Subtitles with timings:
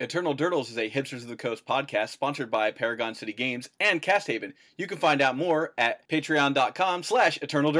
[0.00, 4.02] Eternal Durdles is a Hipsters of the Coast podcast sponsored by Paragon City Games and
[4.02, 4.54] Casthaven.
[4.76, 7.72] You can find out more at patreon.com slash Eternal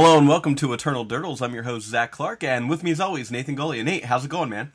[0.00, 1.42] Hello and welcome to Eternal Durdles.
[1.42, 3.80] I'm your host, Zach Clark, and with me as always, Nathan Gully.
[3.80, 4.70] And Nate, how's it going, man?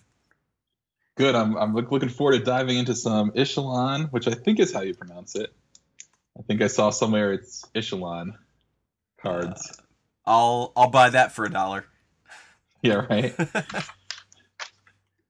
[1.15, 1.33] Good.
[1.33, 4.81] I'm I'm look, looking forward to diving into some Echelon, which I think is how
[4.81, 5.53] you pronounce it.
[6.37, 8.37] I think I saw somewhere it's Echelon
[9.17, 9.79] cards.
[10.25, 11.85] I'll I'll buy that for a dollar.
[12.81, 13.33] yeah, right.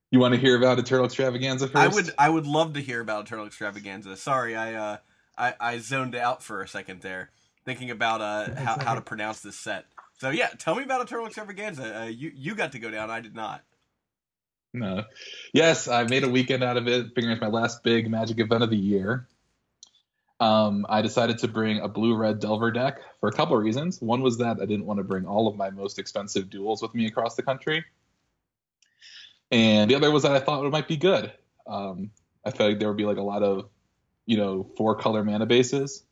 [0.10, 1.78] you want to hear about Eternal Extravaganza first?
[1.78, 4.18] I would I would love to hear about Eternal Extravaganza.
[4.18, 4.98] Sorry, I uh
[5.38, 7.30] I, I zoned out for a second there,
[7.66, 9.86] thinking about uh how, how to pronounce this set.
[10.20, 12.04] So yeah, tell me about Eternal Extravaganza.
[12.04, 13.10] Uh, you you got to go down.
[13.10, 13.64] I did not.
[14.74, 15.04] No.
[15.54, 18.64] Yes, I made a weekend out of it, figuring it's my last big Magic event
[18.64, 19.28] of the year.
[20.40, 24.02] Um, I decided to bring a blue-red Delver deck for a couple of reasons.
[24.02, 26.94] One was that I didn't want to bring all of my most expensive duels with
[26.96, 27.86] me across the country,
[29.52, 31.32] and the other was that I thought it might be good.
[31.68, 32.10] Um,
[32.44, 33.70] I felt like there would be like a lot of,
[34.26, 36.04] you know, four-color mana bases,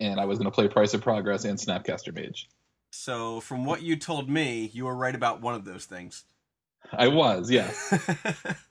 [0.00, 2.48] and I was going to play Price of Progress and Snapcaster Mage.
[2.90, 6.24] So from what you told me, you were right about one of those things.
[6.92, 7.92] I was, yes.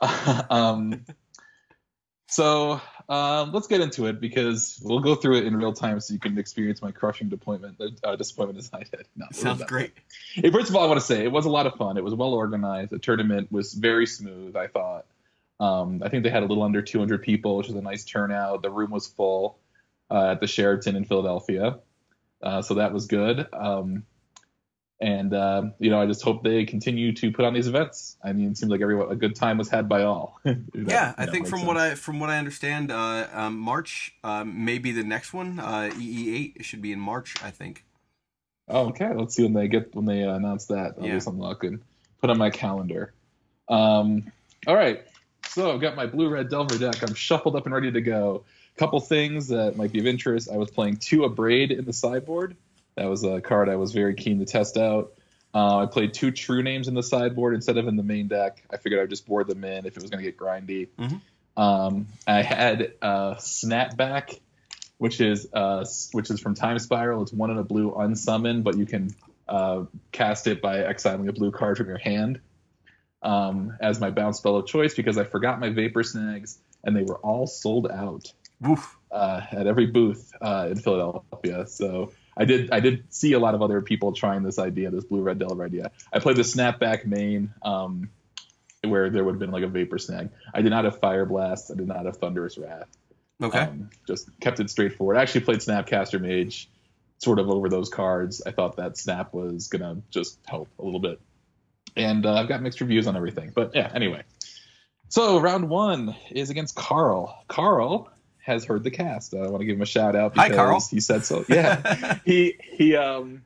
[0.50, 1.04] um,
[2.28, 6.14] so um, let's get into it because we'll go through it in real time so
[6.14, 9.06] you can experience my crushing disappointment, uh, disappointment as I did.
[9.16, 9.92] No, Sounds great.
[10.52, 11.96] First of all, I want to say it was a lot of fun.
[11.98, 12.90] It was well organized.
[12.90, 14.56] The tournament was very smooth.
[14.56, 15.04] I thought.
[15.60, 18.62] Um, I think they had a little under 200 people, which was a nice turnout.
[18.62, 19.58] The room was full
[20.12, 21.78] uh, at the Sheraton in Philadelphia,
[22.42, 23.46] uh, so that was good.
[23.52, 24.04] Um,
[25.00, 28.16] and uh, you know, I just hope they continue to put on these events.
[28.22, 30.38] I mean, it seems like everyone a good time was had by all.
[30.44, 31.76] That- yeah, I think from what.
[31.76, 35.58] I from what I understand, uh, um, March um, may be the next one.
[35.58, 37.84] Uh, EE8 should be in March, I think.
[38.68, 39.12] Oh, okay.
[39.12, 40.94] Let's see when they get when they uh, announce that.
[41.00, 41.14] I'll Yeah.
[41.14, 41.82] be something I can
[42.20, 43.12] put on my calendar.
[43.68, 44.30] Um,
[44.68, 45.02] all right.
[45.48, 47.02] So I've got my blue red Delver deck.
[47.02, 48.44] I'm shuffled up and ready to go.
[48.76, 50.48] Couple things that might be of interest.
[50.50, 52.56] I was playing two Abrade in the sideboard.
[52.96, 55.12] That was a card I was very keen to test out.
[55.54, 58.62] Uh, I played two True Names in the sideboard instead of in the main deck.
[58.70, 60.88] I figured I'd just board them in if it was going to get grindy.
[60.98, 61.20] Mhm.
[61.56, 64.40] Um, I had uh, Snapback,
[64.96, 67.22] which is uh, which is from Time Spiral.
[67.22, 69.14] It's one in a blue unsummon, but you can
[69.46, 72.40] uh, cast it by exiling a blue card from your hand
[73.22, 77.02] um, as my bounce spell of choice because I forgot my Vapor Snags and they
[77.02, 78.32] were all sold out.
[79.10, 81.66] Uh, at every booth uh, in Philadelphia.
[81.66, 85.04] So I did I did see a lot of other people trying this idea, this
[85.04, 85.90] blue red delver idea.
[86.12, 88.10] I played the snapback main, um,
[88.82, 90.30] where there would have been like a vapor snag.
[90.54, 91.70] I did not have fire blast.
[91.70, 92.88] I did not have thunderous wrath.
[93.42, 93.60] Okay.
[93.60, 95.16] Um, just kept it straightforward.
[95.16, 96.70] I actually played Snapcaster Mage
[97.18, 98.42] sort of over those cards.
[98.44, 101.20] I thought that Snap was going to just help a little bit.
[101.96, 103.52] And uh, I've got mixed reviews on everything.
[103.54, 104.22] But yeah, anyway.
[105.08, 107.44] So round one is against Carl.
[107.48, 108.10] Carl
[108.42, 109.34] has heard the cast.
[109.34, 110.84] I want to give him a shout out Hi, because Carl.
[110.90, 111.44] he said so.
[111.48, 112.18] Yeah.
[112.24, 113.42] he he um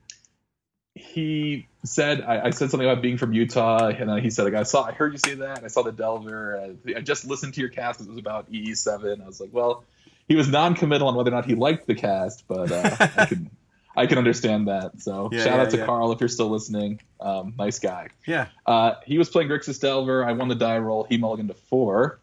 [0.94, 4.54] he said I, I said something about being from Utah, and then he said like
[4.54, 5.62] I saw I heard you say that.
[5.64, 6.58] I saw the Delver.
[6.88, 8.00] I, I just listened to your cast.
[8.00, 9.20] It was about EE seven.
[9.22, 9.84] I was like, well,
[10.28, 13.50] he was non-committal on whether or not he liked the cast, but uh, I can
[13.94, 15.00] I can understand that.
[15.00, 15.86] So Yeah, shout yeah, out to yeah.
[15.86, 17.00] Carl if you're still listening.
[17.20, 18.08] Um, nice guy.
[18.26, 18.48] yeah.
[18.66, 20.24] Uh, he was playing Grixis Delver.
[20.24, 21.04] I won the die roll.
[21.04, 22.18] He mulliganed to four.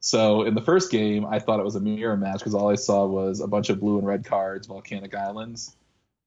[0.00, 2.76] So in the first game, I thought it was a mirror match because all I
[2.76, 5.76] saw was a bunch of blue and red cards, Volcanic Islands.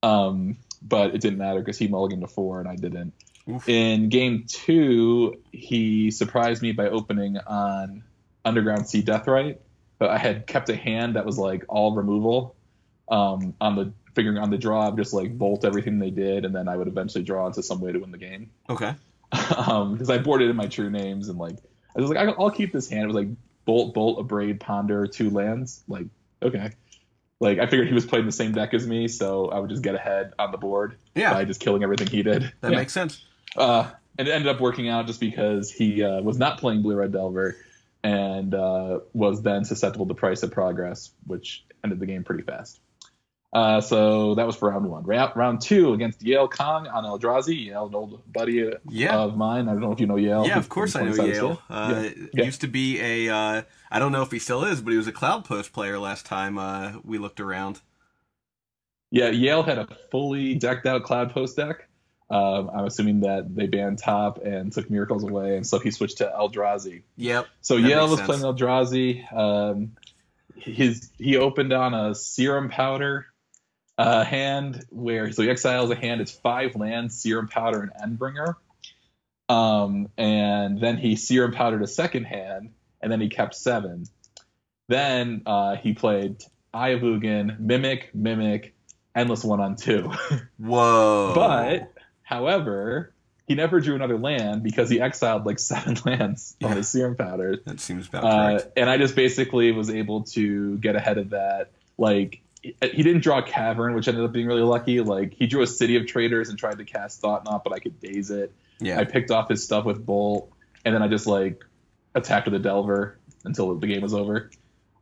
[0.02, 3.14] Um, but it didn't matter because he mulliganed to four and I didn't.
[3.48, 3.68] Oof.
[3.68, 8.04] In game two, he surprised me by opening on
[8.44, 9.58] Underground Sea Deathrite.
[9.98, 12.56] But I had kept a hand that was like all removal.
[13.08, 16.54] Um, on the figuring on the draw, I'd just like bolt everything they did, and
[16.54, 18.94] then I would eventually draw into some way to win the game Okay.
[19.56, 21.56] um because I boarded in my true names and like
[21.96, 23.04] I was like I'll keep this hand.
[23.04, 23.28] It was like
[23.64, 25.82] bolt, bolt, abrade, ponder, two lands.
[25.88, 26.06] Like
[26.42, 26.70] okay,
[27.40, 29.82] like I figured he was playing the same deck as me, so I would just
[29.82, 31.32] get ahead on the board Yeah.
[31.32, 32.52] by just killing everything he did.
[32.60, 32.78] That Yeah.
[32.78, 33.24] makes sense.
[33.56, 36.96] uh, and it ended up working out just because he uh, was not playing blue
[36.96, 37.56] red delver
[38.04, 42.80] and uh, was then susceptible to price of progress, which ended the game pretty fast.
[43.52, 45.04] Uh, so that was for round one.
[45.04, 47.66] Round, round two against Yale Kong on Eldrazi.
[47.66, 49.14] Yale, an old buddy Yeah.
[49.18, 49.68] of mine.
[49.68, 50.46] I don't know if you know Yale.
[50.46, 51.62] yeah, of course I know Yale.
[51.68, 52.10] Uh, Yeah.
[52.32, 52.44] Yeah.
[52.44, 55.06] Used to be a, uh, I don't know if he still is, but he was
[55.06, 57.82] a Cloudpost player last time uh, we looked around.
[59.10, 61.88] Yeah, Yale had a fully decked out Cloudpost deck.
[62.30, 66.16] Um, I'm assuming that they banned Top and took Miracles away, and so he switched
[66.18, 67.02] to Eldrazi.
[67.16, 67.46] Yep.
[67.60, 68.26] So Yale was sense.
[68.26, 69.30] playing Eldrazi.
[69.36, 69.92] Um,
[70.56, 73.26] his he opened on a Serum Powder
[74.02, 76.20] uh, hand where so he exiles a hand.
[76.20, 78.56] It's five lands, Serum Powder, and Endbringer.
[79.48, 82.70] Um, and then he Serum Powdered a second hand,
[83.00, 84.04] and then he kept seven.
[84.88, 88.74] Then uh, he played Eye of Ugin, Mimic, Mimic,
[89.14, 90.10] Endless One on Two.
[90.58, 91.32] Whoa.
[91.34, 93.12] But, however,
[93.46, 96.68] he never drew another land because he exiled like seven lands Yeah.
[96.68, 97.56] on his Serum Powder.
[97.66, 98.78] that seems about Uh, correct.
[98.78, 101.70] and I just basically was able to get ahead of that.
[101.98, 105.00] Like, he he didn't draw a Cavern, which ended up being really lucky.
[105.00, 108.00] Like, he drew a City of Traders and tried to cast Thought-Knot, but I could
[108.00, 108.52] daze it.
[108.80, 108.98] Yeah.
[108.98, 110.52] I picked off his stuff with Bolt,
[110.84, 111.64] and then I just like
[112.14, 114.50] attacked with a Delver until the game was over.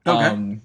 [0.07, 0.27] Okay.
[0.27, 0.62] Um,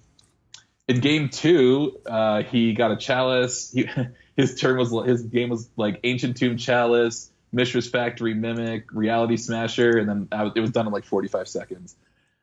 [0.87, 3.71] in game two, uh, he got a chalice.
[3.71, 3.89] He,
[4.35, 9.97] his turn was his game was like Ancient Tomb Chalice, Mishra's Factory Mimic, Reality Smasher,
[9.97, 11.95] and then I it was done in like 45 seconds.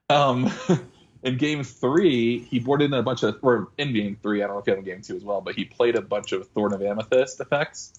[0.09, 0.51] Um,
[1.23, 4.57] in game three, he boarded in a bunch of, or in game three, I don't
[4.57, 6.49] know if he had in game two as well, but he played a bunch of
[6.49, 7.93] Thorn of Amethyst effects.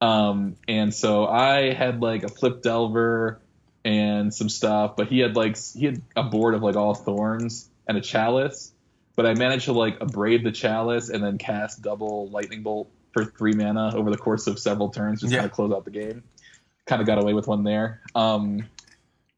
[0.00, 3.40] Um, and so I had like a Flip Delver
[3.84, 7.68] and some stuff, but he had like he had a board of like all thorns
[7.88, 8.72] and a chalice.
[9.16, 13.24] But I managed to like abrade the chalice and then cast double lightning bolt for
[13.24, 15.38] three mana over the course of several turns, just Yeah.
[15.38, 16.22] kind of close out the game.
[16.84, 18.02] Kind of got away with one there.
[18.14, 18.68] Um,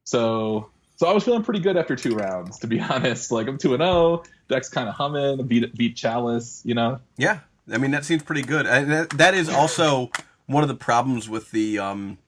[0.05, 3.33] so so I was feeling pretty good after two rounds, to be honest.
[3.33, 7.01] Like I'm two and zero, deck's kind of humming, beat beat chalice, you know.
[7.17, 7.41] Yeah,
[7.73, 8.67] I mean that seems pretty good.
[8.67, 10.11] And that, that is also
[10.47, 12.19] one of the problems with the um,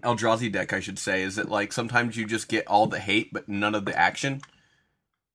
[0.00, 3.32] Eldrazi deck, I should say, is that like sometimes you just get all the hate
[3.32, 4.40] but none of the action.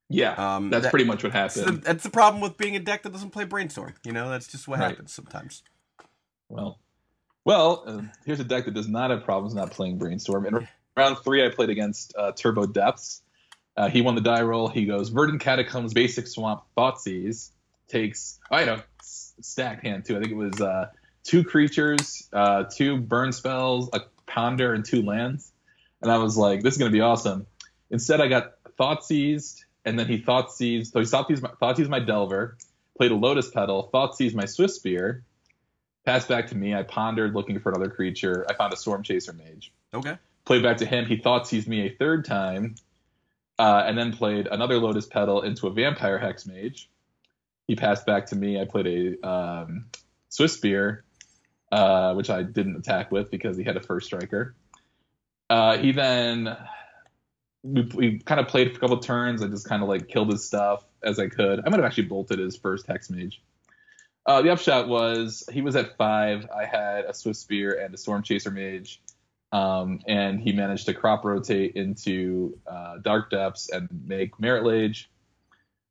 [0.10, 1.82] Yeah, Um, that's that- pretty much what That's happened.
[1.84, 3.96] that's the problem with being a deck that doesn't play Brainstorm.
[4.04, 4.90] You know, that's just what Right.
[4.90, 5.64] happens sometimes.
[6.50, 6.78] Well,
[7.46, 10.46] well, uh, here's a deck that does not have problems not playing Brainstorm.
[10.46, 13.22] In round three, I played against uh, Turbo Depths.
[13.76, 14.68] Uh, he won the die roll.
[14.68, 17.50] He goes Verdant Catacombs, Basic Swamp, Thoughtseize.
[17.88, 20.16] Takes oh, I know s- stacked hand too.
[20.16, 20.90] I think it was uh,
[21.24, 25.52] two creatures, uh, two burn spells, a ponder, and two lands.
[26.02, 27.46] And I was like, this is gonna be awesome.
[27.90, 30.92] Instead, I got Thoughtseized, and then he Thoughtseized.
[30.92, 32.58] So he Thoughtseized my, Thoughtseized my Delver,
[32.98, 35.22] played a Lotus Petal, Thoughtseized my Swiftspear,
[36.06, 36.74] passed back to me.
[36.74, 38.46] I pondered looking for another creature.
[38.50, 39.72] I found a Storm Chaser Mage.
[39.94, 40.18] Okay.
[40.46, 41.06] Played back to him.
[41.06, 42.76] He thought seized me a third time,
[43.58, 46.90] uh, and then played another Lotus Petal into a Vampire Hex Mage.
[47.68, 48.60] He passed back to me.
[48.60, 48.88] I played
[49.24, 49.86] a um,
[50.30, 51.02] Swiftspear,
[51.72, 54.56] uh, which I didn't attack with because he had a first striker.
[55.50, 56.58] Uh, he then
[57.64, 59.42] we, we kind of played for a couple turns.
[59.42, 61.60] I just kind of like killed his stuff as I could.
[61.66, 63.42] I might have actually bolted his first Hex Mage.
[64.26, 66.48] Uh, the upshot was he was at five.
[66.56, 69.02] I had a Swiftspear and a Storm Chaser Mage,
[69.54, 75.12] um, and he managed to crop rotate into uh, Dark Depths and make Marit Lage,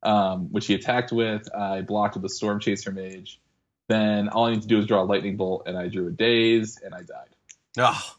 [0.03, 1.49] um, which he attacked with.
[1.55, 3.41] I blocked with a Storm Chaser Mage.
[3.89, 6.11] Then all I need to do is draw a Lightning Bolt, and I drew a
[6.11, 7.37] Daze, and I died.
[7.79, 8.17] Oh,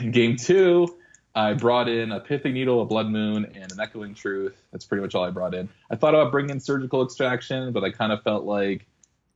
[0.10, 0.96] game two,
[1.34, 4.56] I brought in a Pithing Needle, a Blood Moon, and an Echoing Truth.
[4.72, 5.68] That's pretty much all I brought in.
[5.90, 8.86] I thought about bringing in Surgical Extraction, but I kind of felt like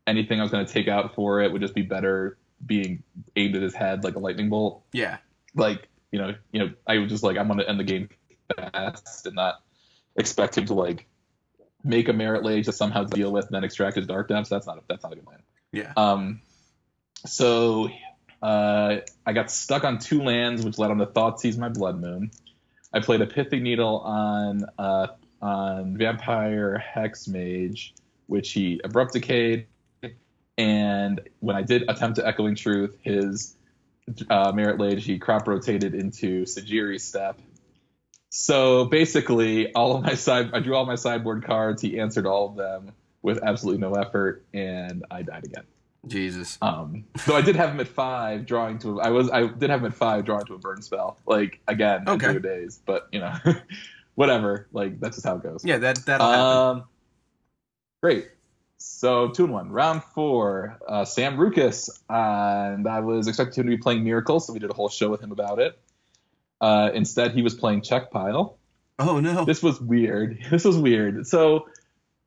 [0.06, 3.02] anything I was going to take out for it would just be better being
[3.37, 4.83] aimed at his head like a lightning bolt.
[4.92, 5.18] yeah.
[5.54, 8.09] Like you know, you know, I was just like I'm going to end the game
[8.56, 9.56] fast and not
[10.16, 11.06] expect him to like
[11.83, 14.49] make a Marit Lage to somehow deal with and then extract his Dark Depths.
[14.49, 15.42] That's not a, that's not a good plan.
[15.73, 15.92] Yeah.
[15.97, 16.40] Um,
[17.26, 17.88] so
[18.42, 22.30] uh, I got stuck on two lands, which led on to Thoughtseize my Blood Moon.
[22.92, 25.09] I played a Pithing Needle on uh,
[25.42, 27.94] on Vampire Hex Mage,
[28.26, 29.66] which he Abrupt Decayed.
[30.56, 33.54] And when I did attempt to Echoing Truth, his
[34.30, 37.40] uh, Marit Lage, he crop rotated into Sejiri Steppe.
[38.30, 41.80] So basically, all of my side, I drew all my sideboard cards.
[41.82, 42.92] He answered all of them
[43.23, 45.64] with absolutely no effort, and I died again.
[46.06, 46.58] Jesus.
[46.61, 49.00] Um, though I did have him at five, drawing to.
[49.00, 51.16] I was I did have him at five, drawing to a burn spell.
[51.26, 52.32] Like again, Okay.
[52.34, 52.78] two days.
[52.84, 53.32] But you know,
[54.14, 54.66] whatever.
[54.73, 55.64] Like that's just how it goes.
[55.64, 56.78] Yeah, that that'll happen.
[56.80, 56.84] Um,
[58.02, 58.28] great.
[58.86, 60.78] So two and one, round four.
[60.86, 64.70] Uh, Sam Rukas, and I was expecting him to be playing Miracle, so we did
[64.70, 65.78] a whole show with him about it.
[66.60, 68.58] Uh, instead, he was playing Czech Pile
[68.98, 69.44] Oh no.
[69.46, 70.38] this was weird.
[70.50, 71.26] This was weird.
[71.26, 71.66] So,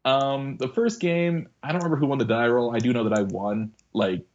[0.04, 2.76] Um, the first game, I don't remember who won the die roll.
[2.76, 3.74] I do know that I won.
[3.94, 4.26] Like,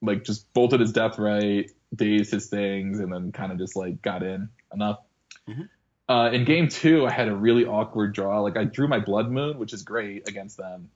[0.00, 4.22] like just bolted his Deathrite, dazed his things, and then kind of just like got
[4.22, 5.00] in enough.
[5.48, 5.68] Mhm.
[6.08, 8.40] Uh, in game two, I had a really awkward draw.
[8.42, 10.90] Like I drew my Blood Moon, which is great against them,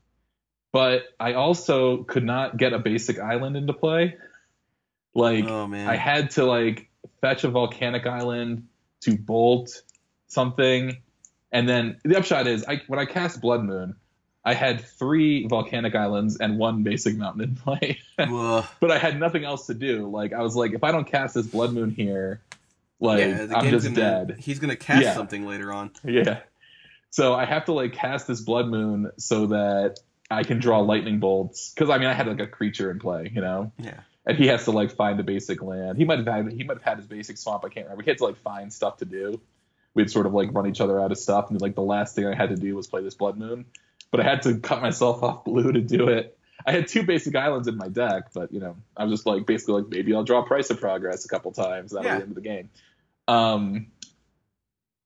[0.73, 4.17] but I also could not get a basic island into play.
[5.15, 5.73] Like oh.
[5.73, 6.89] I had to like
[7.21, 8.69] fetch a volcanic island
[9.03, 9.83] to bolt
[10.27, 10.99] something,
[11.51, 13.97] and then the upshot is, I when I cast Blood Moon,
[14.45, 19.45] I had three volcanic islands and one basic mountain in play, but I had nothing
[19.45, 20.09] else to do.
[20.09, 22.43] Like I was like, if I don't cast this Blood Moon here,
[23.01, 24.37] like yeah, I'm just gonna, dead.
[24.39, 25.15] He's gonna cast Yeah.
[25.15, 25.91] something later on.
[26.05, 26.41] Yeah.
[27.11, 29.99] So I have to like cast this blood moon so that
[30.30, 31.73] I can draw lightning bolts.
[31.75, 34.00] Because I mean, I had like a creature in play, you know, Yeah.
[34.26, 35.97] and he has to like find a basic land.
[35.99, 37.64] He might have had he might have had his basic swamp.
[37.64, 38.02] I can't remember.
[38.04, 39.40] He had to like find stuff to do.
[39.94, 42.26] We'd sort of like run each other out of stuff, and like the last thing
[42.26, 43.64] I had to do was play this blood moon.
[44.11, 46.37] But I had to cut myself off blue to do it.
[46.66, 49.47] I had two basic islands in my deck, but you know, I was just like
[49.47, 51.92] basically like maybe I'll draw Price of Progress a couple times.
[51.92, 52.14] That'll Yeah.
[52.14, 52.70] be the end of the game.
[53.26, 53.87] Um,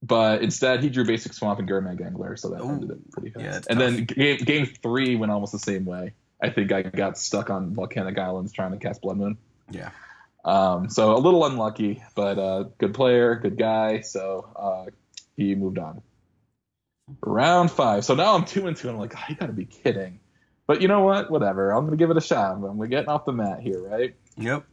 [0.02, 2.68] but instead he drew basic swamp and Gurmag Angler, so that Ooh.
[2.68, 3.44] ended it pretty fast.
[3.44, 3.78] Yeah, and tough.
[3.78, 6.14] then game game three went almost the same way.
[6.42, 9.38] I think I got stuck on volcanic islands trying to cast Blood Moon.
[9.70, 9.90] Yeah.
[10.44, 14.00] Um, so a little unlucky, but uh, good player, good guy.
[14.00, 14.90] So uh,
[15.36, 16.02] he moved on.
[17.20, 18.04] Round five.
[18.04, 18.88] So now I'm two and two.
[18.88, 20.18] And I'm like, oh, you got to be kidding.
[20.66, 21.30] But you know what?
[21.30, 21.70] Whatever.
[21.70, 22.52] I'm gonna give it a shot.
[22.52, 24.14] I'm we're getting off the mat here, right?
[24.36, 24.64] Yep.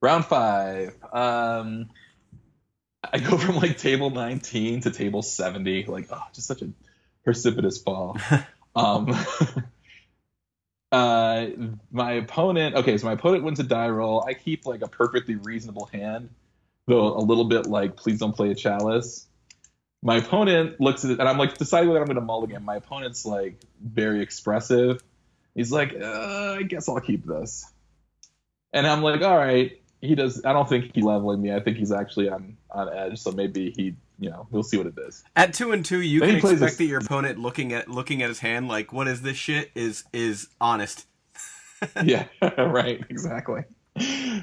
[0.00, 0.96] Round five.
[1.12, 1.90] Um,
[3.04, 5.84] I go from like table 19 to table 70.
[5.84, 6.68] Like, oh, just such a
[7.24, 8.18] precipitous fall.
[8.76, 9.14] um,
[10.92, 11.46] uh,
[11.90, 12.76] my opponent.
[12.76, 14.24] Okay, so my opponent wins a die roll.
[14.26, 16.30] I keep like a perfectly reasonable hand,
[16.86, 19.26] though a little bit like, please don't play a chalice.
[20.02, 22.64] My opponent looks at it, and I'm like deciding whether I'm going to mulligan.
[22.64, 25.02] My opponent's like very expressive.
[25.54, 27.70] He's like, uh, I guess I'll keep this.
[28.72, 29.80] And I'm like, all right.
[30.06, 30.44] He does.
[30.44, 31.52] I don't think he's leveling me.
[31.54, 33.18] I think he's actually on on edge.
[33.18, 35.22] So maybe he, you know, we'll see what it is.
[35.34, 38.22] At two and two, you Then can expect this- that your opponent looking at looking
[38.22, 41.06] at his hand like, "What is this shit?" is is honest.
[42.04, 42.26] yeah,
[42.58, 43.64] right, exactly.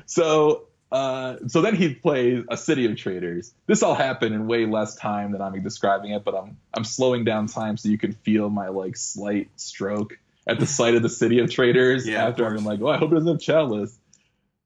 [0.06, 3.54] So, uh, so then he plays a City of Traders.
[3.68, 7.24] This all happened in way less time than I'm describing it, but I'm I'm slowing
[7.24, 11.10] down time so you can feel my like slight stroke at the sight of the
[11.10, 12.08] City of Traders.
[12.08, 13.98] Yeah, after I'm like, oh, I hope it doesn't have chalice.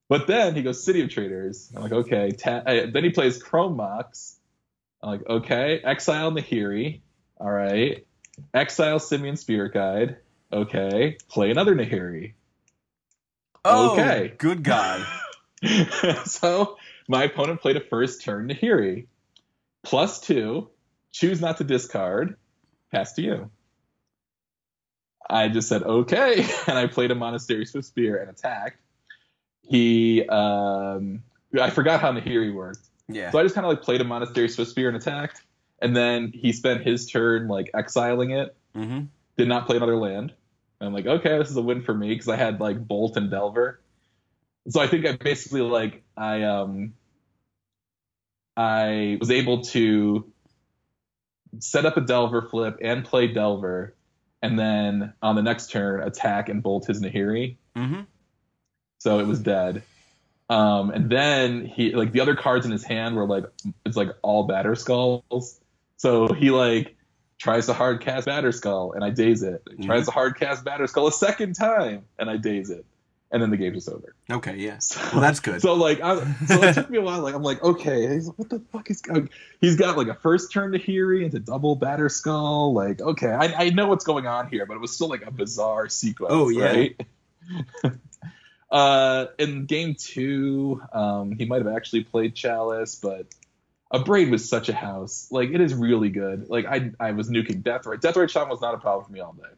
[0.09, 1.71] But then he goes City of Traders.
[1.75, 2.31] I'm like, okay.
[2.31, 4.37] Ta- then he plays Chrome Mox.
[5.03, 5.79] I'm like, okay.
[5.83, 7.01] Exile Nahiri.
[7.39, 8.05] All right.
[8.53, 10.17] Exile Simian Spirit Guide.
[10.51, 11.17] Okay.
[11.29, 12.33] Play another Nahiri.
[13.65, 14.33] Oh, Okay.
[14.37, 15.05] good God.
[16.25, 16.77] so
[17.09, 19.07] my opponent played a first turn Nahiri.
[19.83, 20.69] Plus two.
[21.11, 22.37] Choose not to discard.
[22.91, 23.51] Pass to you.
[25.29, 28.77] I just said okay, and I played a Monastery Swiftspear and attacked.
[29.67, 31.23] He, um,
[31.59, 32.87] I forgot how Nahiri worked.
[33.09, 33.31] Yeah.
[33.31, 35.41] So I just kind of like played a Monastery Swiftspear and attacked,
[35.81, 38.55] and then he spent his turn like exiling it.
[38.75, 39.05] Mm-hmm.
[39.37, 40.33] Did not play another land.
[40.79, 43.17] And I'm like, okay, this is a win for me because I had like Bolt
[43.17, 43.79] and Delver.
[44.69, 46.93] So I think I basically like I um
[48.55, 50.31] I was able to
[51.59, 53.95] set up a Delver flip and play Delver,
[54.41, 57.57] and then on the next turn attack and bolt his Nahiri.
[57.75, 58.01] Mm-hmm.
[59.07, 59.83] So it was dead.
[60.49, 63.45] Um, and then he like the other cards in his hand were like
[63.85, 65.57] it's like all Batterskulls.
[65.95, 66.97] So he like
[67.37, 69.63] tries to hard cast Batterskull and I daze it.
[69.77, 72.85] He tries to hard cast Batterskull a second time and I daze it.
[73.31, 74.13] And then the game's just over.
[74.29, 74.57] Okay.
[74.57, 74.79] Yeah.
[74.79, 75.61] So, Well, that's good.
[75.61, 77.21] So like, I, so it took me a while.
[77.21, 79.29] Like I'm like, okay, he's, what the fuck is going?
[79.61, 82.73] He's got like a first turn Nahiri into double Batterskull.
[82.73, 85.31] Like, okay, I, I know what's going on here, but it was still like a
[85.31, 86.33] bizarre sequence.
[86.33, 86.65] Oh, yeah.
[86.65, 87.01] right?
[88.69, 93.27] uh, in game two, um, he might have actually played Chalice, but
[93.93, 95.27] Abrade was such a house.
[95.31, 96.49] Like it is really good.
[96.49, 98.01] Like I I was nuking Deathrite.
[98.01, 99.49] Deathrite Shaman was not a problem for me all day.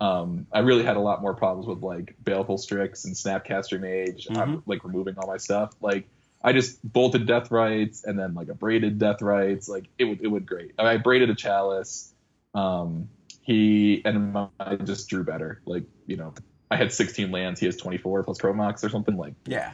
[0.00, 4.28] Um, I really had a lot more problems with like Baleful Strix and Snapcaster Mage.
[4.30, 5.72] I'm like removing all my stuff.
[5.80, 6.08] Like
[6.42, 9.68] I just bolted Deathrites and then like a braided Deathrites.
[9.68, 10.72] Like it would it would great.
[10.78, 12.14] I braided a Chalice.
[12.54, 13.08] Um,
[13.42, 15.60] he and I just drew better.
[15.66, 16.32] Like you know,
[16.70, 17.60] I had 16 lands.
[17.60, 19.16] He has 24 plus Chrome Mox or something.
[19.16, 19.72] Like yeah.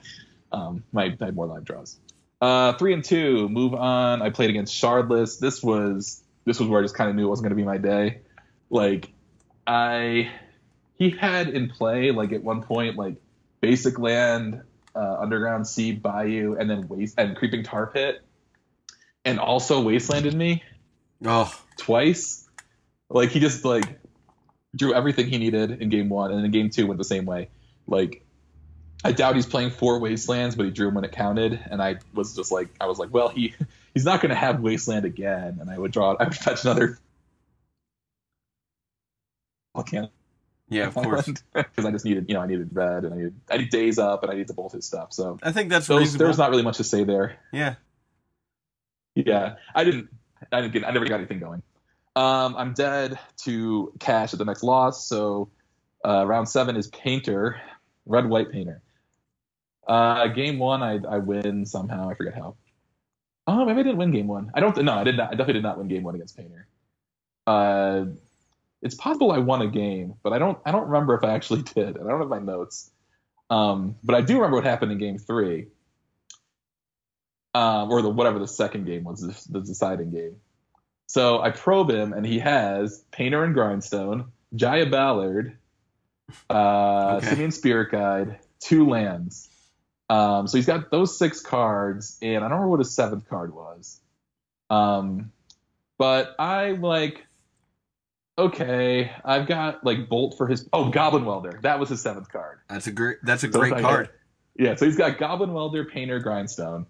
[0.53, 1.99] um, my I had more live draws.
[2.41, 4.21] Uh, three and two, move on.
[4.23, 5.39] I played against Shardless.
[5.39, 7.65] This was this was where I just kind of knew it wasn't going to be
[7.67, 8.21] my day.
[8.71, 9.11] Like
[9.67, 10.31] I,
[10.97, 13.17] he had in play like at one point like
[13.61, 14.63] basic land,
[14.95, 18.23] uh, underground sea, bayou, and then waste and creeping tar pit,
[19.25, 20.63] and also wastelanded me
[21.25, 21.53] Oh.
[21.79, 22.47] twice.
[23.09, 24.01] Like he just like
[24.75, 27.49] drew everything he needed in game one, and in game two went the same way.
[27.87, 28.25] Like,
[29.05, 31.97] I doubt he's playing four wastelands, but he drew them when it counted, and I
[32.13, 33.55] was just like, I was like, well, he
[33.95, 36.99] he's not going to have wasteland again, and I would draw, I would fetch another.
[39.87, 40.11] Can't
[40.69, 41.27] Yeah, of course.
[41.53, 43.99] because I just needed, you know, I needed red, and I needed, I need days
[43.99, 45.13] up, and I need to bolt his stuff.
[45.13, 47.39] So I think that's those, there's not really much to say there.
[47.53, 47.75] yeah.
[49.15, 50.09] Yeah, I didn't.
[50.51, 50.87] I didn't get.
[50.87, 51.63] I never got anything going.
[52.17, 55.07] Um, I'm dead to cash at the next loss.
[55.07, 55.51] So
[56.05, 57.61] uh, round seven is painter,
[58.07, 58.83] red white painter.
[59.87, 62.09] Uh, game one, I I win somehow.
[62.09, 62.57] I forget how.
[63.47, 64.51] Oh, maybe I didn't win game one.
[64.55, 64.77] I don't.
[64.83, 65.29] No, I did not.
[65.29, 66.67] I definitely did not win game one against painter.
[67.47, 68.07] Uh,
[68.81, 70.59] it's possible I won a game, but I don't.
[70.65, 71.99] I don't remember if I actually did.
[71.99, 72.91] I don't have my notes.
[73.51, 75.67] Um, but I do remember what happened in game three
[77.55, 80.37] um, or the whatever the second game was, the, the deciding game.
[81.07, 85.57] So I probe him, and he has Painter and Grindstone, Jaya Ballard,
[86.51, 87.27] uh, Okay.
[87.27, 89.49] Simian Spirit Guide, two lands.
[90.11, 93.55] Um, so he's got those six cards, and I don't remember what his seventh card
[93.55, 94.01] was.
[94.71, 95.31] Um,
[95.99, 97.25] but I'm like,
[98.39, 100.69] okay, I've got like Bolt for his.
[100.73, 102.59] Oh, Goblin Welder, that was his seventh card.
[102.69, 103.19] That's a great.
[103.23, 104.11] That's a So great card.
[104.57, 106.87] Yeah, so he's got Goblin Welder, Painter, Grindstone,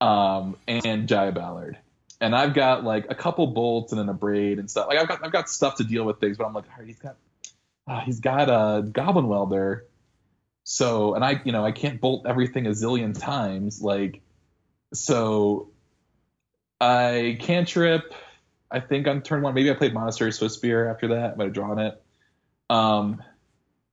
[0.00, 1.78] um, and Jaya Ballard.
[2.20, 4.88] And I've got like a couple bolts and then Abrade and stuff.
[4.88, 6.86] Like I've got I've got stuff to deal with things, but I'm like, all right,
[6.86, 7.16] he's got
[7.86, 9.86] uh, he's got a Goblin Welder.
[10.64, 13.82] So and I you know I can't bolt everything a zillion times.
[13.82, 14.22] Like
[14.94, 15.70] so
[16.80, 18.14] I cantrip.
[18.70, 21.32] I think on turn one, maybe I played Monastery Swiftspear after that.
[21.32, 22.02] I might have drawn it.
[22.68, 23.22] Um,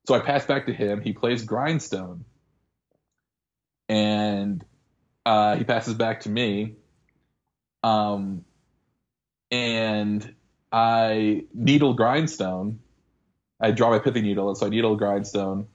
[0.08, 1.02] so I pass back to him.
[1.02, 2.26] He plays Grindstone,
[3.88, 4.66] and
[5.26, 6.76] uh, he passes back to me.
[7.84, 8.46] Um,
[9.52, 10.34] and
[10.72, 12.80] I needle Grindstone.
[13.60, 15.68] I draw my Pithing Needle, and so I needle Grindstone,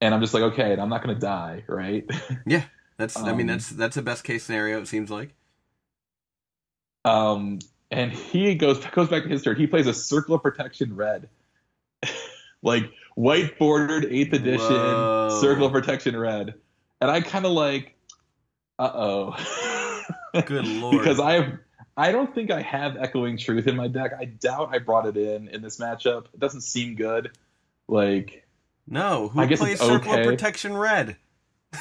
[0.00, 2.08] and I'm just like, okay, and I'm not gonna die, right?
[2.46, 2.64] Yeah,
[2.96, 3.16] that's.
[3.16, 4.80] I mean, Um, that's that's the best case scenario.
[4.80, 5.34] It seems like.
[7.04, 7.58] Um,
[7.90, 9.56] and he goes goes back to his turn.
[9.56, 11.28] He plays a Circle of Protection red,
[12.62, 15.38] like white bordered eighth edition Whoa.
[15.40, 16.54] Circle of Protection red,
[17.00, 17.94] and I kind of like,
[18.78, 19.36] uh oh,
[20.42, 20.98] Good lord.
[20.98, 21.58] because I have.
[21.96, 24.12] I don't think I have Echoing Truth in my deck.
[24.18, 26.24] I doubt I brought it in in this matchup.
[26.34, 27.30] It doesn't seem good.
[27.86, 28.44] Like,
[28.88, 29.28] No.
[29.28, 30.20] Who I guess plays it's Circle okay.
[30.22, 31.16] of Protection Red?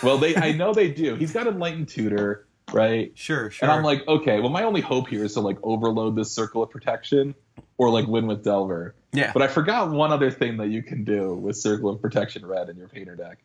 [0.03, 1.15] well, they I know they do.
[1.19, 3.11] He's got Enlightened Tutor, right?
[3.15, 3.49] Sure.
[3.49, 3.67] Sure.
[3.67, 6.61] And I'm like, okay, well, my only hope here is to like overload this circle
[6.61, 7.33] of protection
[7.77, 8.93] or like win with Delver.
[9.13, 9.31] yeah.
[9.33, 12.69] But I forgot one other thing that you can do with Circle of Protection Red
[12.69, 13.39] in your painter deck.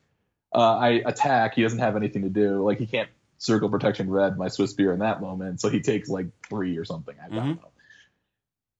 [0.54, 2.62] Uh, I attack, he doesn't have anything to do.
[2.64, 6.26] Like he can't Circle Protection Red my Swiftspear in that moment, so he takes like
[6.48, 7.14] three or something.
[7.24, 7.60] I don't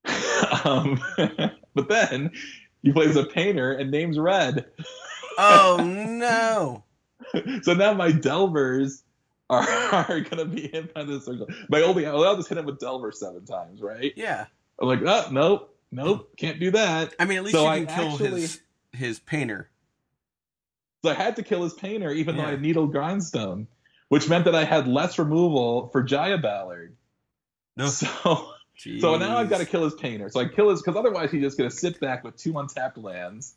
[0.05, 0.61] know.
[0.65, 1.01] um,
[1.75, 2.33] but then
[2.83, 4.67] he plays a painter and names Red.
[5.39, 6.85] oh no.
[7.63, 9.03] so now my Delvers
[9.51, 11.47] are, are gonna be hit by this circle.
[11.69, 14.13] My only I'll just hit him with Delver seven times, right?
[14.17, 14.47] Yeah.
[14.81, 17.15] I'm like, oh nope, nope, can't do that.
[17.19, 18.61] I mean, at least So you I can kill actually- his
[18.93, 19.69] his painter.
[21.05, 23.69] So I had to kill his painter, even though I had needle grindstone,
[24.09, 26.97] which meant that I had less removal for Jaya Ballard.
[27.77, 27.87] No.
[27.87, 28.53] So
[29.01, 30.29] so now I've got to kill his painter.
[30.29, 33.55] So I kill his because otherwise he's just gonna sit back with two untapped lands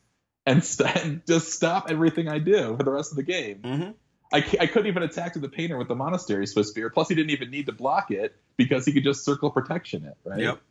[0.47, 3.59] and, st- and just stop everything I do for the rest of the game.
[3.59, 3.93] Mhm.
[4.33, 6.91] I, I couldn't even attack to the painter with the monastery Swiftspear.
[6.93, 10.15] Plus, he didn't even need to block it because he could just circle protection it,
[10.23, 10.39] right?
[10.39, 10.61] Yep.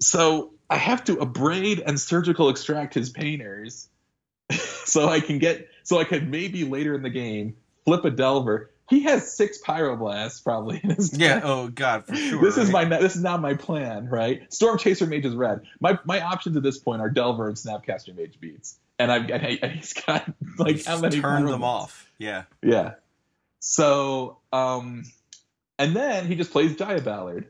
[0.00, 3.88] So I have to abrade and surgical extract his painters,
[4.50, 8.71] so I can get so I could maybe later in the game flip a Delver.
[8.92, 11.36] He has six pyroblasts probably in his Yeah.
[11.36, 11.42] deck.
[11.46, 12.42] Oh God, for sure.
[12.42, 14.52] This is my this is not my plan, right?
[14.52, 15.62] Storm Chaser Mage is red.
[15.80, 19.72] My my options at this point are Delver and Snapcaster Mage beats, and I've and
[19.72, 22.06] he's got like how many turn them off?
[22.18, 22.42] Yeah.
[22.62, 22.96] Yeah.
[23.60, 25.04] So, um,
[25.78, 27.48] and then he just plays Jaya Ballard.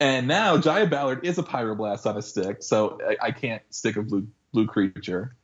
[0.00, 3.96] And now Jaya Ballard is a Pyroblast on a stick, so I, I can't stick
[3.96, 5.36] a blue blue creature.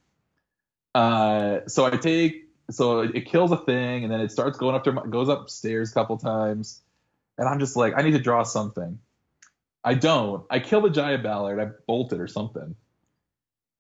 [0.95, 4.75] Uh, so I take, so it, it kills a thing, and then it starts going
[4.75, 6.81] up to, my- goes upstairs a couple times,
[7.39, 8.99] and I'm just like, I need to draw something.
[9.85, 10.45] I don't.
[10.51, 11.61] I kill the Jaya Ballard.
[11.61, 12.75] I bolt it or something,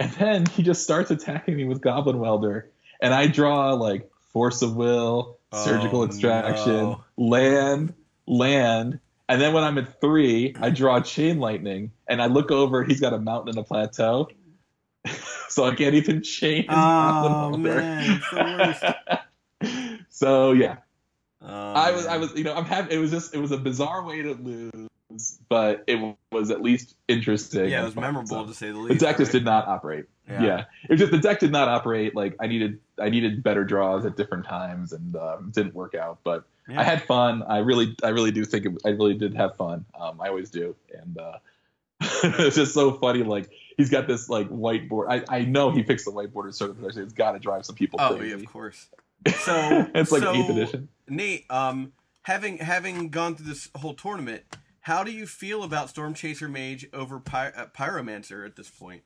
[0.00, 2.70] and then he just starts attacking me with Goblin Welder,
[3.00, 7.04] and I draw like Force of Will, Surgical Oh, Extraction, no.
[7.16, 7.94] Land,
[8.26, 12.84] Land, and then when I'm at three, I draw Chain Lightning, and I look over.
[12.84, 14.28] He's got a mountain and a plateau,
[15.48, 16.66] so I can't even change.
[16.70, 18.94] Oh man, it's the
[19.60, 20.00] worst.
[20.10, 20.76] so yeah,
[21.46, 22.90] Oh, I was, I was, you know, I'm having.
[22.96, 25.38] It was just, it was a bizarre way to lose.
[25.50, 25.98] but it
[26.32, 27.68] was at least interesting.
[27.68, 28.46] Yeah, it was memorable so.
[28.46, 28.98] to say the least.
[29.00, 30.06] The deck just did not operate.
[30.26, 30.64] Yeah.
[30.84, 32.16] it was just the deck did not operate.
[32.16, 36.20] Like I needed, I needed better draws at different times, and um, didn't work out.
[36.24, 36.80] But Yeah.
[36.80, 37.42] I had fun.
[37.42, 39.84] I really, I really do think it, I really did have fun.
[40.00, 41.36] Um, I always do, and uh,
[42.24, 43.22] it's just so funny.
[43.22, 45.06] Like he's got this like whiteboard.
[45.08, 47.02] I, I know he picks the whiteboard certain position.
[47.02, 48.28] It's got to drive some people Oh, crazy.
[48.30, 48.88] yeah, of course.
[49.40, 50.88] So it's like so, eighth edition.
[51.08, 51.92] Nate, um,
[52.24, 54.42] having having gone through this whole tournament,
[54.80, 59.02] how do you feel about Storm Chaser Mage over Py- uh, Pyromancer at this point?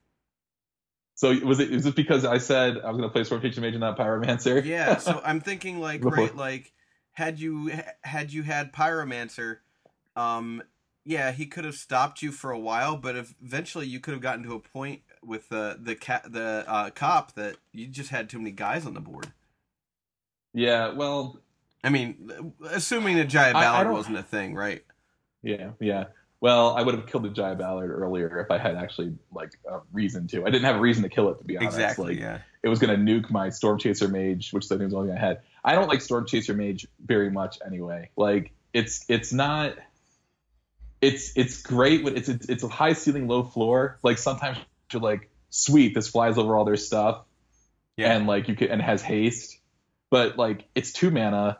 [1.14, 1.72] So was it?
[1.72, 3.96] Is it because I said I was going to play Storm Chaser Mage and not
[3.96, 4.64] Pyromancer?
[4.64, 6.72] Yeah, so I'm thinking like right, like
[7.12, 7.70] had you
[8.02, 9.58] had you had Pyromancer,
[10.16, 10.62] um,
[11.08, 14.44] yeah, he could have stopped you for a while, but eventually you could have gotten
[14.44, 18.36] to a point with the the cat the uh, cop that you just had too
[18.36, 19.32] many guys on the board.
[20.52, 20.92] yeah.
[20.92, 21.40] Well,
[21.82, 24.84] I mean, assuming that Jaya I- I Ballard wasn't a thing, right?
[25.42, 26.04] yeah, yeah.
[26.40, 29.80] Well, I would have killed the Jaya Ballard earlier if I had actually like a
[29.92, 30.42] reason to.
[30.42, 31.78] I didn't have a reason to kill it to be honest.
[31.78, 32.14] Exactly.
[32.16, 32.38] Like, yeah.
[32.62, 35.08] it was going to nuke my Storm Chaser Mage, which I think was the only
[35.08, 35.40] thing I had.
[35.64, 38.10] I don't like Storm Chaser Mage very much anyway.
[38.14, 39.78] Like it's it's not.
[41.00, 43.98] It's it's great when it's it's, it's a high ceiling, low floor.
[44.02, 44.58] Like sometimes
[44.92, 47.24] you're like, sweet, this flies over all their stuff,
[47.96, 48.14] Yeah.
[48.14, 49.58] and like you can and has haste,
[50.10, 51.58] but like it's two mana,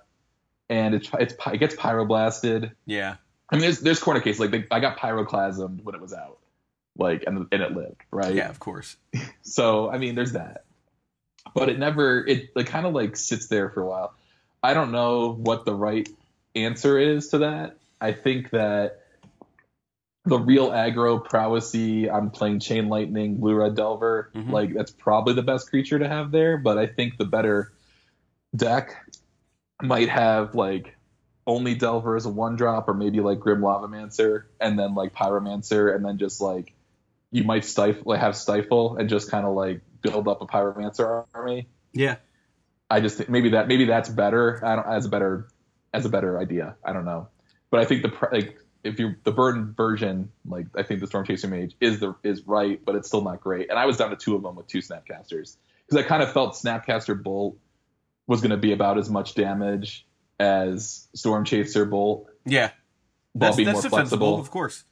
[0.69, 2.73] and it's it's it gets pyroblasted.
[2.87, 3.17] yeah.
[3.51, 6.39] I mean, there's there's corner cases like they, I got pyroclasmed when it was out,
[6.97, 8.35] like and and it lived right.
[8.35, 8.97] Yeah, of course.
[9.43, 10.65] So I mean, there's that,
[11.55, 14.13] but it never it like kind of like sits there for a while.
[14.63, 16.07] I don't know what the right
[16.55, 17.77] answer is to that.
[18.01, 19.05] I think that
[20.29, 24.51] the real aggro prowessy, I'm playing Chain Lightning, Blue Red Delver, Mhm.
[24.51, 26.59] like that's probably the best creature to have there.
[26.59, 27.73] But I think the better
[28.55, 28.95] deck
[29.83, 30.95] might have like
[31.47, 35.95] only Delver as a one drop, or maybe like Grim Lavamancer, and then like Pyromancer,
[35.95, 36.75] and then just like
[37.31, 41.25] you might stifle, like have stifle, and just kind of like build up a Pyromancer
[41.35, 41.69] army.
[41.93, 42.17] Yeah.
[42.91, 44.65] I just think maybe that maybe that's better.
[44.65, 45.49] I don't as a better
[45.93, 46.77] as a better idea.
[46.85, 47.29] I don't know,
[47.71, 51.27] but I think the like if you the burden version, like I think the Storm
[51.27, 53.71] Chaser Mage is the is right, but it's still not great.
[53.71, 56.33] And I was down to two of them with two Snapcasters because I kind of
[56.33, 57.57] felt Snapcaster Bolt
[58.27, 60.07] was going to be about as much damage
[60.39, 62.71] as Storm Chaser Bolt Yeah.
[63.35, 64.39] That's, being that's more flexible.
[64.41, 64.85] of course.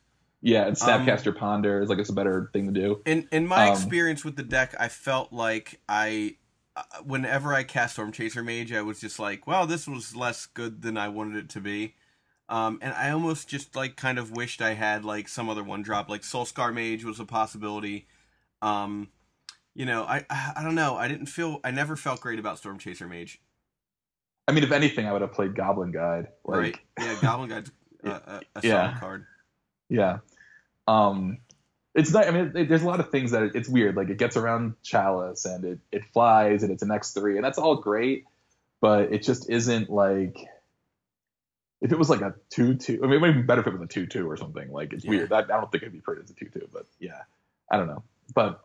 [0.42, 3.02] Yeah, and Um, Snapcaster Ponder is like it's a better thing to do.
[3.06, 6.36] In in my Um, experience with the deck, I felt like I,
[6.76, 10.46] uh, whenever I cast Storm Chaser Mage, I was just like, well, this was less
[10.46, 11.94] good than I wanted it to be.
[12.48, 15.82] Um, and I almost just like kind of wished I had like some other one
[15.82, 18.06] drop, like Soul Scar Mage was a possibility.
[18.62, 19.08] Um,
[19.74, 20.96] you know, I I don't know.
[20.96, 21.60] I didn't feel.
[21.64, 23.40] I never felt great about Storm Chaser Mage.
[24.48, 26.28] I mean, if anything, I would have played Goblin Guide.
[26.44, 26.78] Like, right?
[27.00, 27.72] Yeah, Goblin Guide's
[28.04, 28.86] a, a, a Yeah.
[28.90, 29.26] solid card.
[29.88, 30.18] Yeah.
[30.86, 31.38] Um,
[31.96, 32.28] it's not.
[32.28, 33.96] I mean, it, there's a lot of things that it, it's weird.
[33.96, 37.44] Like it gets around Chalice and it it flies and it's an X three and
[37.44, 38.24] that's all great,
[38.80, 40.36] but it just isn't like.
[41.80, 43.72] If it was like a two two, I mean, it would be better if it
[43.72, 44.70] was a two two or something.
[44.70, 45.10] Like it's Yeah.
[45.10, 45.32] weird.
[45.32, 47.22] I, I don't think it'd be pretty as a two two, but yeah,
[47.70, 48.02] I don't know.
[48.34, 48.60] But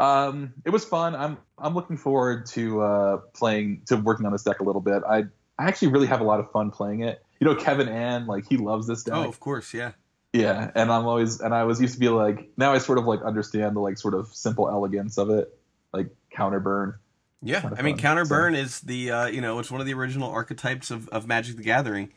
[0.00, 1.14] um, it was fun.
[1.14, 5.02] I'm I'm looking forward to uh playing to working on this deck a little bit.
[5.08, 5.24] I
[5.58, 7.22] I actually really have a lot of fun playing it.
[7.38, 9.14] You know, Kevin Ann, like he loves this deck.
[9.14, 9.92] Oh, of course, yeah.
[10.32, 13.04] Yeah, and I'm always and I was used to be like now I sort of
[13.04, 15.56] like understand the like sort of simple elegance of it,
[15.92, 16.94] like counter burn.
[17.42, 18.28] Yeah, I mean, fun, counter so.
[18.28, 21.56] burn is the uh, you know it's one of the original archetypes of, of Magic
[21.56, 22.12] the Gathering.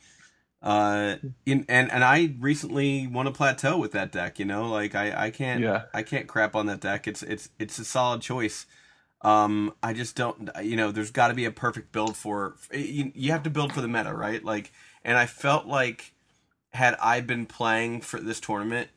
[0.62, 4.40] Uh, in, and and I recently won a plateau with that deck.
[4.40, 5.84] You know, like I I can't Yeah.
[5.94, 7.08] I can't crap on that deck.
[7.08, 8.66] It's it's it's a solid choice.
[9.22, 13.12] Um, I just don't you know there's got to be a perfect build for you.
[13.16, 14.44] You have to build for the meta, right?
[14.44, 14.72] Like,
[15.04, 16.14] and I felt like
[16.74, 18.90] had I been playing for this tournament,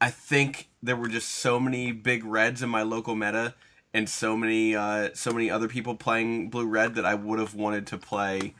[0.00, 3.54] I think there were just so many big reds in my local meta
[3.94, 7.54] and so many uh, so many other people playing blue red that I would have
[7.54, 8.54] wanted to play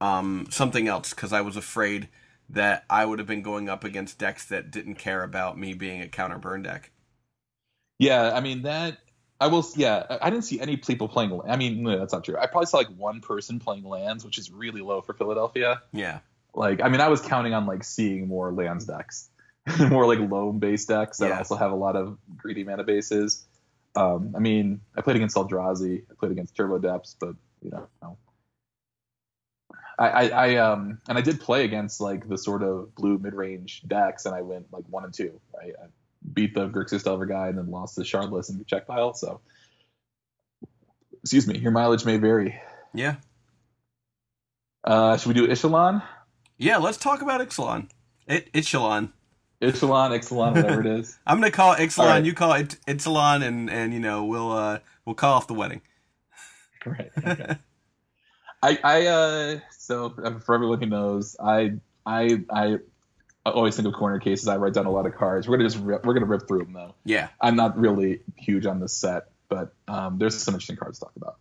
[0.00, 2.08] um, something else because I was afraid
[2.50, 6.00] that I would have been going up against decks that didn't care about me being
[6.00, 6.90] a counter burn deck.
[7.98, 8.98] Yeah, I mean that
[9.40, 9.66] I will.
[9.74, 11.40] Yeah, I didn't see any people playing.
[11.48, 12.36] I mean, no, that's not true.
[12.38, 15.82] I probably saw like one person playing lands, which is really low for Philadelphia.
[15.92, 16.20] Yeah,
[16.54, 19.28] Like, I mean, I was counting on like seeing more lands decks,
[19.90, 21.38] more like loam based decks that Yeah.
[21.38, 23.45] also have a lot of greedy mana bases.
[23.96, 28.18] Um, I mean, I played against Eldrazi, I played against Turbo Depths, but you know.
[29.98, 33.32] I, I, I um and I did play against like the sort of blue mid
[33.32, 35.40] range decks, and I went like one and two.
[35.56, 35.86] Right, I
[36.34, 39.14] beat the Grixis Delver guy, and then lost to Shardless and Czech Pile.
[39.14, 39.40] So,
[41.22, 42.60] excuse me, your mileage may vary.
[42.92, 43.16] yeah,
[44.84, 46.02] Uh, should we do Echelon?
[46.58, 46.76] yeah.
[46.76, 47.88] Let's talk about Ixalan.
[48.26, 49.12] It, Ixalan.
[49.62, 51.18] Ixalan, Ixalan, whatever it is.
[51.26, 52.06] I'm gonna call it Ixalan.
[52.06, 52.24] Right.
[52.24, 55.82] You call it Ixalan, and and you know we'll uh we'll call off the wedding.
[56.86, 57.10] Right.
[57.18, 57.56] Okay.
[58.62, 61.72] I I uh so uh, for everyone who knows, I
[62.06, 62.76] I I
[63.44, 64.46] always think of corner cases.
[64.46, 65.48] I write down a lot of cards.
[65.48, 66.94] We're gonna just rip, we're gonna rip through them though.
[67.04, 67.28] yeah.
[67.40, 71.12] I'm not really huge on this set, but um, there's some interesting cards to talk
[71.16, 71.38] about.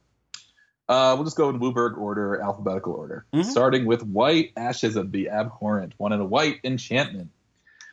[0.89, 3.45] Uh, we'll just go in WUBRG order, alphabetical order, Mhm.
[3.45, 7.29] starting with White Ashes of the Abhorrent, one in a white enchantment.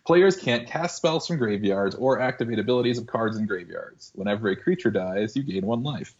[0.04, 4.10] Players can't cast spells from graveyards or activate abilities of cards in graveyards.
[4.14, 6.14] Whenever a creature dies, you gain one life.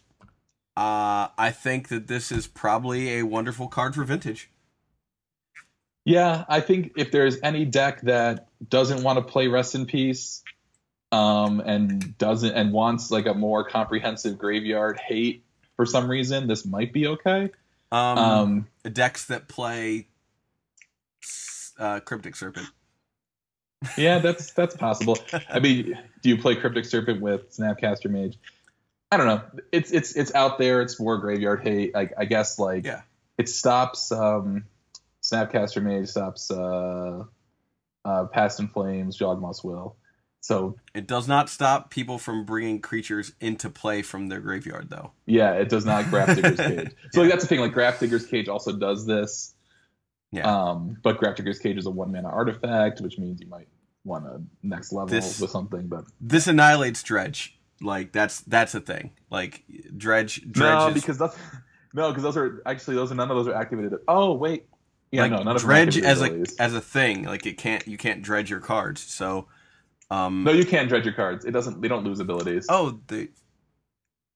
[0.75, 4.49] Uh, I think that this is probably a wonderful card for vintage.
[6.05, 10.43] Yeah, I think if there's any deck that doesn't want to play Rest in Peace,
[11.13, 15.43] um, and doesn't and wants like a more comprehensive graveyard hate
[15.75, 17.51] for some reason, this might be okay.
[17.91, 20.07] Um, Um, decks that play
[21.77, 22.67] uh, Cryptic Serpent.
[23.97, 25.17] Yeah, that's that's possible.
[25.49, 28.37] I mean, do you play Cryptic Serpent with Snapcaster Mage?
[29.11, 29.41] I don't know.
[29.71, 30.81] It's it's it's out there.
[30.81, 31.93] It's more graveyard hate.
[31.93, 33.01] Like I guess like Yeah.
[33.37, 34.65] it stops um,
[35.21, 37.23] Snapcaster Mage stops uh,
[38.05, 39.95] uh, Past in Flames, Yawgmoth's Will.
[40.41, 45.11] So It does not stop people from bringing creatures into play from their graveyard, though.
[45.25, 46.91] yeah, it does not Grafdigger's Cage.
[47.13, 47.21] So Yeah.
[47.21, 47.59] like, that's the thing.
[47.61, 49.53] Like Grafdigger's Cage also does this.
[50.33, 50.51] Yeah.
[50.51, 53.67] Um, but Grafdigger's Cage is a one mana artifact, which means you might
[54.03, 55.87] want a next level This- with something.
[55.87, 57.57] But This annihilates Dredge.
[57.81, 59.11] Like that's that's a thing.
[59.29, 59.63] Like
[59.95, 61.37] Dredge, Dredge no, is, because that's
[61.93, 63.93] no, because those are actually those are none of those are activated.
[64.07, 64.67] Oh wait,
[65.11, 67.23] yeah, like no, none of Dredge as a as a thing.
[67.25, 69.01] Like it can't you can't dredge your cards.
[69.01, 69.47] So,
[70.09, 71.43] um, No, you can't dredge your cards.
[71.45, 71.81] It doesn't.
[71.81, 72.65] They don't lose abilities.
[72.69, 73.29] oh the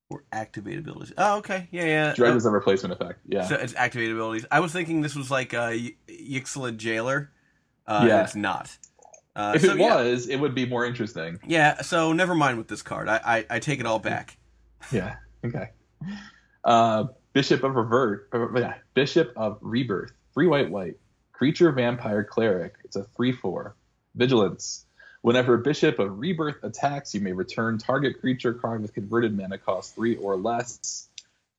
[0.10, 1.14] or activate abilities.
[1.18, 2.14] Oh okay, yeah yeah.
[2.14, 3.20] dredge Oh, is a replacement effect.
[3.28, 4.46] Yeah, So it's activate abilities.
[4.52, 7.32] I was thinking this was like uh, Y- Yixlid Jailer.
[7.86, 8.24] Uh, Yeah.
[8.24, 8.76] It's not.
[9.36, 9.96] Uh, if so, it yeah.
[9.98, 11.38] was, it would be more interesting.
[11.46, 13.08] Yeah, so never mind with this card.
[13.08, 14.36] I, I, I take it all back.
[14.92, 15.18] Yeah.
[15.46, 15.70] Okay.
[16.64, 18.30] Uh, Bishop of Revert.
[18.56, 20.12] yeah, Bishop of Rebirth.
[20.34, 20.96] Three white white.
[21.34, 22.74] Creature vampire cleric.
[22.84, 23.76] It's a three four.
[24.16, 24.87] Vigilance.
[25.22, 29.96] Whenever Bishop of Rebirth attacks, you may return target creature card with converted mana cost
[29.96, 31.10] three or less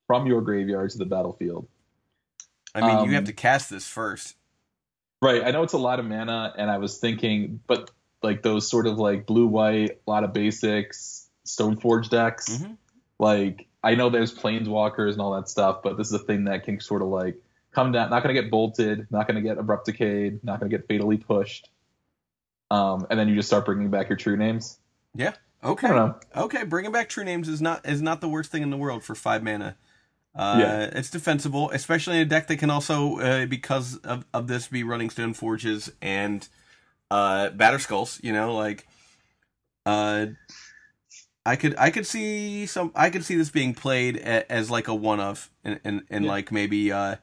[0.07, 1.69] from your graveyard to the battlefield.
[2.75, 4.37] I mean, Um, you have to cast this first.
[5.21, 5.43] Right.
[5.45, 7.91] I know it's a lot of mana, and I was thinking, but
[8.23, 12.49] like those sort of like blue white, a lot of basics, Stoneforge decks.
[12.49, 12.77] Mhm.
[13.19, 16.65] Like I know there's planeswalkers and all that stuff, but this is a thing that
[16.65, 17.37] can sort of like
[17.73, 18.11] come down.
[18.11, 19.07] Not going to get bolted.
[19.11, 20.43] Not going to get abrupt decayed.
[20.45, 21.69] Not going to get fatally pushed.
[22.71, 24.79] Um, and then you just start bringing back your true names.
[25.15, 25.33] Yeah.
[25.65, 25.89] Okay.
[25.89, 25.97] I don't
[26.37, 26.43] know.
[26.45, 29.03] Okay, bringing back true names is not is not the worst thing in the world
[29.03, 29.77] for five mana.
[30.35, 30.83] Uh, Yeah.
[30.93, 34.83] It's defensible, especially in a deck that can also, uh, because of, of this, be
[34.85, 36.47] running Stone Forges and
[37.11, 38.23] uh, Batterskulls.
[38.23, 38.87] You know, like,
[39.87, 40.27] uh,
[41.47, 44.87] I could I could see some I could see this being played a, as like
[44.89, 46.31] a one of in in, in Yeah.
[46.31, 47.17] like maybe uh,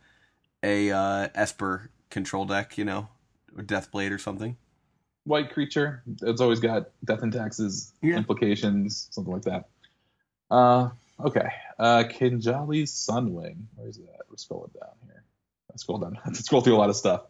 [0.63, 2.77] a uh, Esper control deck.
[2.77, 3.09] You know,
[3.55, 4.57] or Deathblade or something.
[5.25, 6.03] White creature.
[6.21, 8.17] It's always got death and taxes Yeah.
[8.17, 9.69] implications, something like that.
[10.49, 11.47] Uh, okay.
[11.79, 13.63] Uh, Kinjali's Sunwing.
[13.75, 14.21] Where's that?
[14.29, 15.23] We're scrolling down here.
[15.73, 16.17] I scroll down.
[16.25, 17.21] I scroll through a lot of stuff.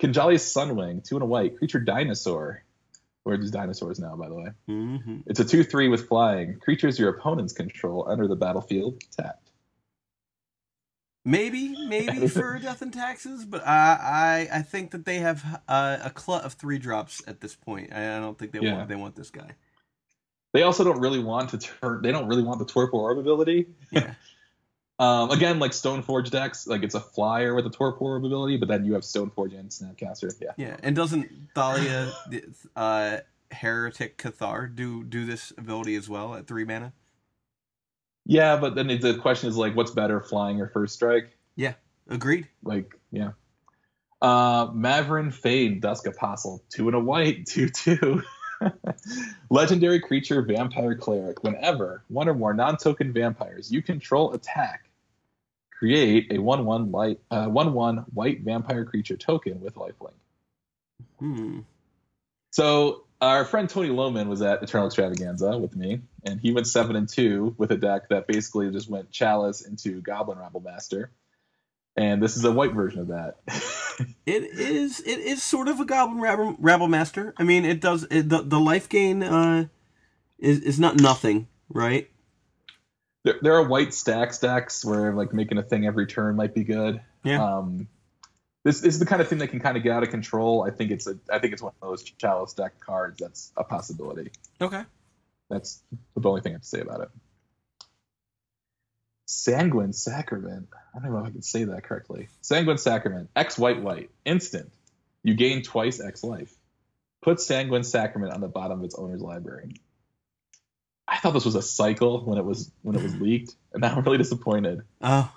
[0.00, 1.58] Kinjali's Sunwing, two and a white.
[1.58, 2.62] Creature dinosaur.
[3.24, 4.50] Where are these dinosaurs now, by the way?
[4.68, 5.16] Mm-hmm.
[5.26, 6.60] It's a 2 3 with flying.
[6.60, 9.45] Creatures your opponents control enter the battlefield tapped.
[11.26, 15.98] Maybe, maybe for death and taxes, but I, I, I think that they have uh,
[16.04, 17.92] a clut of three drops at this point.
[17.92, 18.76] I, I don't think they Yeah.
[18.76, 19.50] want they want this guy.
[20.54, 22.00] They also don't really want to turn.
[22.00, 23.66] They don't really want the Torpor Orb ability.
[23.90, 24.14] Yeah,
[24.98, 28.68] Um, again, like Stoneforge decks, like it's a flyer with a Torpor Orb ability, but
[28.68, 30.32] then you have Stoneforge and Snapcaster.
[30.40, 30.52] Yeah.
[30.56, 30.76] yeah.
[30.82, 32.12] And doesn't Thalia,
[32.76, 33.18] uh,
[33.50, 36.92] Heretic Cathar do do this ability as well at three mana?
[38.26, 41.36] Yeah, but then the question is like, what's better, flying or first strike?
[41.54, 41.74] Yeah,
[42.08, 42.48] agreed.
[42.64, 43.30] Like, yeah.
[44.20, 48.22] Uh, Mavren Fein, Dusk Apostle, two and a white, two two.
[49.50, 51.44] Legendary creature, vampire cleric.
[51.44, 54.88] Whenever one or more non-token vampires you control attack,
[55.70, 60.14] create a one-one light, uh, one-one white vampire creature token with lifelink.
[61.20, 61.60] Hmm.
[62.50, 66.96] So our friend Tony Loman was at Eternal Extravaganza with me, and he went seven
[66.96, 71.08] and two with a deck that basically just went Chalice into Goblin Rabblemaster.
[71.96, 73.36] And this is a white version of that.
[74.26, 77.32] It is it is sort of a Goblin Rabble, Rabble Master.
[77.38, 79.68] I mean, it does it, the the life gain uh
[80.38, 82.10] is is not nothing, right?
[83.26, 86.62] there, there are white stack stacks where like making a thing every turn might be
[86.62, 87.00] good.
[87.24, 87.44] Yeah.
[87.44, 87.88] Um,
[88.64, 90.62] this, this is the kind of thing that can kind of get out of control.
[90.62, 93.64] I think it's a I think it's one of those chalice deck cards that's a
[93.64, 94.30] possibility.
[94.60, 94.84] Okay.
[95.48, 95.82] That's
[96.16, 97.08] the only thing I have to say about it.
[99.26, 100.68] Sanguine Sacrament.
[100.94, 102.28] I don't know if I can say that correctly.
[102.42, 103.30] Sanguine Sacrament.
[103.34, 104.10] X white white.
[104.24, 104.72] Instant.
[105.22, 106.54] You gain twice X life.
[107.22, 109.80] Put Sanguine Sacrament on the bottom of its owner's library.
[111.08, 113.96] I thought this was a cycle when it was when it was leaked, and now
[113.96, 114.82] I'm really disappointed.
[115.00, 115.32] Oh,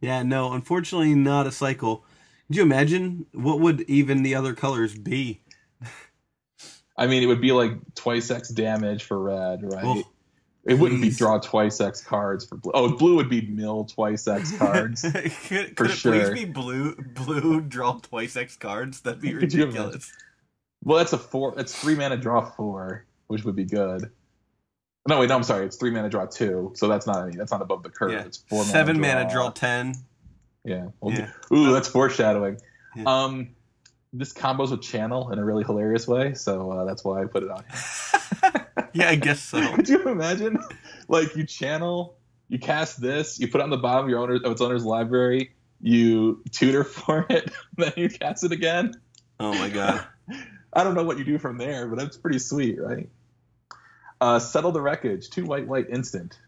[0.00, 0.22] yeah.
[0.22, 2.04] No, unfortunately, not a cycle.
[2.46, 5.40] Could you imagine what would even the other colors be?
[6.98, 9.84] I mean, it would be like twice X damage for red, right?
[9.84, 10.02] Well,
[10.64, 12.72] it wouldn't be draw twice X cards for blue.
[12.74, 15.02] Oh, blue would be mill twice X cards.
[15.02, 16.12] could For could it sure.
[16.12, 16.94] please be blue?
[16.96, 19.00] Blue draw twice X cards.
[19.02, 20.12] That'd be ridiculous.
[20.82, 21.54] Well, that's a four.
[21.56, 24.10] That's three mana draw four, which would be good.
[25.08, 25.66] No, wait, no, I'm sorry.
[25.66, 27.36] It's three mana draw two, so that's not any.
[27.36, 28.12] That's not above the curve.
[28.12, 28.24] Yeah.
[28.24, 29.94] It's four Seven mana mana draw ten.
[30.64, 30.88] Yeah.
[31.00, 31.30] Well, Yeah.
[31.52, 32.60] Ooh, that's foreshadowing.
[32.96, 33.04] Yeah.
[33.06, 33.50] Um,
[34.18, 37.42] this combos with channel in a really hilarious way, so uh, that's why I put
[37.42, 37.64] it on.
[38.96, 39.60] Yeah, I guess so.
[39.74, 40.58] Could you imagine?
[41.08, 42.16] Like you channel,
[42.48, 44.84] you cast this, you put it on the bottom of your owner of its owner's
[44.84, 45.52] library,
[45.82, 48.94] you tutor for it, then you cast it again.
[49.38, 50.06] Oh my god.
[50.72, 53.08] I don't know what you do from there, but that's pretty sweet, right?
[54.20, 55.28] Uh, settle the wreckage.
[55.28, 56.38] Two white, white, instant.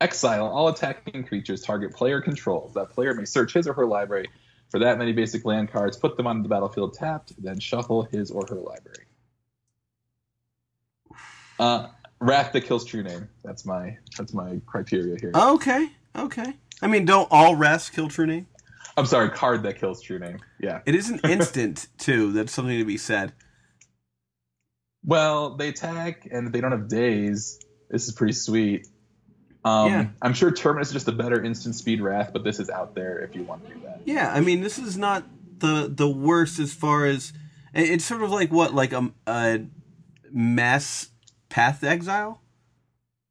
[0.00, 2.74] Exile all attacking creatures target player controls.
[2.74, 4.28] That player may search his or her library
[4.70, 8.30] for that many basic land cards, put them on the battlefield tapped, then shuffle his
[8.30, 9.06] or her library.
[11.58, 11.88] Uh,
[12.20, 13.28] Wrath that kills true name.
[13.44, 15.32] That's my that's my criteria here.
[15.34, 15.88] Okay.
[16.16, 16.54] Okay.
[16.82, 18.46] I mean, don't all rest kill true name?
[18.96, 20.38] I'm sorry, card that kills true name.
[20.60, 20.80] Yeah.
[20.86, 22.32] It is an instant too.
[22.32, 23.32] That's something to be said.
[25.04, 27.58] Well, they attack and they don't have days.
[27.90, 28.86] This is pretty sweet.
[29.64, 30.06] Um, Yeah.
[30.22, 33.18] I'm sure Terminus is just a better instant speed wrath, but this is out there
[33.18, 34.00] if you want to do that.
[34.06, 35.24] Yeah, I mean, this is not
[35.58, 37.32] the the worst as far as
[37.74, 39.60] it's sort of like what, like a, a
[40.32, 41.10] mass
[41.50, 42.40] path to exile,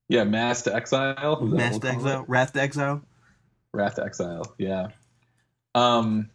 [0.08, 1.42] Yeah, Mass to Exile.
[1.42, 2.30] mass to exile, it?
[2.30, 3.02] wrath to exile.
[3.74, 4.44] Wrath to Exile.
[4.58, 4.88] Yeah.
[5.76, 6.30] Um,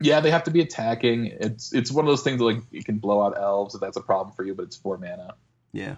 [0.00, 1.26] yeah, they have to be attacking.
[1.26, 3.96] It's it's one of those things that, like you can blow out elves if that's
[3.96, 5.34] a problem for you, but it's four mana.
[5.72, 5.96] Yeah,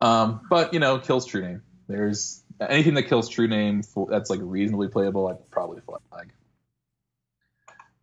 [0.00, 1.62] Um, but you know, kills true name.
[1.90, 5.26] There's anything that kills true name for, that's like reasonably playable.
[5.26, 6.32] I'd probably flag.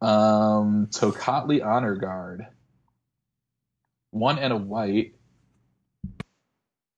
[0.02, 2.48] Um, Tocatli Honor Guard.
[4.12, 5.16] One and a white.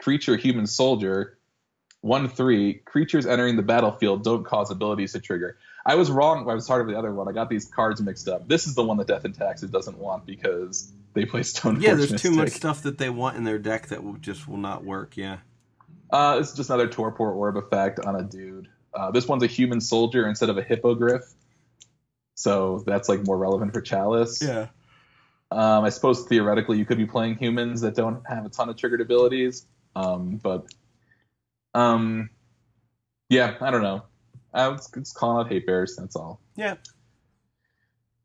[0.01, 1.37] Creature, human soldier.
[2.01, 2.73] One three.
[2.73, 5.57] Creatures entering the battlefield don't cause abilities to trigger.
[5.85, 6.49] I was wrong.
[6.49, 7.27] I was part of the other one.
[7.27, 8.47] I got these cards mixed up.
[8.47, 11.81] This is the one that Death and Taxes doesn't want because they play Stone.
[11.81, 11.93] yeah.
[11.93, 14.83] There's too much stuff that they want in their deck that will just will not
[14.83, 15.17] work.
[15.17, 15.37] Yeah.
[16.09, 18.67] Uh, it's just another Torpor Orb effect on a dude.
[18.93, 21.23] Uh, this one's a human soldier instead of a hippogriff,
[22.35, 24.41] so that's like more relevant for Chalice.
[24.41, 24.67] Yeah.
[25.51, 28.77] Um, I suppose theoretically you could be playing humans that don't have a ton of
[28.77, 30.67] triggered abilities, um, but
[31.73, 32.29] um,
[33.29, 34.03] yeah, I don't know.
[34.53, 35.95] I was just calling out hate bears.
[35.95, 36.41] That's all.
[36.55, 36.75] Yeah.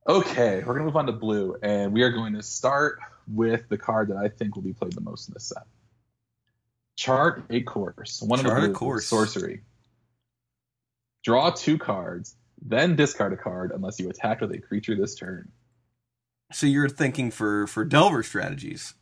[0.08, 3.78] Okay, we're gonna move on to blue, and we are going to start with the
[3.78, 5.64] card that I think will be played the most in this set.
[6.96, 8.22] Chart a course.
[8.22, 9.06] One of Chart a the course.
[9.06, 9.62] sorcery.
[11.24, 15.50] Draw two cards, then discard a card unless you attack with a creature this turn.
[16.52, 18.94] So you're thinking for for Delver strategies.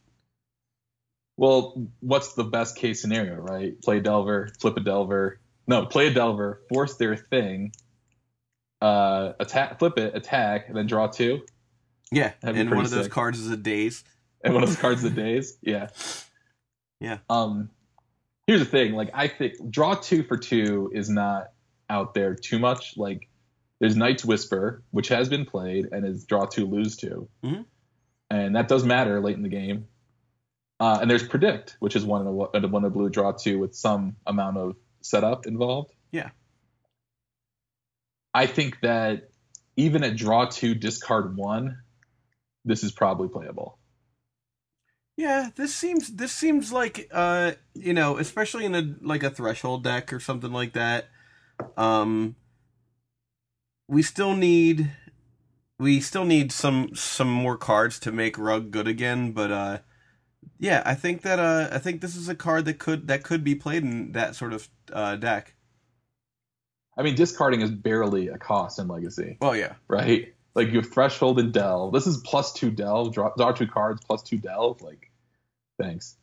[1.36, 3.80] Well, what's the best case scenario, right?
[3.82, 5.40] Play Delver, flip a Delver.
[5.66, 7.72] No, play a Delver, force their thing,
[8.80, 11.42] uh, attack, flip it, attack, and then draw two.
[12.10, 13.12] Yeah, That'd and one of those sick.
[13.12, 14.04] cards is a daze.
[14.44, 15.56] and one of those cards of the Daze.
[15.62, 15.88] Yeah.
[17.00, 17.18] Yeah.
[17.28, 17.68] Um
[18.52, 21.48] here's the thing, like I think draw two for two is not
[21.88, 22.98] out there too much.
[22.98, 23.28] Like
[23.80, 27.64] there's Night's Whisper, which has been played and is draw two, lose 2 Mhm.
[28.28, 29.88] And that does matter late in the game.
[30.78, 33.58] Uh, and there's Predict, which is one in a, one in a blue draw two
[33.58, 35.92] with some amount of setup involved.
[36.10, 36.30] Yeah.
[38.34, 39.30] I think that
[39.76, 41.78] even at draw two, discard one,
[42.66, 43.78] this is probably playable.
[45.16, 49.84] Yeah, this seems this seems like uh you know, especially in a like a threshold
[49.84, 51.08] deck or something like that.
[51.76, 52.36] Um
[53.88, 54.90] we still need
[55.78, 59.78] we still need some some more cards to make Rug good again, but uh
[60.58, 63.44] yeah, I think that uh I think this is a card that could that could
[63.44, 65.54] be played in that sort of uh deck.
[66.96, 69.74] I mean, discarding is barely a cost in Legacy, Well, yeah.
[69.88, 70.34] right?
[70.54, 71.92] Like you have Threshold and Delve.
[71.92, 73.12] This is plus two Delve.
[73.12, 74.82] Draw, draw two cards plus two Delve.
[74.82, 75.10] Like,
[75.80, 76.16] thanks.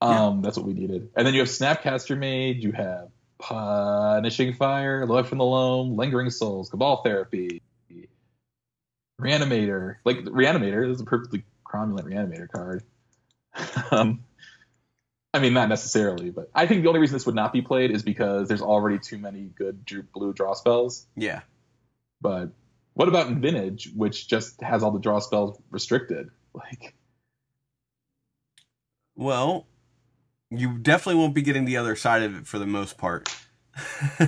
[0.00, 1.10] Um, that's what we needed.
[1.16, 2.62] And then you have Snapcaster Mage.
[2.62, 3.08] You have
[3.38, 7.62] Punishing Fire, Life from the Loam, Lingering Souls, Cabal Therapy,
[9.20, 12.82] Reanimator, like Reanimator, is a perfectly cromulent Reanimator card.
[13.90, 14.24] um,
[15.32, 17.90] I mean, not necessarily, but I think the only reason this would not be played
[17.90, 21.06] is because there's already too many good blue draw spells.
[21.16, 21.40] Yeah.
[22.20, 22.50] But
[22.94, 26.30] what about in Vintage, which just has all the draw spells restricted?
[26.54, 26.94] Like,
[29.16, 29.66] Well,
[30.50, 33.28] you definitely won't be getting the other side of it for the most part.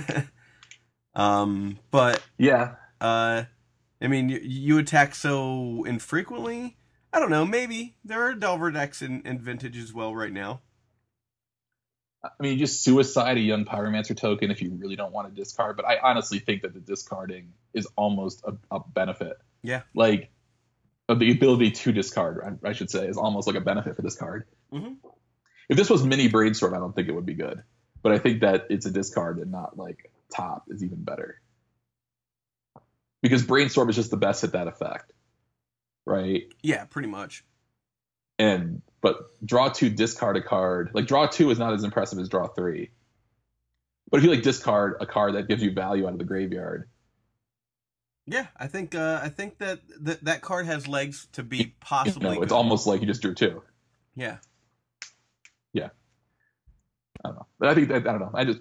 [1.15, 3.43] um, but yeah, uh,
[4.01, 6.77] I mean, you, you attack so infrequently.
[7.13, 7.45] I don't know.
[7.45, 10.61] Maybe there are Delver decks in, in Vintage as well right now.
[12.23, 15.33] I mean, you just suicide a young Pyromancer token if you really don't want to
[15.33, 15.77] discard.
[15.77, 19.37] But I honestly think that the discarding is almost a, a benefit.
[19.63, 19.83] Yeah.
[19.95, 20.31] Like,
[21.07, 24.15] the ability to discard, I, I should say, is almost like a benefit for this
[24.15, 24.45] card.
[24.73, 24.97] Mhm.
[25.69, 27.63] If this was mini brainstorm, I don't think it would be good.
[28.03, 31.41] But I think that it's a discard and not like top is even better.
[33.21, 35.11] Because brainstorm is just the best at that effect,
[36.05, 36.43] right?
[36.61, 37.43] Yeah, pretty much.
[38.39, 42.29] and but draw two discard a card like draw two is not as impressive as
[42.29, 42.89] draw three
[44.11, 46.87] but if you like discard a card that gives you value out of the graveyard
[48.27, 51.71] Yeah, I think uh, I think that that that card has legs to be you
[51.79, 52.23] possibly.
[52.23, 52.55] know, it's good.
[52.55, 53.63] almost like you just drew two
[54.17, 54.37] yeah.
[55.71, 55.89] Yeah.
[57.23, 58.59] I don't know but i think that, i don't know i just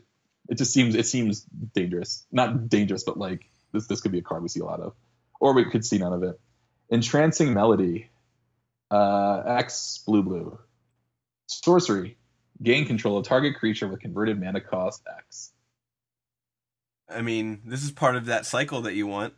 [0.48, 1.42] it just seems it seems
[1.74, 4.80] dangerous not dangerous but like this this could be a card we see a lot
[4.80, 4.94] of
[5.40, 6.40] or we could see none of it
[6.90, 8.08] entrancing melody
[8.90, 10.58] uh x blue blue
[11.48, 12.16] sorcery
[12.62, 15.52] gain control of target creature with converted mana cost x
[17.08, 19.34] I mean, this is part of that cycle that you want.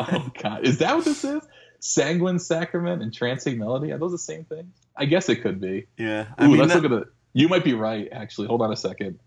[0.00, 1.42] Oh god, is that what this is?
[1.80, 3.90] Sanguine Sacrament and Trancing Melody?
[3.92, 4.76] Are those the same things?
[4.96, 5.86] I guess it could be.
[5.96, 7.10] yeah, Ooh, mean, let's that- look at the.
[7.34, 8.08] You might be right.
[8.12, 9.18] Actually, hold on a second.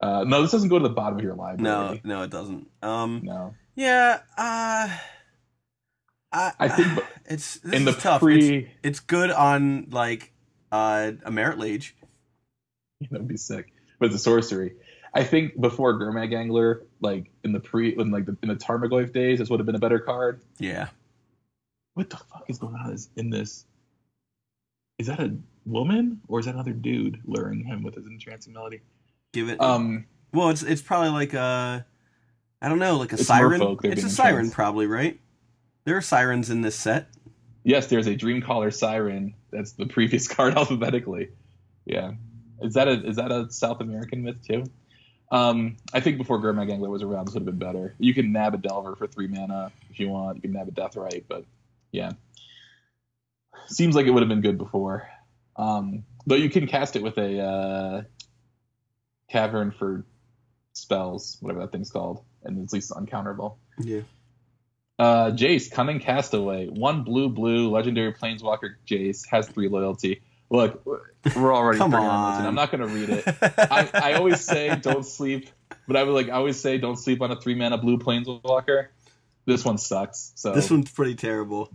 [0.00, 1.62] Uh, no, this doesn't go to the bottom of your library.
[1.62, 2.68] no, no, it doesn't.
[2.82, 3.54] Um, no.
[3.76, 4.88] yeah, uh,
[6.32, 8.20] I, I think b- it's In the tough.
[8.20, 10.32] pre, It's, it's good on like
[10.72, 11.94] uh, a Marit Lage.
[13.10, 13.72] that would be sick.
[14.00, 14.72] But it's a sorcery.
[15.14, 19.12] I think before Gurmag Angler, like in the pre, in like the, in the Tarmogoyf
[19.12, 20.40] days, this would have been a better card.
[20.58, 20.88] Yeah,
[21.94, 23.66] What the fuck is going on in this?
[24.98, 25.34] Is that a
[25.66, 28.80] woman or is that another dude luring him with his entrancing melody?
[29.32, 29.60] give it.
[29.60, 31.84] Um, well, it's it's probably like a,
[32.62, 33.60] I don't know, like a siren.
[33.60, 34.54] merfolk, It's a siren, entranced.
[34.54, 35.18] probably, right?
[35.84, 37.08] There are sirens in this set.
[37.64, 39.34] Yes, there's a Dreamcaller Siren.
[39.50, 41.30] That's the previous card alphabetically.
[41.84, 42.12] Yeah,
[42.62, 44.64] is that a is that a South American myth too?
[45.32, 47.94] Um, I think before Gurmag Angler was around, this would have been better.
[47.98, 50.36] You can nab a Delver for three mana if you want.
[50.36, 51.46] You can nab a Deathrite, but
[51.90, 52.12] yeah,
[53.66, 55.08] seems like it would have been good before.
[55.56, 58.02] Um, though you can cast it with a uh,
[59.30, 60.04] Cavern for
[60.74, 63.56] spells, whatever that thing's called, and it's at least uncounterable.
[63.80, 64.02] Yeah.
[64.98, 68.74] Uh, Jace, Cunning Castaway, one blue blue legendary planeswalker.
[68.86, 70.20] Jace has three loyalty.
[70.52, 70.84] Look,
[71.34, 72.42] we're already Come bringing our notes in.
[72.42, 72.46] on.
[72.48, 73.24] I'm not gonna read it.
[73.42, 75.48] I, I always say don't sleep,
[75.88, 78.88] but I would like I always say don't sleep on a three mana blue planeswalker.
[79.46, 80.32] This one sucks.
[80.36, 81.72] So this one's pretty terrible.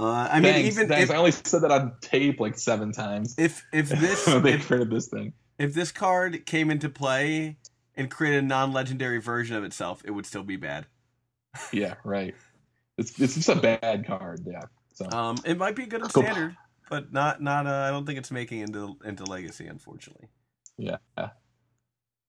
[0.00, 1.04] Uh, I mean, Thanks, even thanks.
[1.04, 3.34] if, I only said that on tape like seven times.
[3.38, 5.32] if if this they if, printed this thing.
[5.58, 7.56] if this card came into play
[7.96, 10.86] and created a non-legendary version of itself, it would still be bad.
[11.72, 12.34] Yeah, right.
[12.96, 14.40] It's it's just a bad card.
[14.46, 14.62] Yeah.
[14.94, 16.56] So Um, it might be good in standard,
[16.88, 17.66] but not not.
[17.66, 20.28] Uh, I don't think it's making into into legacy, unfortunately.
[20.76, 20.96] Yeah.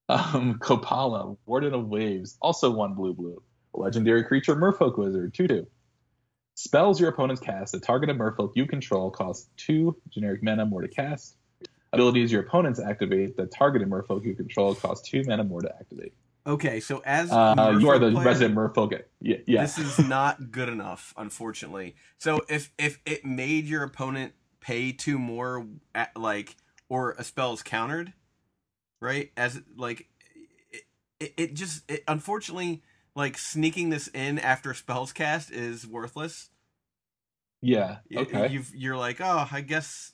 [0.09, 3.41] Um, Kopala, Warden of Waves, also one blue blue.
[3.73, 5.67] Legendary creature, Merfolk Wizard, 2 2.
[6.55, 10.81] Spells your opponents cast that targeted a merfolk you control cost 2 generic mana more
[10.81, 11.37] to cast.
[11.93, 15.73] Abilities your opponents activate that targeted a merfolk you control cost 2 mana more to
[15.79, 16.13] activate.
[16.45, 18.99] Okay, so as Uh, you are the player, resident merfolk.
[19.21, 19.37] Yeah.
[19.45, 19.61] yeah.
[19.61, 21.95] This is not good enough, unfortunately.
[22.17, 24.33] So if if it made your opponent
[24.69, 25.65] pay two more,
[25.95, 26.55] at, like
[26.89, 28.13] or a spell is countered,
[29.01, 29.31] right?
[29.35, 30.07] As like
[30.71, 30.83] it,
[31.19, 32.83] it, it just it, unfortunately
[33.15, 36.49] like sneaking this in after spells cast is worthless.
[38.09, 38.19] yeah.
[38.21, 38.47] Okay.
[38.49, 40.13] You've you're like, oh, I guess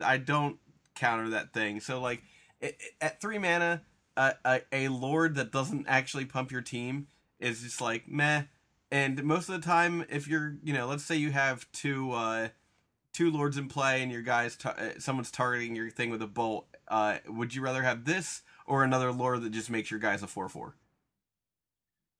[0.00, 0.58] I don't
[0.94, 1.80] counter that thing.
[1.80, 2.22] So like
[2.60, 3.82] it, it- at three mana,
[4.16, 7.06] a, a a lord that doesn't actually pump your team
[7.40, 8.42] is just like meh.
[8.90, 12.48] And most of the time, if you're you know, let's say you have two uh
[13.16, 16.26] two lords in play and your guys ta- uh, someone's targeting your thing with a
[16.26, 20.22] bolt, uh, would you rather have this or another lord that just makes your guys
[20.22, 20.76] a four four?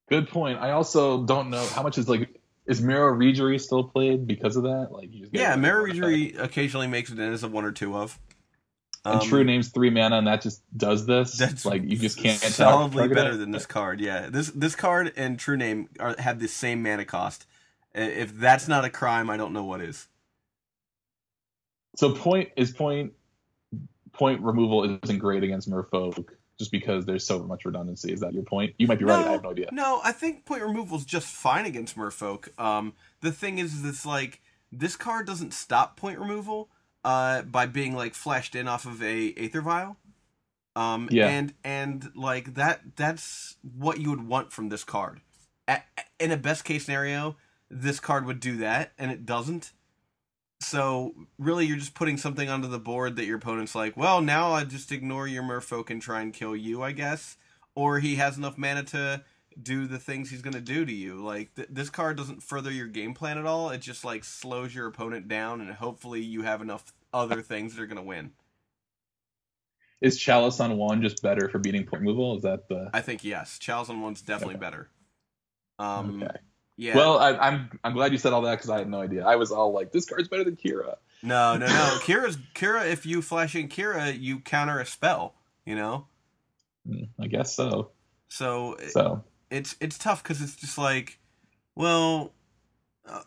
[0.09, 0.59] Good point.
[0.59, 4.63] I also don't know how much is like is Merrow Reejerey still played because of
[4.63, 4.89] that?
[4.91, 5.85] Like you just Yeah, Merrow.
[5.85, 8.19] Reejerey occasionally makes it in as a one or two of.
[9.05, 11.37] And Um, True names three mana, and that just does this.
[11.39, 13.37] That's like you just can't solidly better it.
[13.37, 14.01] than this card.
[14.01, 17.47] Yeah, this this card and True Name are, have the same mana cost,
[17.95, 20.09] If that's not a crime, I don't know what is.
[21.97, 23.13] So point is point
[24.13, 26.29] point removal isn't great against Merfolk
[26.59, 28.13] just because there's so much redundancy.
[28.13, 28.75] Is that your point?
[28.79, 29.27] You might be right.
[29.27, 29.69] I have no idea.
[29.73, 32.49] No, I think point removal is just fine against Merfolk.
[32.59, 34.41] Um, the thing is, it's like
[34.73, 36.69] this card doesn't stop point removal
[37.05, 39.97] uh, by being like flashed in off of a Aether Vial.
[40.75, 41.29] Um, Yeah.
[41.29, 45.21] and and like that that's what you would want from this card.
[45.69, 45.83] A-
[46.21, 47.37] in a best case scenario,
[47.71, 49.73] this card would do that, and it doesn't.
[50.61, 54.53] So really, you're just putting something onto the board that your opponent's like, well, now
[54.53, 57.37] I just ignore your Merfolk and try and kill you, I guess.
[57.75, 59.23] Or he has enough mana to
[59.63, 61.17] do the things he's gonna do to you.
[61.17, 63.71] Like th- this card doesn't further your game plan at all.
[63.71, 67.83] It just like slows your opponent down, and hopefully you have enough other things that
[67.83, 68.33] are gonna win.
[70.01, 72.37] Is Chalice on one just better for beating point removal?
[72.37, 74.61] Is that the I think yes, Chalice on one's definitely Okay.
[74.61, 74.91] better.
[75.79, 76.37] Um, okay?
[76.77, 76.97] Yeah.
[76.97, 79.25] Well, I, I'm I'm glad you said all that because I had no idea.
[79.25, 80.97] I was all like, this card's better than Kira.
[81.23, 81.73] no, no, no.
[82.03, 82.91] Kira's Kira.
[82.91, 85.35] If you flash in Kira, you counter a spell.
[85.65, 86.07] You know.
[86.87, 87.91] Hmm, I guess so.
[88.29, 91.19] So, So it's it's tough because it's just like,
[91.75, 92.33] well,
[93.09, 93.23] uh,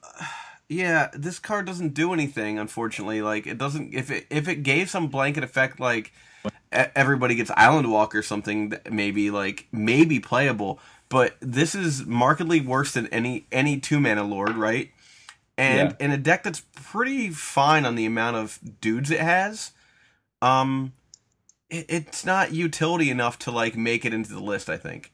[0.68, 2.60] yeah, this card doesn't do anything.
[2.60, 3.94] Unfortunately, like it doesn't.
[3.94, 6.12] If it if it gave some blanket effect, like
[6.46, 10.80] e- everybody gets Island Walk or something, that maybe like maybe playable.
[11.10, 14.92] But this is markedly worse than any any two mana lord, right?
[15.58, 19.72] And in a deck that's pretty fine on the amount of dudes it has,
[20.42, 20.94] um,
[21.70, 24.70] it, it's not utility enough to like make it into the list.
[24.70, 25.12] I think.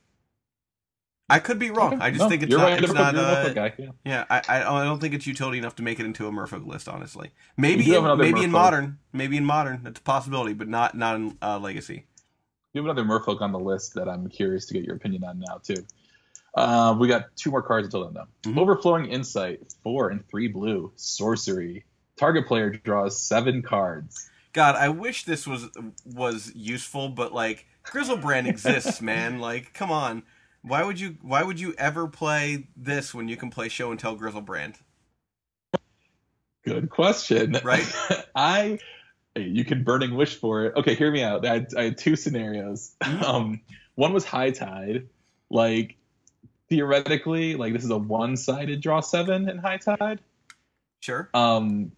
[1.29, 2.01] I could be wrong.
[2.01, 2.63] I just No, think it's not.
[2.71, 2.83] right.
[2.83, 3.15] It's not.
[3.15, 3.73] Uh, guy.
[3.77, 3.91] Yeah.
[4.05, 6.67] yeah, I, I I don't think it's utility enough to make it into a Merfolk
[6.67, 6.87] list.
[6.87, 11.15] Honestly, maybe in, maybe in modern, maybe in modern, that's a possibility, but not not
[11.15, 12.05] in uh, Legacy.
[12.75, 15.39] You have another Merfolk on the list that I'm curious to get your opinion on
[15.39, 15.85] now too.
[16.53, 18.51] Uh, we got two more cards until then though.
[18.51, 18.57] Mhm.
[18.59, 21.85] Overflowing Insight, four and three blue, sorcery.
[22.17, 24.29] Target player draws seven cards.
[24.51, 25.69] God, I wish this was
[26.03, 29.39] was useful, but like Griselbrand exists, man.
[29.39, 30.23] Like, come on,
[30.61, 33.97] why would you why would you ever play this when you can play Show and
[33.97, 34.75] Tell Griselbrand?
[36.65, 37.57] Good question.
[37.63, 37.89] Right?
[38.35, 38.79] I
[39.35, 40.75] you can burning wish for it.
[40.75, 41.45] Okay, hear me out.
[41.45, 42.95] I had, I had two scenarios.
[43.03, 43.21] Mhm.
[43.25, 43.61] Um,
[43.95, 45.07] one was high tide.
[45.49, 45.95] Like
[46.69, 50.19] theoretically, like this is a one-sided draw seven in high tide.
[51.01, 51.29] Sure.
[51.33, 51.91] Um,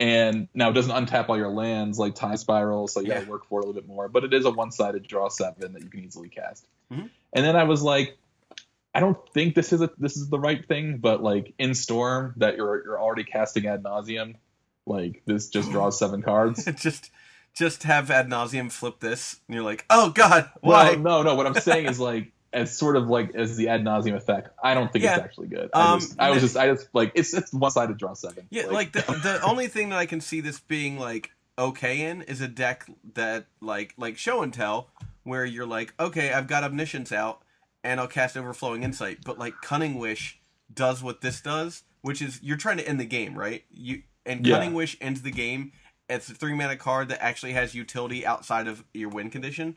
[0.00, 3.20] and now it doesn't untap all your lands like Time Spiral, so you Yeah.
[3.20, 4.08] gotta work for it a little bit more.
[4.08, 6.66] But it is a one-sided draw seven that you can easily cast.
[6.92, 7.10] Mhm.
[7.32, 8.16] And then I was like,
[8.94, 12.34] I don't think this is a this is the right thing, but like in Storm
[12.38, 14.36] that you're you're already casting ad nauseam,
[14.86, 16.64] like this just draws seven cards.
[16.76, 17.10] just
[17.54, 20.90] just have ad nauseam flip this, and you're like, oh God, why?
[20.96, 21.34] Well, no, no.
[21.34, 24.50] What I'm saying is like as sort of like as the ad nauseam effect.
[24.62, 25.16] I don't think Yeah.
[25.16, 25.68] it's actually good.
[25.74, 28.46] I, Um, just, I was just I just like it's it's one-sided draw seven.
[28.50, 32.22] Yeah, like, the the only thing that I can see this being like okay in
[32.22, 34.88] is a deck that like like show and tell
[35.24, 37.42] where you're like, okay, I've got omniscience out
[37.82, 40.38] and I'll cast overflowing insight, but like cunning wish
[40.72, 43.64] does what this does, which is you're trying to end the game, right?
[43.70, 44.56] You and Yeah.
[44.58, 45.72] cunning wish ends the game.
[46.08, 49.76] It's a three mana card that actually has utility outside of your win condition.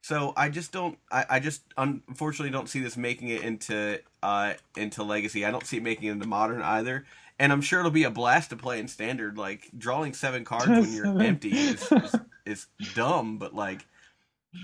[0.00, 0.98] So I just don't.
[1.10, 5.44] I, I just unfortunately don't see this making it into uh into legacy.
[5.44, 7.04] I don't see it making it into modern either.
[7.40, 9.36] And I'm sure it'll be a blast to play in standard.
[9.38, 13.38] Like drawing seven cards when you're empty is, is is dumb.
[13.38, 13.86] But like,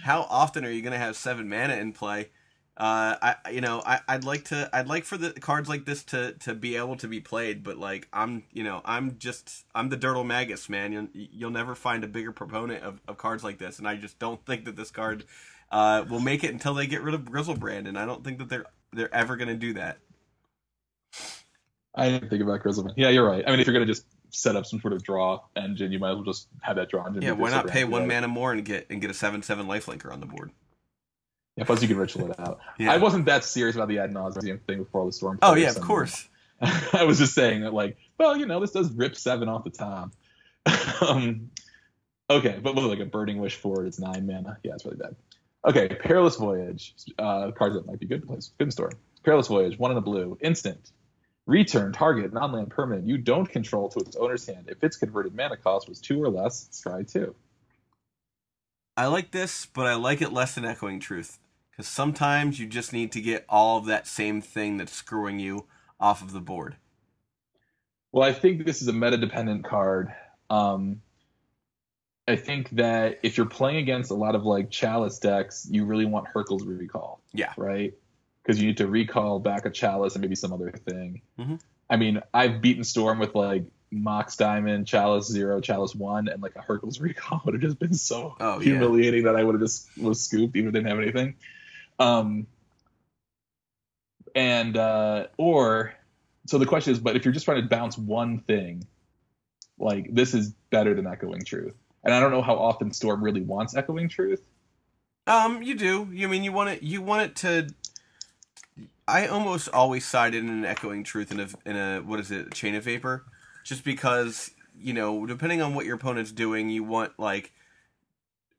[0.02, 2.30] how often are you gonna have seven mana in play?
[2.76, 6.02] Uh, I you know I I'd like to I'd like for the cards like this
[6.04, 7.62] to to be able to be played.
[7.62, 10.92] But like I'm you know I'm just I'm the Dirtle Magus man.
[10.92, 13.78] You'll, you'll never find a bigger proponent of, of cards like this.
[13.78, 15.24] And I just don't think that this card
[15.70, 17.86] uh, will make it until they get rid of Griselbrand.
[17.86, 19.98] And I don't think that they're they're ever gonna do that.
[21.94, 22.94] I didn't think about Griselbrand.
[22.96, 23.44] Yeah, you're right.
[23.46, 26.10] I mean, if you're gonna just set up some sort of draw engine, you might
[26.10, 27.22] as well just have that draw engine.
[27.22, 30.12] Yeah, why not pay one mana more and get and get a seven seven lifelinker
[30.12, 30.50] on the board?
[31.56, 32.60] Yeah, plus you can ritual it out.
[32.78, 32.92] Yeah.
[32.92, 35.38] I wasn't that serious about the ad nauseam thing before all the storm.
[35.42, 36.28] Oh yeah, of course.
[36.60, 39.70] I was just saying that, like, well, you know, this does rip seven off the
[39.70, 40.12] top.
[41.00, 41.50] um,
[42.28, 44.58] okay, but with like a burning wish for it, it's nine mana.
[44.64, 45.14] Yeah, it's really bad.
[45.64, 46.94] Okay, perilous voyage.
[47.18, 48.38] Uh, cards that might be good to play.
[48.58, 48.92] Good in store.
[49.22, 49.78] Perilous voyage.
[49.78, 50.36] One in a blue.
[50.40, 50.90] Instant.
[51.46, 55.58] Return target non-land permanent you don't control to its owner's hand if its converted mana
[55.58, 56.68] cost was two or less.
[56.72, 57.34] Scry two.
[58.96, 61.38] I like this, but I like it less than Echoing Truth
[61.76, 65.66] because sometimes you just need to get all of that same thing that's screwing you
[66.00, 66.76] off of the board.
[68.12, 70.12] Well, I think this is a meta-dependent card.
[70.50, 71.00] Um,
[72.28, 76.04] I think that if you're playing against a lot of like Chalice decks, you really
[76.06, 77.20] want Hurkyl's Recall.
[77.32, 77.52] Yeah.
[77.56, 77.94] Right.
[78.42, 81.22] because you need to recall back a chalice and maybe some other thing.
[81.38, 81.58] Mhm.
[81.88, 86.54] I mean, I've beaten Storm with like Mox Diamond, Chalice Zero, Chalice One, and like
[86.54, 88.64] a Hurkyl's recall would have just been so Oh, yeah.
[88.64, 91.36] humiliating that I would have just was scooped even didn't have anything.
[91.98, 92.46] Um,
[94.34, 95.94] and uh, or
[96.46, 98.86] so the question is, but if you're just trying to bounce one thing,
[99.78, 101.74] like this is better than Echoing Truth.
[102.04, 104.46] And I don't know how often Storm really wants Echoing Truth.
[105.26, 106.08] Um, you do.
[106.12, 106.82] You mean you want it?
[106.82, 107.68] You want it to.
[109.06, 112.52] I almost always side in an echoing truth in a in a what is it
[112.52, 113.24] chain of vapor,
[113.64, 117.52] just because you know depending on what your opponent's doing, you want like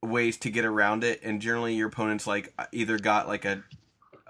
[0.02, 3.64] ways to get around it, and generally your opponent's like either got like a,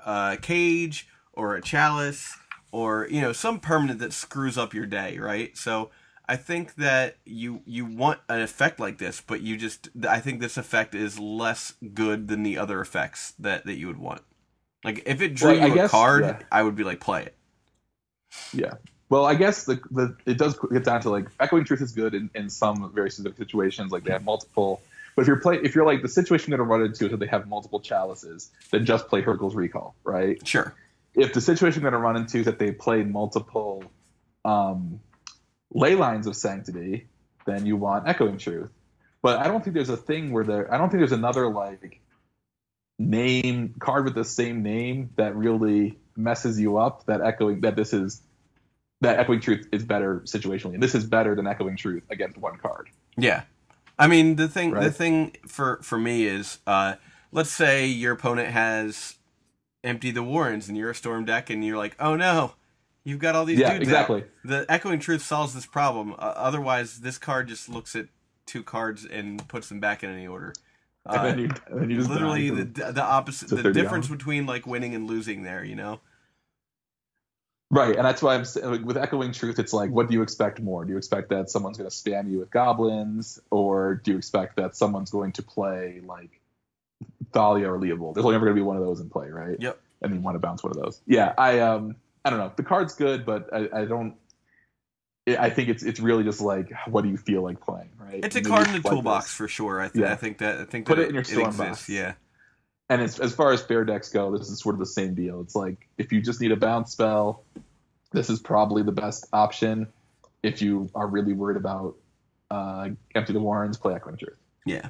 [0.05, 2.37] a cage or a chalice
[2.71, 5.55] or you know some permanent that screws up your day, right?
[5.57, 5.89] So
[6.27, 10.39] I think that you you want an effect like this, but you just I think
[10.39, 14.21] this effect is less good than the other effects that that you would want.
[14.83, 16.39] Like if it drew Well, you a guess- card, yeah.
[16.51, 17.35] I would be like play it.
[18.53, 18.73] Yeah.
[19.09, 22.15] Well, I guess the, the it does get down to like echoing truth is good
[22.15, 24.81] in, in some very specific situations, like they have multiple.
[25.15, 27.19] But if you're play if you're like the situation you're gonna run into is that
[27.19, 30.45] they have multiple chalices, then just play Hurkyl's Recall, right?
[30.45, 30.75] Sure.
[31.13, 33.83] If the situation you're gonna run into is that they play multiple
[34.43, 34.99] um,
[35.73, 37.07] ley lines of sanctity,
[37.45, 38.69] then you want echoing truth.
[39.21, 40.71] But I don't think there's a thing where there.
[40.71, 42.01] I don't think there's another like
[42.99, 47.05] name card with the same name that really messes you up.
[47.05, 48.21] That echoing that this is
[49.01, 52.57] that echoing truth is better situationally, and this is better than echoing truth against one
[52.57, 52.89] card.
[53.17, 53.43] Yeah.
[53.97, 56.95] I mean the thing the thing for for me is uh
[57.31, 59.15] let's say your opponent has
[59.83, 62.53] empty the warrens and you're a storm deck and you're like, "Oh no,
[63.03, 64.23] you've got all these yeah, dudes exactly.
[64.23, 66.13] out." The echoing truth solves this problem.
[66.13, 68.07] Uh, otherwise, this card just looks at
[68.45, 70.53] two cards and puts them back in any order.
[71.05, 74.65] and Uh, then you, and then you literally the the opposite the difference between like
[74.65, 75.99] winning and losing there, you know.
[77.71, 80.61] Right, and that's why I'm saying with echoing truth, it's like, what do you expect
[80.61, 80.85] more?
[80.85, 84.57] Do you expect that someone's going to spam you with goblins, or do you expect
[84.57, 86.39] that someone's going to play like
[87.33, 88.13] Thalia or Leovold?
[88.13, 89.57] There's only ever going to be one of those in play, right?
[89.59, 89.79] Yep.
[90.03, 91.01] And you want to bounce one of those.
[91.07, 92.51] Yeah, I um, I don't know.
[92.55, 94.15] The card's good, but I, I don't.
[95.27, 98.23] I think it's it's really just like, what do you feel like playing, right?
[98.23, 99.33] It's a Maybe card in the toolbox this.
[99.33, 99.81] for sure.
[99.81, 100.11] I, th- Yeah.
[100.11, 101.67] I think that I think Put that it in your it storm exists.
[101.87, 101.89] box.
[101.89, 102.13] Yeah.
[102.87, 105.41] And as, as far as fair decks go, this is sort of the same deal.
[105.41, 107.41] It's like if you just need a bounce spell,
[108.15, 109.87] this is probably the best option.
[110.41, 111.95] If you are really worried about
[112.49, 114.37] uh, empty the warrens, play Echoing Truth.
[114.65, 114.89] Yeah.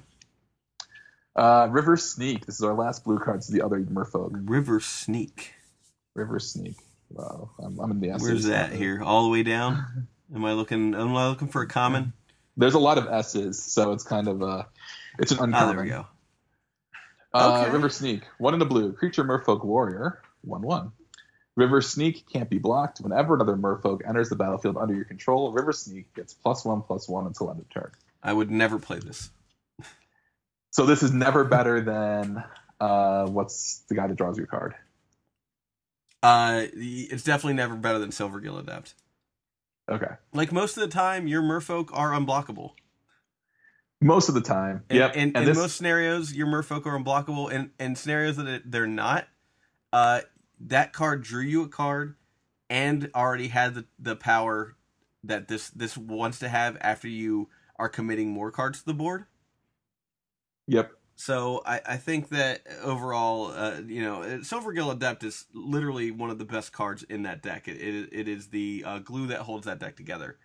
[1.36, 2.46] Uh, River Sneak.
[2.46, 3.40] This is our last blue card.
[3.40, 4.32] This is the other Merfolk.
[4.50, 5.54] River Sneak.
[6.14, 6.76] River Sneak.
[7.10, 8.28] Wow, I'm, I'm in the S's.
[8.28, 9.02] Where's that here?
[9.04, 10.08] All the way down?
[10.36, 10.96] Am I looking?
[10.96, 12.14] Am I looking for a common?
[12.58, 14.68] There's a lot of S's, so it's kind of a.
[15.20, 15.76] it's an Ah, uncommon.
[15.76, 16.06] there we go.
[17.34, 17.72] Uh, Okay.
[17.74, 18.94] River Sneak, one in the blue.
[18.94, 20.92] Creature Merfolk Warrior, 1 1.
[21.56, 23.00] River Sneak can't be blocked.
[23.00, 27.08] Whenever another Merfolk enters the battlefield under your control, River Sneak gets plus 1 plus
[27.08, 27.92] 1 until end of turn.
[28.22, 29.30] I would never play this.
[30.72, 32.44] So this is never better than
[32.82, 34.76] uh, what's the guy that draws your card?
[36.22, 38.96] Uh, it's definitely never better than Silvergill Adept.
[39.90, 40.16] Okay.
[40.34, 42.72] Like most of the time, your Merfolk are unblockable.
[44.02, 44.84] Most of the time.
[44.90, 45.12] And, yep.
[45.16, 47.54] And, and in this, most scenarios, your Merfolk are unblockable.
[47.54, 49.28] And in scenarios that it, they're not,
[49.94, 50.22] uh,
[50.60, 52.16] that card drew you a card
[52.70, 54.76] and already had the, the power
[55.24, 59.26] that this this wants to have after you are committing more cards to the board.
[60.68, 60.92] Yep.
[61.18, 66.40] So I, I think that overall, uh, you know, Silvergill Adept is literally one of
[66.40, 67.68] the best cards in that deck.
[67.68, 70.38] It it, it is the uh, glue that holds that deck together.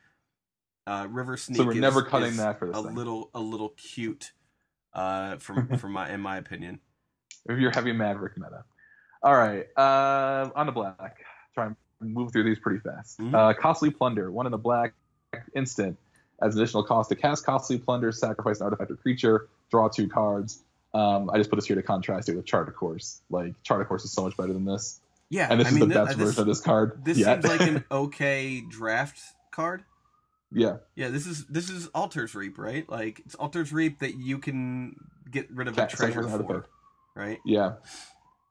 [0.87, 1.59] Uh, River Sneak.
[1.59, 2.95] So we're is, never cutting that for this a thing.
[2.95, 4.33] little a little cute,
[4.93, 6.81] uh, from from my in my opinion.
[7.49, 8.65] If you're heavy Maverick meta.
[9.23, 9.67] All right.
[9.77, 11.19] Uh, on the black.
[11.55, 13.19] Try and move through these pretty fast.
[13.19, 13.35] Mhm.
[13.35, 14.31] Uh, Costly Plunder.
[14.33, 14.95] One in the black
[15.55, 15.99] instant.
[16.43, 20.63] As additional cost to cast Costly Plunder, sacrifice an artifact or creature, draw two cards.
[20.95, 23.21] Um, I just put this here to contrast it with Chart of Course.
[23.31, 25.01] Like, Chart of Course is so much better than this.
[25.29, 27.05] Yeah, And this I is mean, the best this, version of this card.
[27.05, 27.43] This yet.
[27.45, 29.21] seems like an okay draft
[29.53, 29.85] card.
[30.51, 30.79] yeah.
[30.97, 32.89] Yeah, this is this is Altar's Reap, right?
[32.91, 34.97] Like it's Altar's Reap that you can
[35.31, 36.67] get rid of a treasure for,
[37.15, 37.39] right?
[37.45, 37.75] Yeah.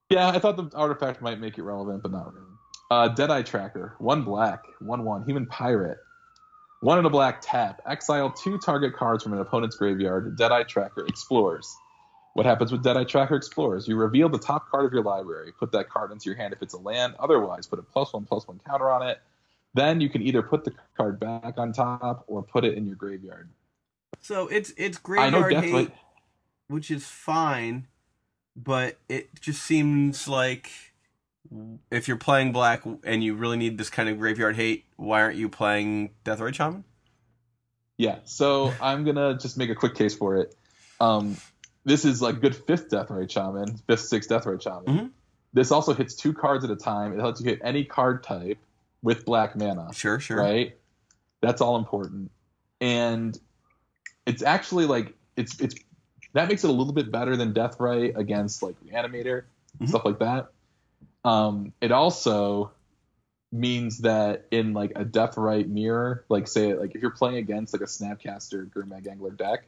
[0.10, 2.46] Yeah, I thought the artifact might make it relevant, but not really.
[2.92, 3.96] Uh, Deadeye Tracker.
[4.00, 5.24] One black, one one.
[5.26, 6.00] Human Pirate.
[6.82, 7.82] One in a black tap.
[7.86, 10.38] Exile two target cards from an opponent's graveyard.
[10.38, 11.76] Deadeye Tracker explores.
[12.34, 13.88] What happens with Deadeye Tracker explores?
[13.88, 15.52] You reveal the top card of your library.
[15.60, 17.16] Put that card into your hand if it's a land.
[17.20, 19.20] Otherwise, put a plus one plus one counter on it.
[19.74, 22.96] Then you can either put the card back on top or put it in your
[22.96, 23.50] graveyard.
[24.22, 25.92] So it's it's graveyard hate,
[26.68, 27.88] which is fine,
[28.64, 30.70] but it just seems like
[31.92, 35.38] if you're playing black and you really need this kind of graveyard hate, why aren't
[35.38, 36.84] you playing Deathrite Shaman?
[37.98, 40.56] Yeah, so I'm gonna just make a quick case for it.
[41.02, 41.38] Um,
[41.86, 44.86] this is like good fifth Deathrite Shaman, fifth, sixth Deathrite Shaman.
[44.86, 45.10] Mhm.
[45.54, 47.14] This also hits two cards at a time.
[47.20, 48.60] It lets you hit any card type
[49.02, 50.38] with black mana, Sure, sure.
[50.38, 50.78] right?
[51.42, 52.32] That's all important,
[52.82, 53.38] and
[54.26, 55.76] it's actually like it's it's
[56.34, 59.44] that makes it a little bit better than Death Deathrite against like Reanimator
[59.80, 59.90] Mhm.
[59.90, 60.50] stuff like that.
[61.24, 62.72] Um, it also
[63.52, 67.82] means that in like a Deathrite mirror, like say like if you're playing against like
[67.82, 69.66] a Snapcaster Gurmag Angler deck,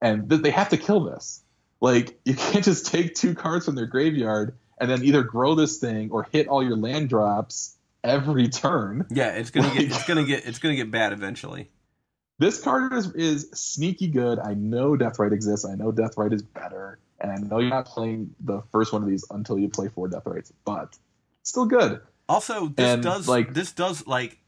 [0.00, 1.42] and th- they have to kill this.
[1.80, 5.78] Like you can't just take two cards from their graveyard and then either grow this
[5.78, 9.06] thing or hit all your land drops every turn.
[9.10, 11.70] Yeah, it's gonna get it's gonna get it's gonna get bad eventually.
[12.38, 14.38] This card is, is sneaky good.
[14.38, 15.64] I know Death Deathrite exists.
[15.64, 19.02] I know Death Deathrite is better, and I know you're not playing the first one
[19.02, 20.98] of these until you play four Death Deathrites, but
[21.44, 22.00] still good.
[22.28, 24.38] Also, this And, does like- this does like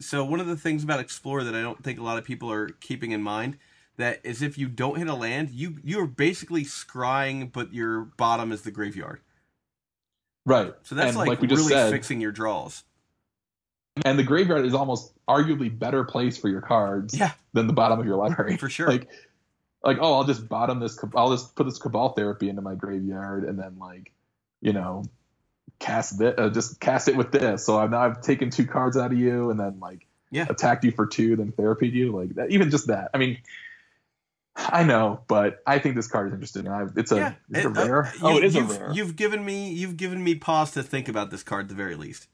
[0.00, 2.50] so one of the things about Explorer that I don't think a lot of people
[2.50, 3.58] are keeping in mind
[3.96, 8.52] that is if you don't hit a land, you you're basically scrying, but your bottom
[8.52, 9.20] is the graveyard.
[10.46, 10.72] Right.
[10.84, 12.84] So that's And like, we just really said, fixing your draws.
[14.04, 17.98] and the graveyard is almost arguably better place for your cards Yeah, than the bottom
[17.98, 18.56] of your library.
[18.58, 18.88] for sure.
[18.88, 19.08] Like,
[19.84, 20.98] like oh, I'll just bottom this.
[21.14, 24.12] I'll just put this Cabal Therapy into my graveyard, and then like,
[24.60, 25.04] you know,
[25.78, 26.34] cast this.
[26.38, 27.64] Uh, just cast it with this.
[27.64, 30.46] So I've now I've taken two cards out of you, and then like, Yeah.
[30.48, 32.12] attacked you for two, then therapied you.
[32.12, 32.50] Like that.
[32.50, 33.10] Even just that.
[33.14, 33.38] I mean.
[34.58, 36.66] I know, but I think this card is interesting.
[36.66, 38.12] I, it's a, yeah, it's a uh, rare.
[38.14, 38.90] you- oh, it is a rare.
[38.90, 41.94] You've given me you've given me pause to think about this card at the very
[41.94, 42.26] least.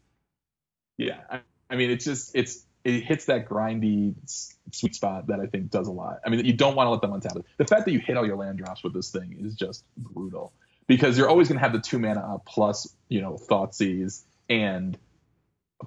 [0.98, 5.38] Yeah, I, I mean, it's just it's it hits that grindy s- sweet spot that
[5.40, 6.18] I think does a lot.
[6.26, 7.44] I mean, you don't want to let them untap it.
[7.56, 10.52] The fact that you hit all your land drops with this thing is just brutal
[10.88, 14.98] because you're always going to have the two mana up plus you know Thoughtseize and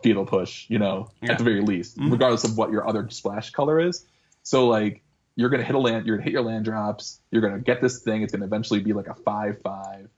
[0.03, 1.33] Fatal Push, you know, Yeah.
[1.33, 2.11] at the very least, Mhm.
[2.11, 4.05] regardless of what your other splash color is.
[4.43, 5.03] So like
[5.37, 7.53] you're going to hit a land, you're going to hit your land drops, you're going
[7.55, 8.21] to get this thing.
[8.21, 10.09] It's going to eventually be like a five five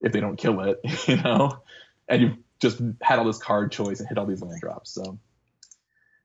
[0.00, 1.62] if they don't kill it, you know,
[2.08, 4.90] and you've just had all this card choice and hit all these land drops.
[4.90, 5.18] So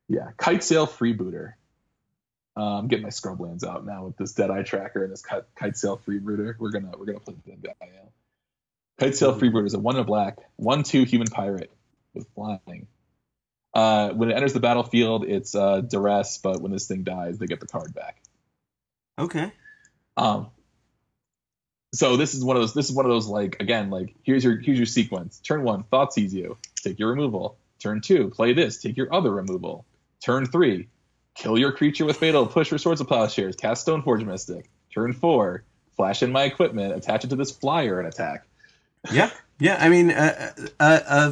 [0.10, 1.54] yeah, kitesail freebooter.
[2.58, 6.02] I'm getting my scrub lands out now with this Deadeye Tracker and this kite, kitesail
[6.02, 6.56] freebooter.
[6.60, 8.12] We're gonna we're gonna play that guy out.
[9.00, 11.72] Kitesail freebooter is a one in a black, one two human pirate
[12.14, 12.88] with flying.
[13.74, 17.46] Uh, when it enters the battlefield, it's uh, duress, but when this thing dies, they
[17.46, 18.20] get the card back.
[19.18, 19.52] Okay.
[20.18, 20.48] Um,
[21.94, 22.74] so this is one of those.
[22.74, 25.40] This is one of those like again like here's your here's your sequence.
[25.40, 27.58] Turn one, thought sees you, take your removal.
[27.80, 29.86] Turn two, play this, take your other removal.
[30.24, 30.90] Turn three,
[31.36, 34.70] kill your creature with fatal, push your swords of plowshares, cast stone Stoneforge Mystic.
[34.94, 35.64] Turn four,
[35.96, 38.46] flash in my equipment, attach it to this flyer and attack.
[39.12, 39.78] Yeah, yeah.
[39.80, 41.32] I mean, a uh, uh, uh,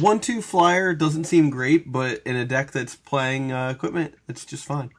[0.00, 4.44] one two flyer doesn't seem great, but in a deck that's playing uh, equipment, it's
[4.44, 4.90] just fine.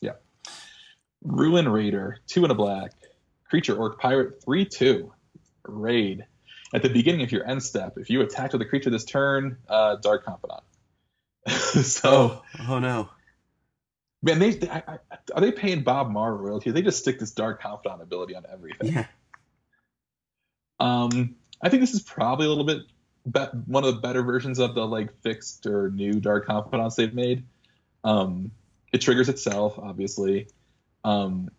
[0.00, 0.14] Yeah.
[1.22, 2.92] Ruin Raider, two and a black.
[3.52, 5.12] Creature Orc Pirate, 3 2.
[5.64, 6.24] Raid.
[6.72, 9.58] At the beginning of your end step, if you attack with a creature this turn,
[9.68, 10.62] uh, Dark Confidant.
[11.48, 13.08] so, oh no.
[14.22, 14.98] man, they, they I, I,
[15.34, 16.70] are they paying Bob Maher royalty?
[16.70, 18.92] They just stick this Dark Confidant ability on everything.
[18.92, 19.06] Yeah.
[20.78, 22.82] Um, I think this is probably a little bit
[23.30, 27.14] be- one of the better versions of the like fixed or new Dark Confidants they've
[27.14, 27.44] made.
[28.04, 28.50] Um,
[28.92, 30.48] it triggers itself, obviously.
[31.04, 31.50] Um,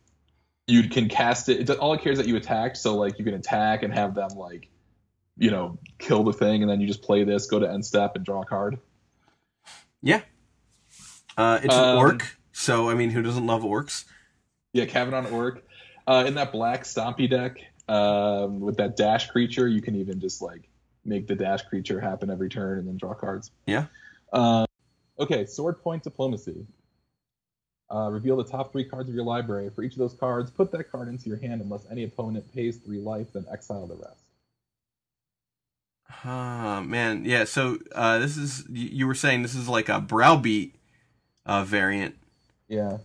[0.68, 1.70] you can cast it.
[1.70, 1.78] it.
[1.78, 4.70] All it cares that you attacked, so like you can attack and have them like,
[5.38, 8.16] you know, kill the thing, and then you just play this, go to end step,
[8.16, 8.80] and draw a card.
[10.04, 10.22] Yeah.
[11.38, 14.06] Uh, it's an Um, orc, so I mean, who doesn't love orcs?
[14.74, 15.64] Yeah, Cavanon Orc.
[16.06, 20.42] Uh, in that black Stompy deck, um, with that dash creature, you can even just
[20.42, 20.70] like
[21.06, 23.52] make the dash creature happen every turn and then draw cards.
[23.66, 23.86] Yeah.
[24.32, 24.66] Uh,
[25.20, 26.68] okay, Sword Point Diplomacy.
[27.94, 29.70] Uh, reveal the top three cards of your library.
[29.70, 32.78] For each of those cards, put that card into your hand unless any opponent pays
[32.78, 34.23] three life, then exile the rest.
[36.26, 37.46] Ah, man, yeah.
[37.46, 40.76] So uh, this is you you were saying this is like a browbeat
[41.46, 42.16] uh, variant.
[42.68, 42.98] Yeah.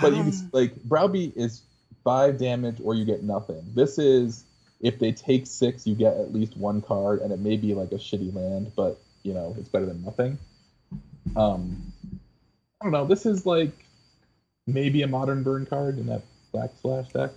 [0.00, 1.62] But you Um, can, like Browbeat is
[2.04, 3.62] five damage or you get nothing.
[3.74, 4.44] This is
[4.80, 7.92] if they take six, you get at least one card, and it may be like
[7.92, 10.38] a shitty land, but you know it's better than nothing.
[11.36, 11.92] Um,
[12.80, 13.06] I don't know.
[13.06, 13.72] This is like
[14.66, 16.22] maybe a modern burn card in that
[16.52, 17.30] black slash deck.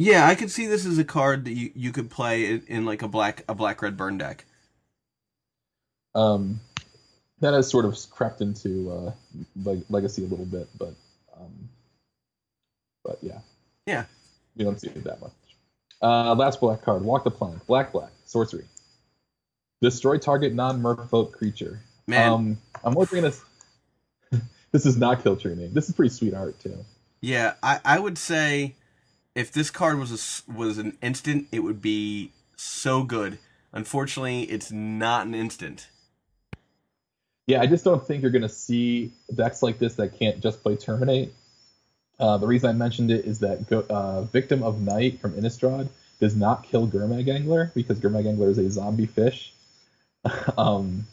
[0.00, 2.84] Yeah, I could see this as a card that you, you could play in, in
[2.86, 4.44] like a black a black red burn deck.
[6.14, 6.60] Um,
[7.40, 9.12] that has sort of crept into uh,
[9.64, 10.94] like legacy a little bit, but
[11.38, 11.68] um,
[13.04, 13.38] but yeah,
[13.86, 14.04] Yeah.
[14.56, 15.32] we don't see it that much.
[16.02, 18.64] Uh, last black card, walk the plank, black black sorcery.
[19.82, 21.80] Destroy target non-merfolk creature.
[22.06, 23.42] Man, Um, I'm looking at this.
[24.72, 25.72] this is not kill training.
[25.72, 26.76] This is pretty sweet art too.
[27.20, 28.74] yeah, I, I would say
[29.34, 33.38] if this card was a was an instant, it would be so good.
[33.72, 35.88] Unfortunately, it's not an instant.
[37.46, 40.62] Yeah, I just don't think you're going to see decks like this that can't just
[40.62, 41.32] play Terminate.
[42.18, 45.88] Uh, the reason I mentioned it is that go, uh, Victim of Night from Innistrad
[46.20, 49.52] does not kill Gurmag Angler because Gurmag Angler is a zombie fish.
[50.58, 51.06] um,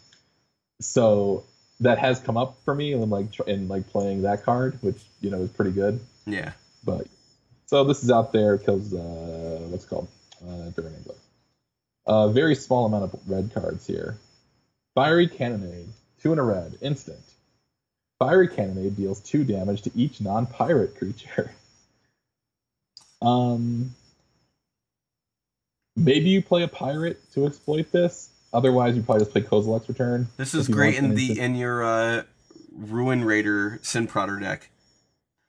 [0.82, 1.46] so
[1.80, 5.30] that has come up for me in like in like playing that card, which you
[5.30, 6.00] know is pretty good.
[6.26, 6.52] Yeah.
[6.84, 7.08] But
[7.68, 10.08] so this is out there kills uh, what's it called
[10.46, 11.16] uh, Angler.
[12.08, 14.18] A very small amount of red cards here.
[14.96, 15.90] Fiery Cannonade,
[16.22, 17.20] two in a red, instant.
[18.20, 21.52] Fiery Cannonade deals two damage to each non-pirate creature.
[23.20, 23.96] Um,
[25.96, 28.30] maybe you play a pirate to exploit this.
[28.54, 30.28] Otherwise, you probably just play Kozilek's Return.
[30.38, 32.24] This is great in the instant- in your uh,
[32.76, 34.70] Ruin Raider Sin Prodder deck.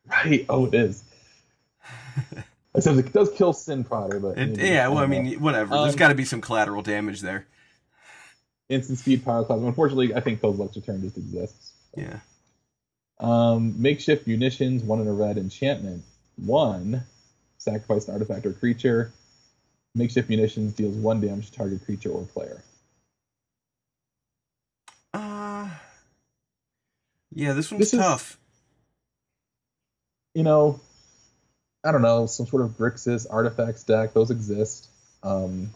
[0.08, 0.46] Right.
[0.48, 1.04] Oh, it is.
[2.74, 5.74] Except it does kill Sin Prodder, but It, you know, yeah, well, I mean, whatever.
[5.78, 7.46] There's got to be some collateral damage there.
[8.68, 9.66] instant speed pyroclasm.
[9.66, 11.72] Unfortunately, I think Kozilek's Return just exists.
[11.96, 12.20] Yeah.
[13.20, 16.04] Um, makeshift munitions, one in a red enchantment.
[16.36, 17.02] One,
[17.56, 19.12] sacrifice an artifact or creature.
[19.96, 22.62] Makeshift munitions deals one damage to target creature or player.
[25.14, 25.68] Uh,
[27.34, 28.38] yeah, this one's This is- tough.
[30.34, 30.78] You know,
[31.88, 34.88] I don't know, some sort of Grixis artifacts deck, those exist.
[35.22, 35.70] Um,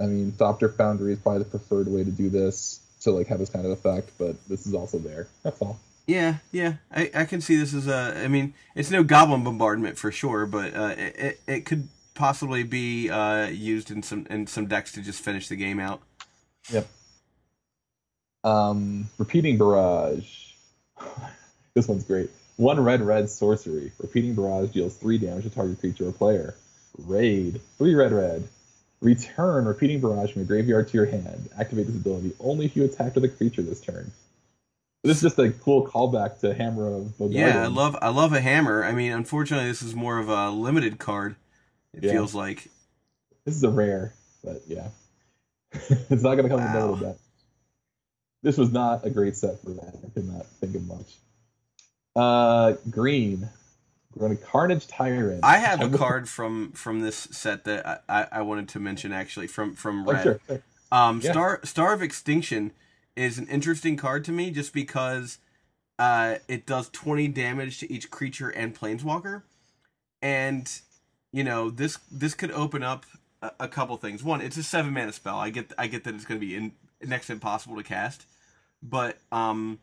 [0.00, 3.38] I mean, Thopter Foundry is probably the preferred way to do this to like have
[3.38, 5.26] this kind of effect, but this is also there.
[5.42, 5.78] That's all.
[6.06, 8.22] Yeah, yeah, I, I can see this as a.
[8.24, 12.62] I mean, it's no Goblin Bombardment for sure, but uh, it, it it could possibly
[12.62, 16.00] be uh, used in some in some decks to just finish the game out.
[16.72, 16.88] Yep.
[18.44, 20.52] Um, repeating barrage.
[21.74, 22.30] this one's great.
[22.56, 23.92] One red red sorcery.
[23.98, 26.54] Repeating barrage deals three damage to target creature or player.
[26.98, 27.60] Raid.
[27.78, 28.48] Three red red.
[29.02, 31.50] Return repeating barrage from your graveyard to your hand.
[31.58, 34.10] Activate this ability only if you attack with a creature this turn.
[35.04, 37.32] This is just a cool callback to Hammer of Bogardan.
[37.34, 38.82] Yeah, I love I love a hammer.
[38.84, 41.36] I mean, unfortunately, this is more of a limited card.
[41.92, 42.12] It Yeah.
[42.12, 42.68] feels like.
[43.44, 44.88] This is a rare, but yeah.
[45.72, 46.64] it's not going to come Wow.
[46.64, 47.16] with double deck.
[48.42, 49.94] This was not a great set for that.
[50.04, 51.16] I could not think of much.
[52.16, 53.50] Uh, green.
[54.14, 55.40] We're going to Carnage Tyrant.
[55.44, 59.46] I have a card from from this set that I, I, wanted to mention actually
[59.46, 60.22] from from Oh, Red.
[60.22, 60.62] sure, sure.
[60.90, 61.32] Um, Yeah.
[61.32, 62.72] Star Star of Extinction
[63.14, 65.36] is an interesting card to me just because
[65.98, 69.42] uh, it does twenty damage to each creature and planeswalker,
[70.22, 70.80] and
[71.32, 73.04] you know this this could open up
[73.42, 74.24] a, a couple things.
[74.24, 75.38] One, it's a seven mana spell.
[75.38, 78.24] I get I get that it's going to be in, next to impossible to cast,
[78.82, 79.78] but um,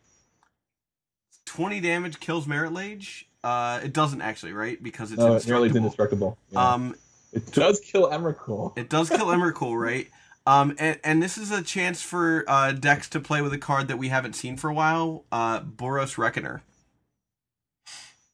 [1.46, 3.28] twenty damage kills Marit Lage.
[3.44, 4.82] Uh, it doesn't actually, right?
[4.82, 5.78] Because it's it nearly indestructible.
[5.78, 6.38] indestructible.
[6.52, 6.74] Yeah.
[6.74, 6.96] Um,
[7.34, 8.78] it does kill Emrakul.
[8.78, 10.08] it does kill Emrakul, right?
[10.46, 13.88] Um, and, and this is a chance for uh, decks to play with a card
[13.88, 16.64] that we haven't seen for a while, uh, Boros Reckoner.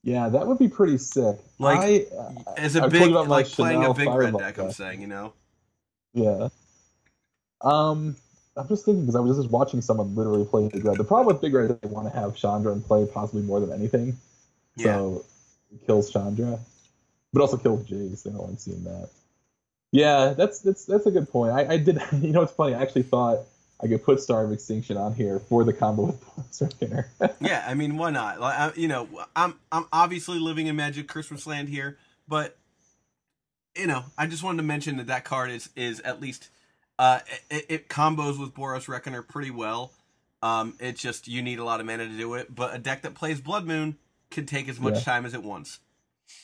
[0.04, 1.38] Yeah, that would be pretty sick.
[1.60, 4.72] Like, I, uh, As a I've big, like playing a big red Fireball deck, I'm
[4.72, 5.34] saying, you know?
[6.14, 6.50] Yeah.
[7.62, 8.16] Um,
[8.60, 10.98] I'm just thinking because I was just watching someone literally play Big Red.
[10.98, 13.62] The problem with Big Red is they want to have Chandra and play possibly more
[13.62, 14.18] than anything.
[14.76, 14.96] Yeah.
[14.96, 15.26] So
[15.74, 16.60] it kills Chandra,
[17.32, 18.28] but also kills Jace.
[18.28, 19.10] I don't like seeing that.
[19.92, 21.54] Yeah, that's that's that's a good point.
[21.54, 22.02] I, I did.
[22.12, 22.76] You know, it's funny.
[22.76, 23.40] I actually thought
[23.82, 27.10] I could put Star of Extinction on here for the combo with Boros Reckoner.
[27.42, 28.42] yeah, I mean, why not?
[28.42, 31.98] Like, I, you know, I'm I'm obviously living in Magic Christmas Land here,
[32.28, 32.58] but
[33.78, 36.50] you know, I just wanted to mention that that card is is at least
[37.00, 37.20] uh,
[37.50, 39.92] it, it combos with Boros Reckoner pretty well.
[40.44, 43.02] Um, it's just you need a lot of mana to do it, but a deck
[43.02, 43.98] that plays Blood Moon
[44.30, 45.00] can take as much Yeah.
[45.02, 45.80] time as it wants.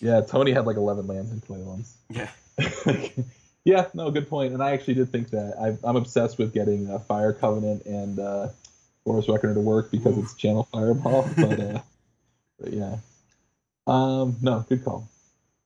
[0.01, 1.95] yeah, Tony had like 11 lands in play once.
[2.10, 2.30] Yeah,
[3.66, 4.53] yeah, no, good point.
[4.53, 8.18] And I actually did think that I, I'm obsessed with getting uh, Fire Covenant and
[8.20, 8.49] uh,
[9.06, 11.30] Boros Reckoner to work because it's Channel Fireball.
[11.36, 11.80] But, uh,
[12.60, 12.97] but yeah,
[13.88, 15.08] um, no, good call.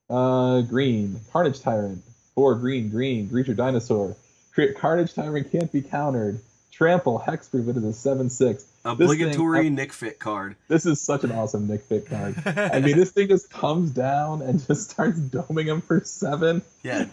[0.09, 2.03] Uh, green Carnage Tyrant,
[2.35, 4.15] four green, green, Greaser Dinosaur.
[4.53, 6.39] Crit- Carnage Tyrant can't be countered.
[6.71, 7.67] Trample Hexproof.
[7.69, 8.65] It is a seven six.
[8.85, 10.55] obligatory thing- Nic Fit card.
[10.69, 12.35] This is such an awesome Nic Fit card.
[12.45, 16.61] I mean, this thing just comes down and just starts doming him for seven.
[16.83, 17.05] yeah,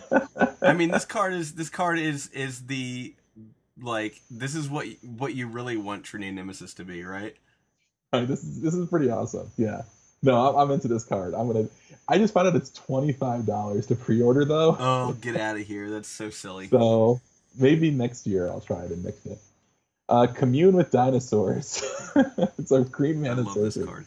[0.62, 3.12] I mean this card is this card is is the
[3.80, 4.86] like this is what
[5.18, 7.34] what you really want Trinity Nemesis to be, right?
[8.12, 9.50] This is this is pretty awesome.
[9.56, 9.82] Yeah.
[10.26, 11.34] No, I'm, into this card.
[11.34, 11.68] I'm gonna.
[12.08, 14.76] I just found out it's twenty five dollars to pre-order though.
[14.78, 15.88] Oh, get out of here!
[15.88, 16.68] That's so silly.
[16.68, 17.20] So
[17.58, 19.38] maybe next year I'll try it and mix it.
[20.08, 21.82] Uh, commune with dinosaurs.
[22.58, 24.06] it's a green I mana love this card.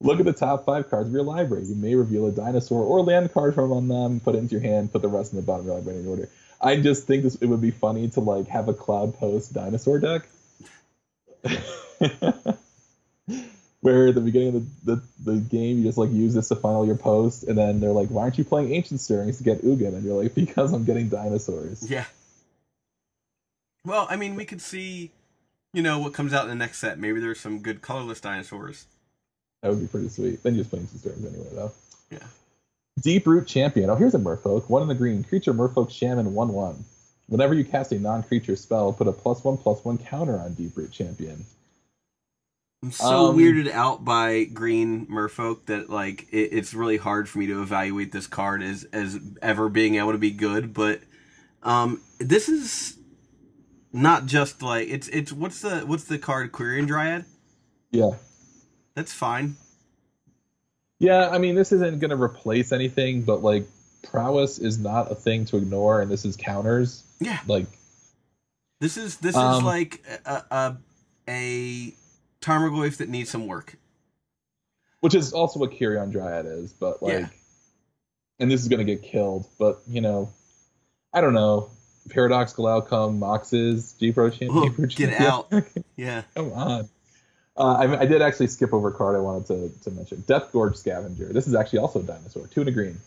[0.00, 1.64] Look at the top five cards of your library.
[1.64, 4.62] You may reveal a dinosaur or land card from on them, put it into your
[4.62, 6.28] hand, put the rest in the bottom of your library in order.
[6.60, 10.28] I just think this it would be funny to like have a Cloudpost dinosaur deck.
[13.82, 16.56] Where at the beginning of the, the, the game you just like use this to
[16.56, 19.62] final your post, and then they're like, Why aren't you playing Ancient Stirrings to get
[19.62, 19.94] Ugin?
[19.94, 21.88] And you're like, Because I'm getting dinosaurs.
[21.88, 22.04] Yeah.
[23.86, 25.10] Well, I mean, we could see,
[25.72, 26.98] you know, what comes out in the next set.
[26.98, 28.84] Maybe there's some good colorless dinosaurs.
[29.62, 30.42] That would be pretty sweet.
[30.42, 31.72] Then you just play Ancient Stirrings anyway though.
[32.10, 32.18] Yeah.
[33.00, 33.88] Deeproot Champion.
[33.88, 34.68] Oh, here's a Merfolk.
[34.68, 35.24] One in the green.
[35.24, 36.84] Creature Merfolk Shaman 1 1.
[37.28, 40.54] Whenever you cast a non creature spell, put a plus 1 plus 1 counter on
[40.54, 41.44] Deeproot Champion.
[42.82, 47.38] I'm so Um, weirded out by green merfolk that like it, it's really hard for
[47.38, 50.72] me to evaluate this card as as ever being able to be good.
[50.72, 51.00] But
[51.62, 52.96] um, this is
[53.92, 57.26] not just like it's it's what's the what's the card Quirion Dryad?
[57.90, 58.12] Yeah.
[58.94, 59.56] That's fine.
[60.98, 63.66] Yeah, I mean, this isn't going to replace anything, but like,
[64.02, 67.04] prowess is not a thing to ignore, and this is counters.
[67.20, 67.66] Yeah, Like,
[68.80, 70.76] this is this is Um, like a a,
[71.28, 71.94] a
[72.40, 73.76] Tarmogoyf that needs some work.
[75.00, 77.28] which is also what Quirion Dryad is, but like, Yeah.
[78.38, 80.30] and this is going to get killed, but you know,
[81.12, 81.70] I don't know.
[82.10, 85.50] Paradoxical outcome, Mox's Deep Root Champ- Oh, Deep get out.
[85.96, 86.22] Yeah.
[86.34, 86.88] Come on.
[87.56, 90.18] Uh, I, I did actually skip over a card I wanted to, to mention.
[90.22, 91.26] Deathgorge Scavenger.
[91.32, 92.46] This is actually also a dinosaur.
[92.46, 92.98] Two and a green.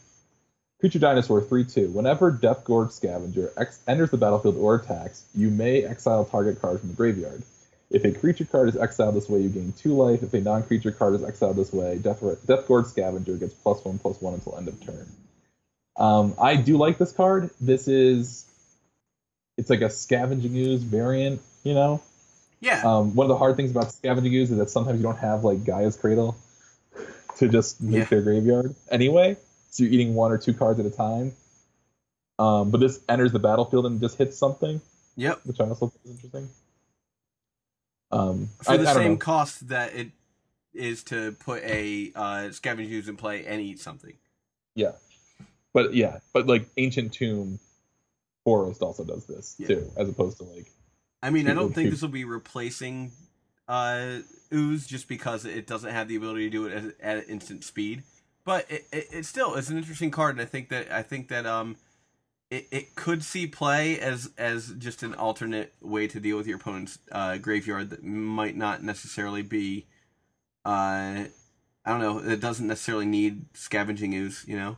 [0.79, 1.89] Creature dinosaur, 3 2.
[1.89, 6.89] Whenever Deathgorge Scavenger ex- enters the battlefield or attacks, you may exile target card from
[6.89, 7.41] the graveyard.
[7.93, 10.23] If a creature card is exiled this way, you gain 2 life.
[10.23, 13.99] If a non creature card is exiled this way, Death, Deathgorge Scavenger gets plus 1
[13.99, 15.07] plus 1 until end of turn.
[15.95, 17.51] Um, I do like this card.
[17.61, 18.45] This is.
[19.57, 22.01] It's like a scavenging ooze variant, you know?
[22.59, 22.81] Yeah.
[22.83, 25.43] Um, one of the hard things about scavenging ooze is that sometimes you don't have
[25.43, 26.35] like Gaea's Cradle
[27.37, 28.05] to just make Yeah.
[28.05, 29.37] their graveyard anyway.
[29.69, 31.33] So you're eating one or two cards at a time.
[32.39, 34.81] Um, but this enters the battlefield and just hits something,
[35.15, 35.39] yep.
[35.45, 36.49] which I also think is interesting.
[38.13, 39.17] Um, For I, the I same know.
[39.17, 40.11] cost that it
[40.73, 44.13] is to put a uh, scavenge ooze in play and eat something.
[44.75, 44.93] Yeah,
[45.73, 47.59] but yeah, but like Ancient Tomb
[48.43, 49.67] Forest also does this Yeah.
[49.67, 50.67] too, as opposed to like
[51.21, 53.11] I mean, I don't think this will be replacing
[53.67, 54.19] uh,
[54.53, 58.03] ooze just because it doesn't have the ability to do it at, at instant speed.
[58.45, 61.29] But it, it, it still is an interesting card, and I think that I think
[61.29, 61.77] that um,
[62.53, 66.57] it, it could see play as as just an alternate way to deal with your
[66.57, 69.85] opponent's uh, graveyard that might not necessarily be.
[70.63, 71.25] Uh,
[71.85, 72.19] I don't know.
[72.19, 74.77] It doesn't necessarily need scavenging ooze, you know.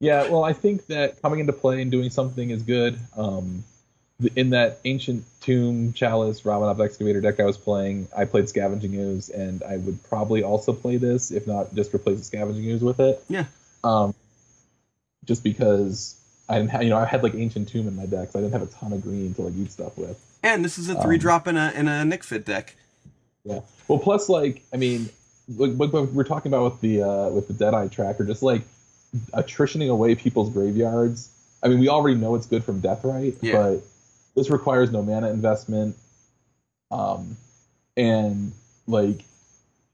[0.00, 2.98] Yeah, well, I think that coming into play and doing something is good.
[3.14, 3.62] Um,
[4.34, 9.28] in that ancient tomb chalice Ramunap excavator deck I was playing, I played scavenging ooze,
[9.28, 12.98] and I would probably also play this, if not just replace the scavenging ooze with
[12.98, 13.22] it.
[13.28, 13.44] Yeah.
[13.84, 14.14] Um,
[15.26, 16.19] just because
[16.50, 18.42] I didn't have, you know, I had like ancient tomb in my deck, so I
[18.42, 20.18] didn't have a ton of green to like eat stuff with.
[20.42, 22.74] And this is a Um, three drop in a in a Nic Fit deck.
[23.44, 23.60] Yeah.
[23.88, 25.08] Well, plus like I mean,
[25.56, 28.62] like we're talking about with the uh, with the Deadeye tracker, just like
[29.32, 31.30] attritioning away people's graveyards.
[31.62, 33.52] I mean, we already know it's good from Deathrite, Yeah.
[33.56, 33.82] but
[34.34, 35.96] this requires no mana investment,
[36.90, 37.36] um,
[37.96, 38.52] and
[38.86, 39.24] like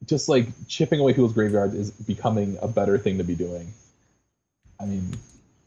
[0.07, 3.72] just like chipping away people's graveyards is becoming a better thing to be doing.
[4.78, 5.16] I mean,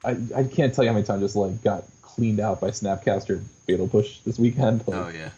[0.03, 2.69] I I can't tell you how many times I just like got cleaned out by
[2.71, 4.87] Snapcaster Fatal Push this weekend.
[4.87, 5.29] Like, Oh yeah.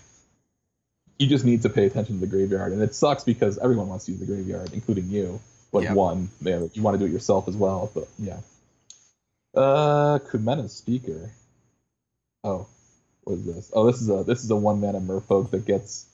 [1.19, 4.05] you just need to pay attention to the graveyard, and it sucks because everyone wants
[4.05, 5.39] to use the graveyard, including you.
[5.71, 5.95] Like Yep.
[5.95, 8.39] one, man, you want to do it yourself as well, but yeah.
[9.55, 11.29] Uh, Kumena's speaker.
[12.43, 12.67] Oh,
[13.23, 13.71] what is this?
[13.73, 16.05] Oh, this is a this is a one mana merfolk that gets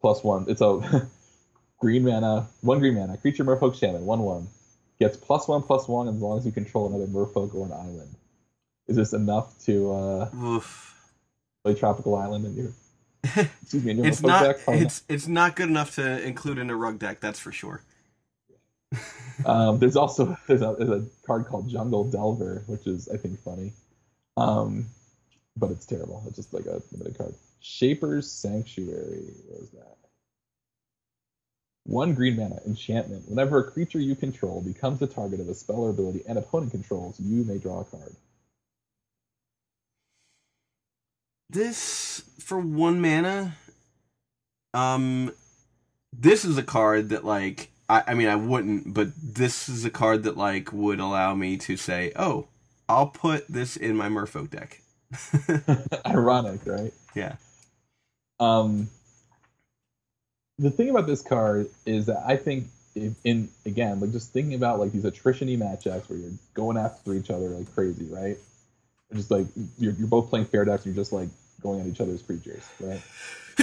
[0.00, 0.46] plus one.
[0.48, 1.08] It's a
[1.80, 4.46] green mana, one green mana creature merfolk shaman, one one
[4.98, 8.14] gets plus one plus one as long as you control another merfolk or an island.
[8.88, 10.60] Is this enough to uh,
[11.64, 12.72] play tropical island in your?
[13.62, 14.64] Excuse me, in your it's merfolk not deck?
[14.64, 17.82] Probably it's it's not good enough to include in a rug deck that's for sure
[19.44, 23.38] Um, there's also there's a, there's a card called Jungle Delver, which is I think
[23.40, 23.72] funny,
[24.38, 24.86] um,
[25.56, 26.22] but it's terrible.
[26.26, 27.34] It's just like a limited card.
[27.60, 29.34] Shaper's Sanctuary.
[29.46, 29.96] What is that?
[31.86, 33.28] One green mana enchantment.
[33.28, 36.72] Whenever a creature you control becomes the target of a spell or ability and opponent
[36.72, 38.16] controls, you may draw a card.
[41.50, 43.56] this for one mana
[44.74, 45.32] um
[46.12, 49.90] this is a card that like I, I mean i wouldn't but this is a
[49.90, 52.48] card that like would allow me to say oh
[52.88, 54.82] i'll put this in my merfolk deck
[56.06, 56.92] Ironic, right?
[57.14, 57.36] Yeah.
[58.40, 58.88] Um,
[60.58, 64.54] the thing about this card is that I think in, in again, like just thinking
[64.54, 68.38] about like these attrition-y matchups where you're going after each other like crazy, right?
[69.14, 69.46] Just like
[69.78, 71.28] you're, you're both playing fair decks, and you're just like
[71.60, 73.00] going at each other's creatures, right?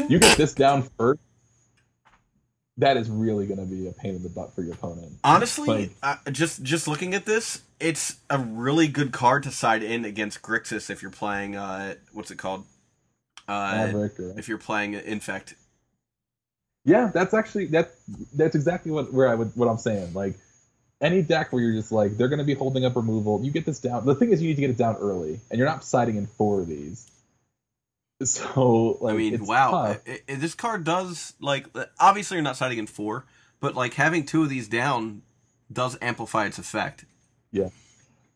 [0.08, 1.20] You get this down first.
[2.78, 5.12] That is really going to be a pain in the butt for your opponent.
[5.24, 5.92] Honestly, Like-
[6.26, 10.42] uh, just just looking at this, it's a really good card to side in against
[10.42, 12.66] Grixis if you're playing uh what's it called?
[13.48, 15.54] Uh Maverick or if you're playing Infect.
[16.86, 17.92] Yeah, that's actually that.
[18.34, 20.14] That's exactly what where I would what I'm saying.
[20.14, 20.36] Like
[21.02, 23.66] any deck where you're just like they're going to be holding up removal, you get
[23.66, 24.06] this down.
[24.06, 26.28] The thing is, you need to get it down early, and you're not siding in
[26.28, 27.10] four of these.
[28.24, 30.02] So like, I mean, wow, tough.
[30.08, 31.68] I- I- this card does like
[32.00, 33.26] obviously you're not siding in four,
[33.60, 35.22] but like having two of these down
[35.72, 37.06] does amplify its effect.
[37.52, 37.70] Yeah.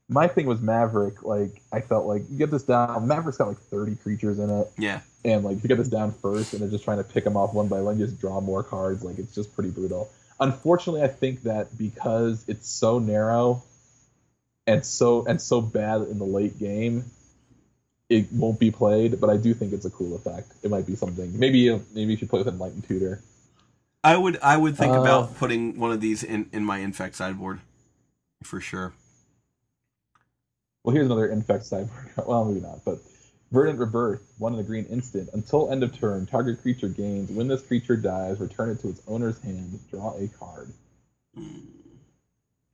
[0.09, 1.21] My thing was Maverick.
[1.23, 3.07] Like I felt like you get this down.
[3.07, 6.53] Maverick's got like 30 creatures in it, Yeah, and like you get this down first,
[6.53, 9.03] and they're just trying to pick them off one by one, just draw more cards.
[9.03, 10.09] Like it's just pretty brutal.
[10.39, 13.63] Unfortunately, I think that because it's so narrow
[14.67, 17.05] and so and so bad in the late game,
[18.09, 19.19] it won't be played.
[19.19, 20.51] But I do think it's a cool effect.
[20.63, 21.37] It might be something.
[21.37, 23.21] Maybe uh, maybe you should play with Enlightened Tutor.
[24.03, 27.15] I would I would think Uh, about putting one of these in in my Infect
[27.15, 27.59] sideboard
[28.43, 28.93] for sure.
[30.83, 32.09] Well, here's another infect sideboard.
[32.25, 32.99] Well, maybe not, but
[33.51, 35.29] Verdant Rebirth, one in the green instant.
[35.33, 37.31] Until end of turn, target creature gains.
[37.31, 39.79] When this creature dies, return it to its owner's hand.
[39.89, 40.69] Draw a card.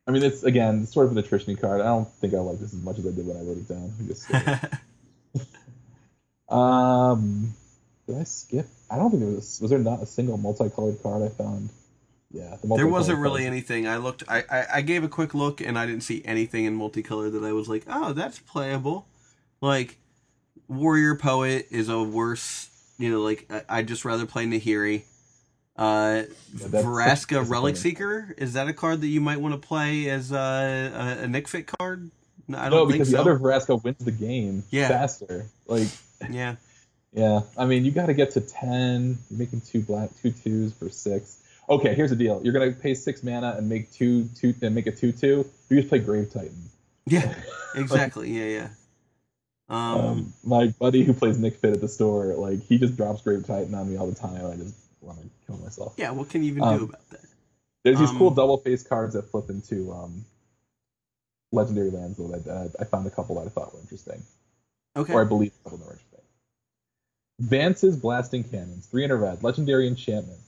[0.08, 1.82] I mean, it's again it's sort of an attrition card.
[1.82, 3.68] I don't think I like this as much as I did when I wrote it
[3.68, 3.94] down.
[4.00, 5.50] I guess.
[6.50, 7.54] um,
[8.08, 8.68] did I skip?
[8.90, 9.60] I don't think there was.
[9.62, 11.70] Was there not a single multicolored card I found?
[12.32, 13.54] Yeah, the there wasn't really cards.
[13.54, 13.88] anything.
[13.88, 14.24] I looked.
[14.28, 17.44] I, I I gave a quick look and I didn't see anything in multicolor that
[17.44, 19.06] I was like, oh, that's playable.
[19.62, 20.00] Like
[20.76, 22.70] Warrior Poet is a worse.
[22.98, 25.04] You know, like I, I'd just rather play Nahiri.
[25.76, 26.24] Uh,
[26.56, 27.76] Yeah, that's Vraska Relic.
[27.78, 30.38] Seeker is that a card that you might want to play as a,
[31.20, 32.12] a, a Nic Fit card?
[32.48, 33.16] No, I don't No, because so.
[33.16, 34.88] the other Vraska wins the game Yeah.
[34.90, 35.46] faster.
[35.68, 35.88] Like
[36.30, 36.56] Yeah,
[37.14, 39.18] Yeah, I mean, you got to get to ten.
[39.30, 41.40] You're making two black, two twos for six.
[41.70, 42.42] Okay, here's the deal.
[42.44, 45.46] You're gonna pay six mana and make two, two, and make a two-two.
[45.70, 46.54] You just play Grave Titan.
[47.06, 47.34] yeah,
[47.76, 48.30] exactly.
[48.30, 48.68] Yeah, yeah.
[49.74, 53.22] Um, Um, my buddy who plays Nic Fit at the store, like he just drops
[53.22, 54.46] Grave Titan on me all the time.
[54.46, 55.96] I just want to kill myself.
[55.98, 56.12] yeah.
[56.12, 57.22] What can you even um, do about that?
[57.84, 60.24] There's these Um, cool double face cards that flip into um,
[61.52, 62.28] legendary lands though.
[62.28, 64.22] That uh, I found a couple that I thought were interesting.
[64.96, 65.14] Okay.
[65.14, 66.20] or I believe a couple that were interesting.
[67.40, 70.40] Vance's Blasting Cannons, three in a red, legendary enchantment.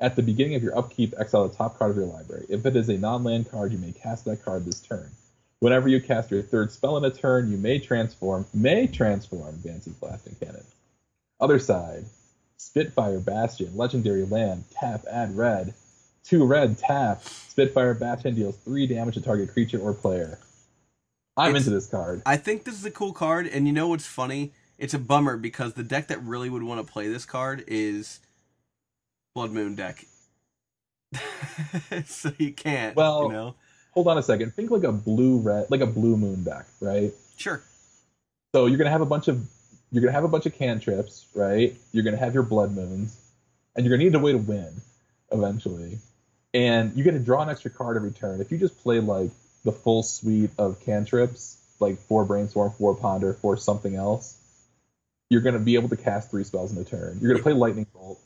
[0.00, 2.46] At the beginning of your upkeep, exile the top card of your library.
[2.48, 5.10] If it is a non-land card, you may cast that card this turn.
[5.60, 9.92] Whenever you cast your third spell in a turn, you may transform, may transform Vance's
[9.94, 10.64] Blasting Cannon.
[11.38, 12.04] Other side,
[12.56, 15.74] Spitfire Bastion, legendary land, tap, add red.
[16.24, 17.22] Two red, tap.
[17.22, 20.38] Spitfire Bastion deals three damage to target creature or player.
[21.36, 22.22] I'm It's- into this card.
[22.24, 24.52] I think this is a cool card, and you know what's funny?
[24.78, 28.20] It's a bummer because the deck that really would want to play this card is
[29.34, 30.06] Blood Moon deck.
[32.06, 32.96] so you can't.
[32.96, 33.54] Well- you know,
[33.92, 34.54] hold on a second.
[34.54, 37.12] Think like a blue red, like a blue moon deck, right?
[37.36, 37.62] sure.
[38.52, 39.46] So you're gonna have a bunch of
[39.92, 41.74] you're gonna have a bunch of cantrips, right?
[41.92, 43.16] You're gonna have your blood moons,
[43.74, 44.72] and you're gonna need a way to win
[45.32, 45.98] eventually.
[46.52, 48.40] And you get to draw an extra card every turn.
[48.40, 49.30] If you just play like
[49.64, 54.36] the full suite of cantrips, like four brainstorm, four ponder, four something else,
[55.28, 57.18] you're gonna be able to cast three spells in a turn.
[57.20, 58.20] You're gonna play lightning bolt.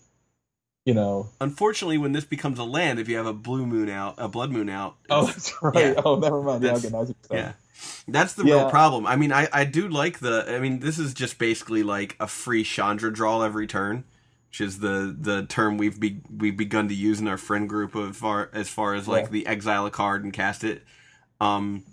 [0.84, 1.30] You know.
[1.40, 4.50] Unfortunately, when this becomes a land, if you have a blue moon out, a blood
[4.50, 5.74] moon out, Oh, that's right.
[5.96, 6.02] yeah.
[6.04, 6.62] Oh, never mind.
[6.62, 7.54] Yeah, That's- okay, now I see what you're saying.
[8.08, 9.06] yeah, that's the real problem.
[9.06, 10.44] I mean, I I do like the.
[10.54, 14.04] I mean, this is just basically like a free Chandra draw every turn,
[14.50, 17.94] which is the the term we've be, we've begun to use in our friend group
[17.94, 19.30] of far as far as like Yeah.
[19.30, 20.82] the exile a card and cast it.
[21.40, 21.84] Um,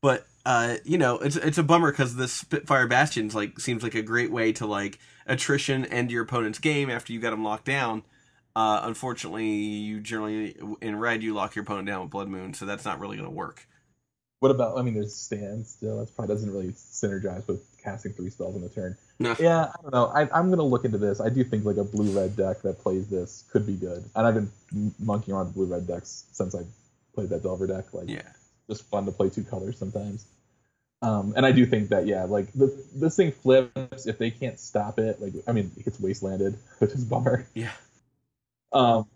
[0.00, 3.94] but uh, you know, it's it's a bummer because the Spitfire Bastions like seems like
[3.94, 4.98] a great way to like
[5.28, 8.02] attrition end your opponent's game after you got them locked down.
[8.56, 12.66] Uh, unfortunately, you generally in red you lock your opponent down with Blood Moon, so
[12.66, 13.68] that's not really going to work.
[14.40, 14.78] What about?
[14.78, 15.98] I mean, there's stand still.
[15.98, 18.96] That probably doesn't really synergize with casting three spells in a turn.
[19.18, 19.34] No.
[19.38, 20.06] Yeah, I don't know.
[20.06, 21.20] I, I'm gonna look into this.
[21.20, 24.04] I do think like a blue red deck that plays this could be good.
[24.14, 26.60] And I've been monkeying around with blue red decks since I
[27.14, 27.92] played that Delver deck.
[27.92, 28.22] Like, Yeah.
[28.70, 30.24] just fun to play two colors sometimes.
[31.00, 34.58] Um, and I do think that yeah, like the, this thing flips if they can't
[34.58, 35.20] stop it.
[35.20, 37.46] Like, I mean, it gets wastelanded, which is bummer.
[37.54, 37.70] Yeah.
[38.72, 39.06] Um,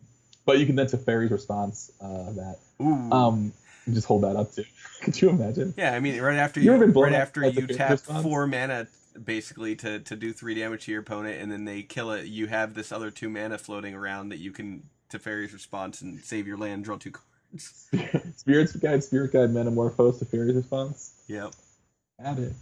[0.45, 3.11] but you can then Teferi's response uh, that Ooh.
[3.13, 3.53] um,
[3.91, 4.65] just hold that up too.
[5.03, 5.75] Could you imagine?
[5.77, 8.23] Yeah, I mean, right after You you, right after you tap response?
[8.23, 8.87] four mana
[9.23, 12.27] basically to to do three damage to your opponent, and then they kill it.
[12.27, 16.47] You have this other two mana floating around that you can Teferi's response and save
[16.47, 17.11] your land, draw two
[17.53, 17.89] cards.
[18.37, 21.13] Spirit's Guide, Spirit Guide, Metamorphose, Teferi's response.
[21.29, 21.53] Yep.
[22.25, 22.53] Add it.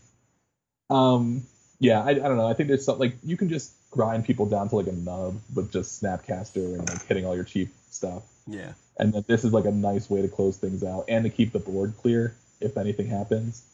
[0.88, 1.42] Um,
[1.78, 2.46] yeah, I, I don't know.
[2.46, 5.40] I think there's something like you can just grind people down to like a nub
[5.54, 8.22] with just Snapcaster and like hitting all your cheap stuff.
[8.46, 8.72] Yeah.
[8.98, 11.52] And that this is like a nice way to close things out and to keep
[11.52, 13.64] the board clear if anything happens.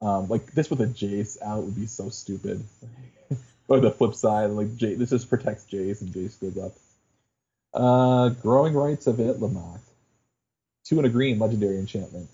[0.00, 2.62] Um, like this with a Jace out would be so stupid.
[3.68, 6.72] or the flip side, like Jace, this just protects Jace and Jace goes up.
[7.72, 9.78] Uh, Growing Rites of Itlimoc.
[10.84, 12.28] Two and a green, legendary enchantment.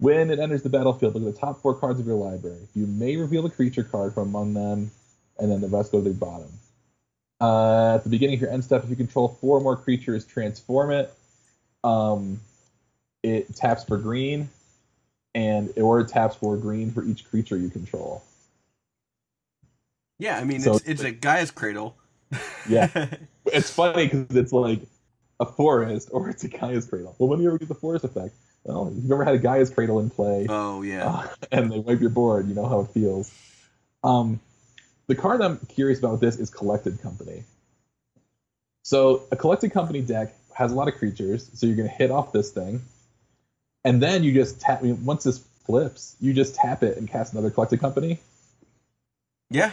[0.00, 2.66] When it enters the battlefield, look at the top four cards of your library.
[2.74, 4.90] You may reveal a creature card from among them,
[5.38, 6.48] and then the rest go to the bottom.
[7.38, 10.24] Uh, at the beginning of your end step, if you control four or more creatures,
[10.24, 11.12] transform it.
[11.84, 12.40] Um,
[13.22, 14.48] it taps for green,
[15.34, 18.22] and or it taps for green for each creature you control.
[20.18, 21.96] Yeah, I mean, So- it's it's a Gaea's Cradle.
[22.68, 23.06] Yeah.
[23.52, 24.80] It's funny because it's like
[25.40, 27.16] a forest or it's a Gaea's Cradle.
[27.18, 28.34] Well, when do you ever get the forest effect?
[28.62, 31.08] Well, if you've ever had a Gaea's Cradle in play, oh yeah.
[31.08, 33.32] uh, and they wipe your board, you know how it feels.
[34.04, 34.38] Um,
[35.06, 37.44] the card I'm curious about with this is Collected Company.
[38.82, 42.10] So a Collected Company deck has a lot of creatures, so you're going to hit
[42.10, 42.82] off this thing,
[43.82, 44.80] and then you just tap.
[44.80, 48.20] I mean, once this flips, you just tap it and cast another Collected Company.
[49.48, 49.72] Yeah.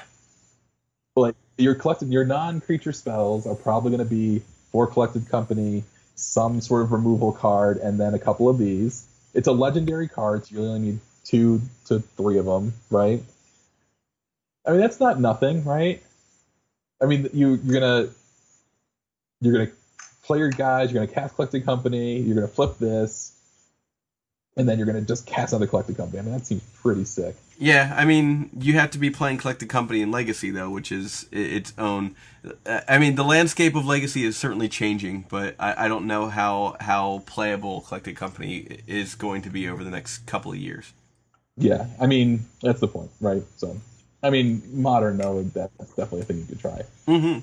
[1.16, 5.84] Like your collected, your non-creature spells are probably going to be for Collected Company,
[6.16, 9.06] some sort of removal card, and then a couple of these.
[9.34, 13.22] It's a legendary card, so you only need two to three of them, right?
[14.66, 16.02] I mean, that's not nothing, right?
[17.02, 18.10] I mean, you you're gonna
[19.40, 19.72] you're gonna
[20.24, 23.37] play your guys, you're gonna cast Collected Company, you're gonna flip this,
[24.58, 26.20] and then you're gonna just cast another Collected Company.
[26.20, 27.36] I mean, that seems pretty sick.
[27.60, 31.28] Yeah, I mean, you have to be playing Collected Company and Legacy though, which is
[31.32, 32.16] its own.
[32.66, 36.28] uh, I mean, the landscape of Legacy is certainly changing, but I, I don't know
[36.28, 40.94] how how playable Collected Company is going to be over the next couple of years.
[41.56, 43.44] Yeah, I mean that's the point, right?
[43.58, 43.78] So,
[44.24, 46.82] I mean, modern though, that's definitely a thing you could try.
[47.06, 47.40] hmm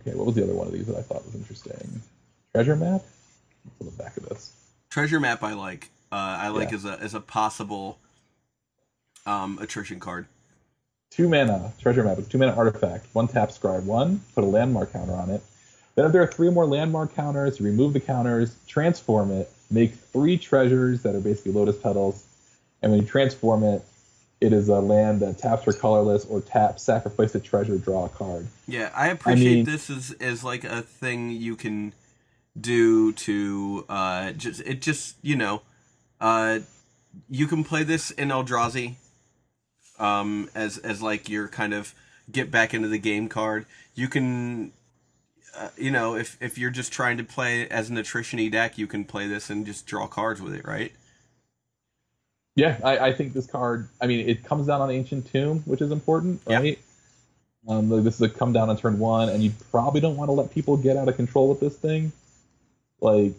[0.00, 2.02] Okay, what was the other one of these that I thought was interesting?
[2.52, 3.02] Treasure map.
[3.64, 4.52] What's on the back of this?
[4.94, 5.90] Treasure map, I like.
[6.12, 6.76] Uh, I like Yeah.
[6.76, 7.98] as a as a possible
[9.26, 10.26] um, attrition card.
[11.10, 12.16] Two mana treasure map.
[12.18, 13.06] It's two mana artifact.
[13.12, 14.20] One tap, scry one.
[14.36, 15.42] Put a landmark counter on it.
[15.96, 19.94] Then if there are three more landmark counters, you remove the counters, transform it, make
[19.94, 22.24] three treasures that are basically lotus petals,
[22.80, 23.82] and when you transform it,
[24.40, 28.08] it is a land that taps for colorless or tap, sacrifice a treasure, draw a
[28.10, 28.46] card.
[28.68, 31.94] Yeah, I appreciate mean- this as as like a thing you can
[32.58, 35.62] do to uh just it just you know
[36.20, 36.60] uh
[37.28, 38.94] you can play this in Eldrazi
[39.98, 41.94] um as as like your kind of
[42.30, 43.66] get back into the game card.
[43.94, 44.72] You can
[45.56, 48.86] uh, you know if if you're just trying to play as an attrition deck, you
[48.86, 50.92] can play this and just draw cards with it, right?
[52.56, 53.88] Yeah, I, I think this card.
[54.00, 56.78] I mean, it comes down on Ancient Tomb, which is important, right?
[57.68, 60.32] Um, this is a come down on turn one, and you probably don't want to
[60.32, 62.12] let people get out of control with this thing.
[63.00, 63.32] Like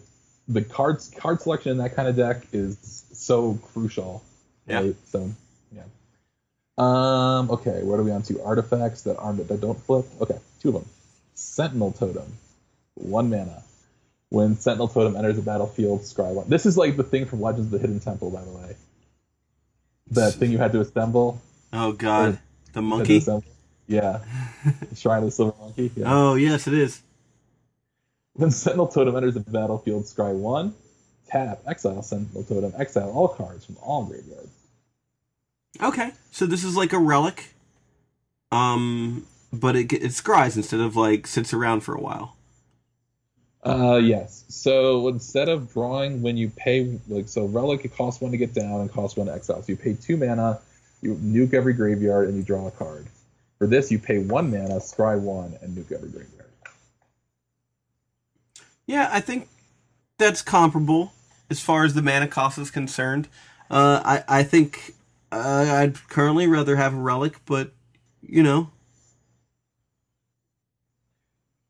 [0.48, 4.22] the cards, card selection in that kind of deck is so crucial.
[4.66, 4.80] Yeah.
[4.80, 4.96] Right?
[5.06, 5.30] So,
[5.72, 5.82] yeah.
[6.78, 7.50] Um.
[7.50, 8.42] Okay, what are we on to?
[8.42, 10.06] Artifacts that aren't that don't flip.
[10.20, 10.86] Okay, two of them.
[11.34, 12.32] Sentinel Totem,
[12.94, 13.62] one mana.
[14.28, 16.48] When Sentinel Totem enters the battlefield, scry one.
[16.48, 18.76] This is like the thing from Legends of the Hidden Temple, by the way.
[20.10, 21.40] That thing you had to assemble.
[21.72, 23.22] Oh god, the You had to monkey.
[23.86, 24.20] Yeah.
[24.96, 25.90] Shrine of the Silver Monkey.
[25.94, 26.12] Yeah.
[26.12, 27.00] Oh, yes, it is.
[28.36, 30.74] When Sentinel Totem enters the battlefield, scry one,
[31.28, 34.50] tap, exile Sentinel Totem, exile all cards from all graveyards.
[35.82, 37.54] Okay, so this is like a relic,
[38.52, 42.36] um, but it it scries instead of like sits around for a while.
[43.64, 44.44] Uh, yes.
[44.48, 48.54] So instead of drawing when you pay, like, so Relic, it costs one to get
[48.54, 49.60] down and costs one to exile.
[49.60, 50.60] So you pay two mana,
[51.02, 53.06] you nuke every graveyard, and you draw a card.
[53.58, 56.35] For this, you pay one mana, scry one, and nuke every graveyard.
[58.86, 59.48] Yeah, I think
[60.18, 61.12] that's comparable
[61.50, 63.28] as far as the mana cost is concerned.
[63.70, 64.94] Uh, I I think
[65.32, 67.72] uh, I'd currently rather have a relic, but
[68.22, 68.70] you know,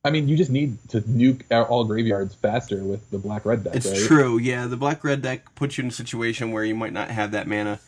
[0.05, 3.75] I mean, you just need to nuke all graveyards faster with the black red deck,
[3.75, 3.97] it's right?
[3.97, 4.39] true.
[4.39, 7.33] Yeah, the black red deck puts you in a situation where you might not have
[7.33, 7.81] that mana,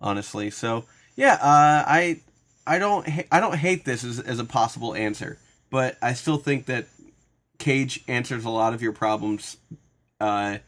[0.00, 0.48] honestly.
[0.48, 0.84] So
[1.14, 2.20] yeah, uh, I
[2.66, 5.36] I don't ha- I don't hate this as as a possible answer,
[5.68, 6.86] but I still think that
[7.58, 9.56] Cage answers a lot of your problems
[10.20, 10.58] uh,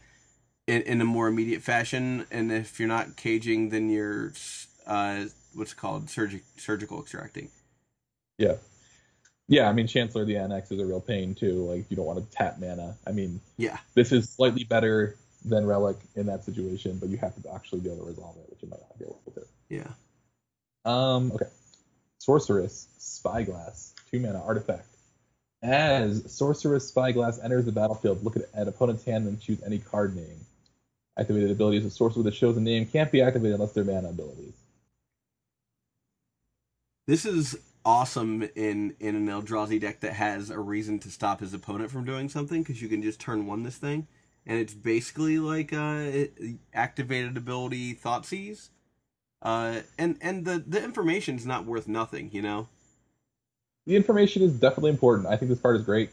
[0.67, 4.33] in, in a more immediate fashion, and if you're not caging, then you're
[4.87, 7.49] uh, what's called surgic surgical extracting.
[8.39, 8.55] Yeah.
[9.49, 11.65] Yeah, I mean Chancellor of the Annex is a real pain too.
[11.69, 12.97] Like you don't want to tap mana.
[13.07, 17.35] I mean, Yeah, this is slightly better than Relic in that situation, but you have
[17.43, 19.43] to actually be able to resolve it, which you might not be able to.
[19.69, 19.89] yeah.
[20.85, 21.47] Um, okay.
[22.19, 24.90] Sorcerous Spyglass, two mana artifact.
[25.63, 30.17] As Sorcerous Spyglass enters the battlefield, look at, at opponent's hand and choose any card
[30.17, 30.47] name.
[31.19, 34.55] Activated abilities of sorcerer that shows a name can't be activated unless they're mana abilities.
[37.07, 41.53] This is awesome in in an Eldrazi deck that has a reason to stop his
[41.53, 44.07] opponent from doing something because you can just turn one this thing,
[44.47, 46.27] and it's basically like uh,
[46.73, 48.69] activated ability Thoughtseize,
[49.43, 52.69] uh, and and the the information's not worth nothing, you know.
[53.87, 55.27] The information is definitely important.
[55.29, 56.11] I think this card is great.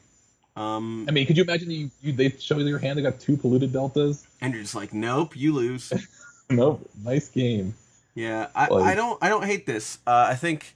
[0.56, 3.20] Um, I mean, could you imagine you, you they show you your hand, they got
[3.20, 4.26] two polluted deltas?
[4.42, 5.92] and you're just like, nope, you lose.
[6.50, 6.90] nope.
[7.04, 7.76] Nice game.
[8.16, 10.00] Yeah, I, Like- I don't I don't hate this.
[10.08, 10.74] Uh, I think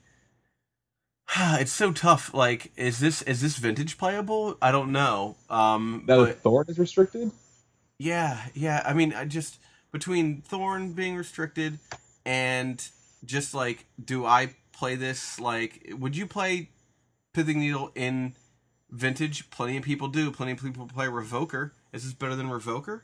[1.38, 2.34] it's so tough.
[2.34, 4.58] Like, is this is this vintage playable?
[4.62, 5.36] I don't know.
[5.50, 7.32] Um, Now but Thorn is restricted?
[7.98, 8.84] yeah, yeah.
[8.86, 9.58] I mean, I just
[9.92, 11.80] between Thorn being restricted
[12.26, 12.86] and
[13.26, 15.40] just like, do I play this?
[15.40, 16.70] Like, would you play
[17.34, 18.34] Pithing Needle in
[18.90, 19.50] vintage?
[19.50, 20.32] Plenty of people do.
[20.32, 21.72] Plenty of people play Revoker.
[21.94, 23.02] Is this better than Revoker?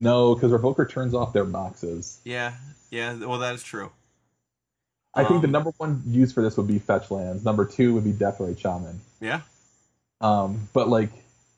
[0.00, 2.20] No, because Revoker turns off their boxes.
[2.24, 2.54] Yeah,
[2.90, 3.14] yeah.
[3.16, 3.90] Well, that is true.
[5.12, 7.44] I think the Um, number one use for this would be fetch lands.
[7.44, 9.00] Number two would be Deathrite Shaman.
[9.20, 9.40] Yeah.
[10.20, 11.10] Um, but like,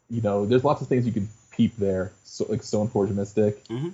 [0.08, 2.12] you know, there's lots of things you could peep there.
[2.24, 3.62] So like Stoneforge Mystic.
[3.68, 3.92] Mhm.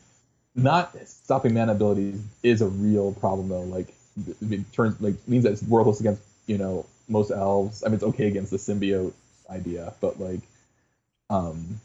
[0.54, 3.62] Not stopping mana abilities is a real problem though.
[3.62, 3.92] Like
[4.50, 7.82] it turns like means that it's worthless against you know most elves.
[7.82, 9.12] I mean, it's okay against the symbiote
[9.50, 10.40] idea, but like,
[11.30, 11.80] um,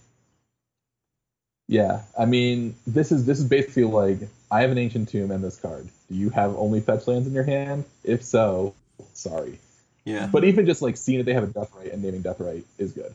[1.68, 2.02] yeah.
[2.18, 4.20] I mean, this is this is basically like
[4.52, 5.88] I have an ancient tomb and this card.
[6.10, 7.86] Do you have only fetch lands in your hand?
[8.04, 8.74] If so,
[9.14, 9.60] sorry.
[10.06, 10.28] Yeah.
[10.28, 13.14] But even just like seeing that they have a Deathrite and naming Deathrite is good,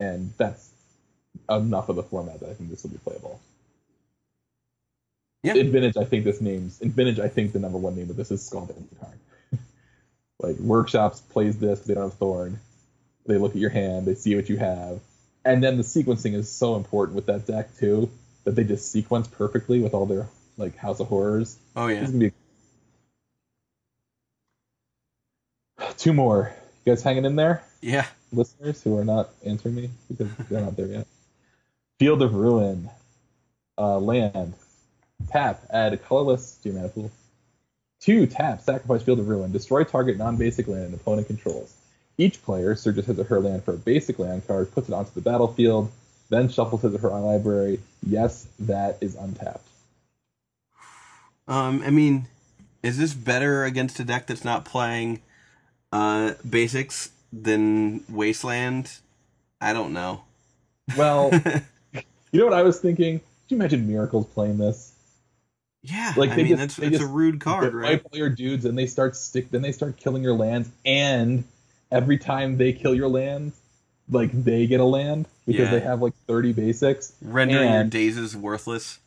[0.00, 0.70] and that's
[1.50, 3.40] enough of the format that I think this will be playable.
[5.42, 5.54] Yeah.
[5.54, 7.20] In vintage, I think this name's in vintage.
[7.20, 9.18] I think the number one name of this is Scalding card.
[10.46, 12.60] Like workshops plays this, they don't have Thorn.
[13.26, 15.00] They look at your hand, they see what you have,
[15.44, 18.10] and then the sequencing is so important with that deck too
[18.44, 21.56] that they just sequence perfectly with all their like House of Horrors.
[21.74, 22.06] Oh yeah.
[22.06, 22.32] Be
[25.96, 26.52] two more.
[26.84, 27.64] You guys hanging in there?
[27.80, 28.06] Yeah.
[28.32, 31.06] listeners who are not answering me because they're not there yet.
[31.98, 32.90] Field of Ruin,
[33.78, 34.54] uh, land,
[35.30, 37.10] tap, add a colorless two mana pool.
[38.04, 41.72] Two, tap, sacrifice Field of Ruin, destroy target non-basic land an opponent controls.
[42.18, 45.12] Each player searches his or her land for a basic land card, puts it onto
[45.12, 45.90] the battlefield,
[46.28, 47.80] then shuffles his or her library.
[48.06, 49.66] Yes, that is untapped.
[51.48, 52.26] Um, I mean,
[52.82, 55.22] is this better against a deck that's not playing
[55.90, 58.98] uh basics than Wasteland?
[59.62, 60.24] I don't know.
[60.94, 61.30] Well,
[62.32, 63.20] you know what I was thinking?
[63.20, 64.93] Could you imagine Miracles playing this?
[65.84, 67.90] Yeah, Like, I they mean just- that's they it's a just rude card, right?
[67.92, 71.44] wipe all your dudes and they start stick then they start killing your lands and
[71.92, 73.52] every time they kill your land
[74.10, 75.70] like they get a land because Yeah.
[75.72, 78.98] they have like 30 basics Rendering your and- dazes worthless.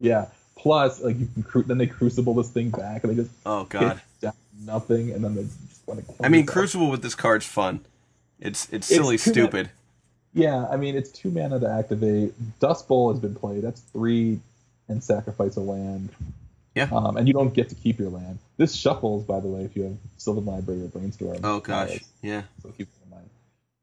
[0.00, 0.26] yeah
[0.56, 3.64] plus like you can cru- then they crucible this thing back and they just Oh
[3.64, 4.00] god.
[4.20, 4.32] down
[4.64, 7.80] nothing and then they just want to I mean, Crucible with this card's fun.
[8.40, 9.70] It's it's silly, too stupid.
[10.34, 14.40] yeah i mean it's two mana to activate dust bowl has been played that's three
[14.88, 16.10] and sacrifice a land
[16.74, 16.88] Yeah.
[16.92, 19.76] um, and you don't get to keep your land this shuffles by the way if
[19.76, 21.98] you have sylvan library or brainstorm Oh gosh.
[22.22, 22.42] Yeah.
[22.62, 23.30] so keep that in mind.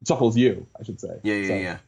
[0.02, 1.20] It Shuffles you, I should say.
[1.22, 1.78] Yeah, yeah, So yeah.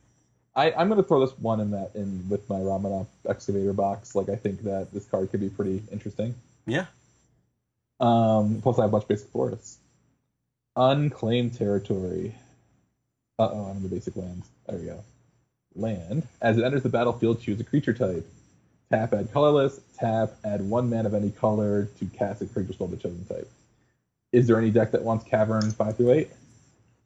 [0.55, 4.14] I, I'm gonna throw this one in that in with my Ramunap excavator box.
[4.14, 6.34] Like I think that this card could be pretty interesting.
[6.66, 6.86] Yeah.
[8.01, 9.78] Um, plus I have a bunch of basic forests.
[10.76, 12.34] Unclaimed territory.
[13.38, 14.47] Uh oh, I'm in the basic lands.
[14.66, 15.02] There we go.
[15.74, 16.26] Land.
[16.40, 18.26] As it enters the battlefield, choose a creature type.
[18.90, 19.80] Tap, add colorless.
[19.98, 23.24] Tap, add one man of any color to cast a creature spell of the chosen
[23.26, 23.50] type.
[24.32, 26.30] Is there any deck that wants Cavern five through eight?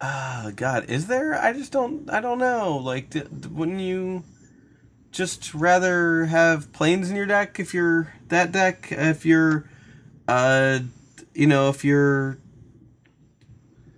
[0.00, 1.34] Ah, God, is there?
[1.34, 2.08] I just don't.
[2.10, 2.76] I don't know.
[2.78, 4.24] Like, d- d- wouldn't you
[5.12, 8.88] just rather have planes in your deck if you're that deck?
[8.90, 9.64] If you're,
[10.28, 10.80] uh,
[11.34, 12.38] you know, if you're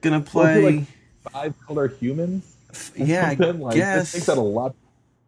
[0.01, 0.85] gonna Well, play, like,
[1.33, 2.57] five color humans.
[2.97, 4.13] yeah, I like, guess.
[4.13, 4.75] This makes that a lot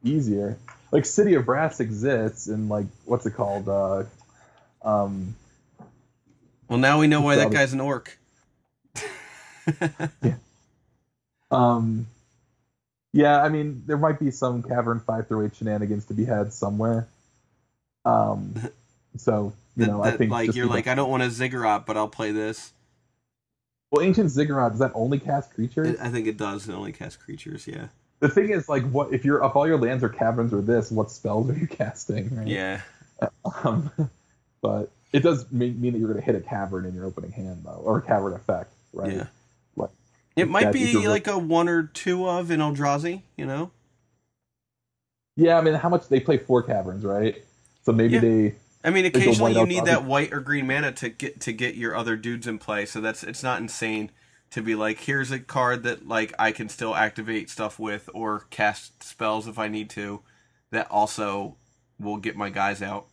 [0.05, 0.59] easier.
[0.95, 3.69] Like City of Brass exists, and like what's it called?
[3.69, 4.05] Uh,
[4.85, 5.35] um,
[6.69, 8.17] well, now we know why that guy's an orc.
[10.23, 10.37] yeah.
[11.51, 12.07] um,
[13.13, 13.43] yeah.
[13.43, 17.09] I mean, there might be some Cavern five through eight shenanigans to be had somewhere.
[18.05, 18.55] Um,
[19.17, 21.97] so you That- know, I think like you're like I don't want a ziggurat, but
[21.97, 22.73] I'll play this.
[23.91, 25.99] well, ancient ziggurat does that only cast creatures?
[25.99, 26.69] I I think it does.
[26.69, 27.67] It only cast creatures.
[27.67, 27.89] Yeah.
[28.21, 30.91] The thing is, like, what if you're if all your lands are caverns or this?
[30.91, 32.35] What spells are you casting?
[32.37, 32.47] Right?
[32.47, 32.81] Yeah.
[33.65, 33.91] Um,
[34.63, 37.33] but it does mean, mean that you're going to hit a cavern in your opening
[37.33, 39.13] hand, though, or a cavern effect, right?
[39.13, 39.27] Yeah.
[39.77, 39.91] Like,
[40.37, 43.23] It might be like a one or two of in Eldrazi.
[43.37, 43.71] You know.
[45.37, 45.59] yeah.
[45.59, 47.43] I mean, how much they play four caverns, right?
[47.85, 48.21] So maybe Yeah.
[48.21, 48.55] they
[48.85, 51.97] I mean, occasionally you need that white or green mana to get to get your
[51.97, 52.85] other dudes in play.
[52.85, 54.11] So that's it's not insane
[54.55, 58.47] to be like, here's a card that like I can still activate stuff with or
[58.51, 60.21] cast spells if I need to.
[60.71, 61.57] That also
[62.01, 63.07] will get my guys out.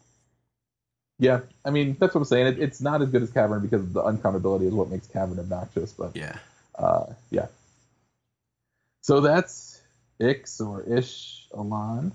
[1.19, 2.47] Yeah, I mean that's what I'm saying.
[2.47, 5.91] It, it's not as good as Cavern because the uncountability is what makes Cavern obnoxious.
[5.91, 6.37] But Yeah.
[6.77, 7.47] uh, yeah.
[9.01, 9.81] So that's
[10.19, 12.11] Ix or Ixalan.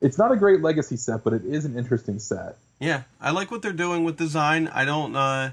[0.00, 2.56] It's not a great legacy set, but it is an interesting set.
[2.80, 4.68] Yeah, I like what they're doing with design.
[4.68, 5.50] I don't, uh,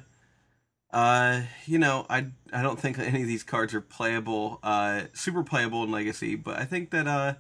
[0.92, 5.44] uh, you know, I I don't think any of these cards are playable, uh, super
[5.44, 6.36] playable in Legacy.
[6.36, 7.36] But I think that, uh,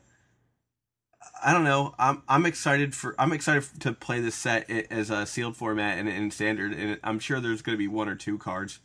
[1.43, 1.95] I don't know.
[1.99, 6.07] I'm I'm excited for I'm excited to play this set as a sealed format and
[6.09, 8.79] in standard, and I'm sure there's going to be one or two cards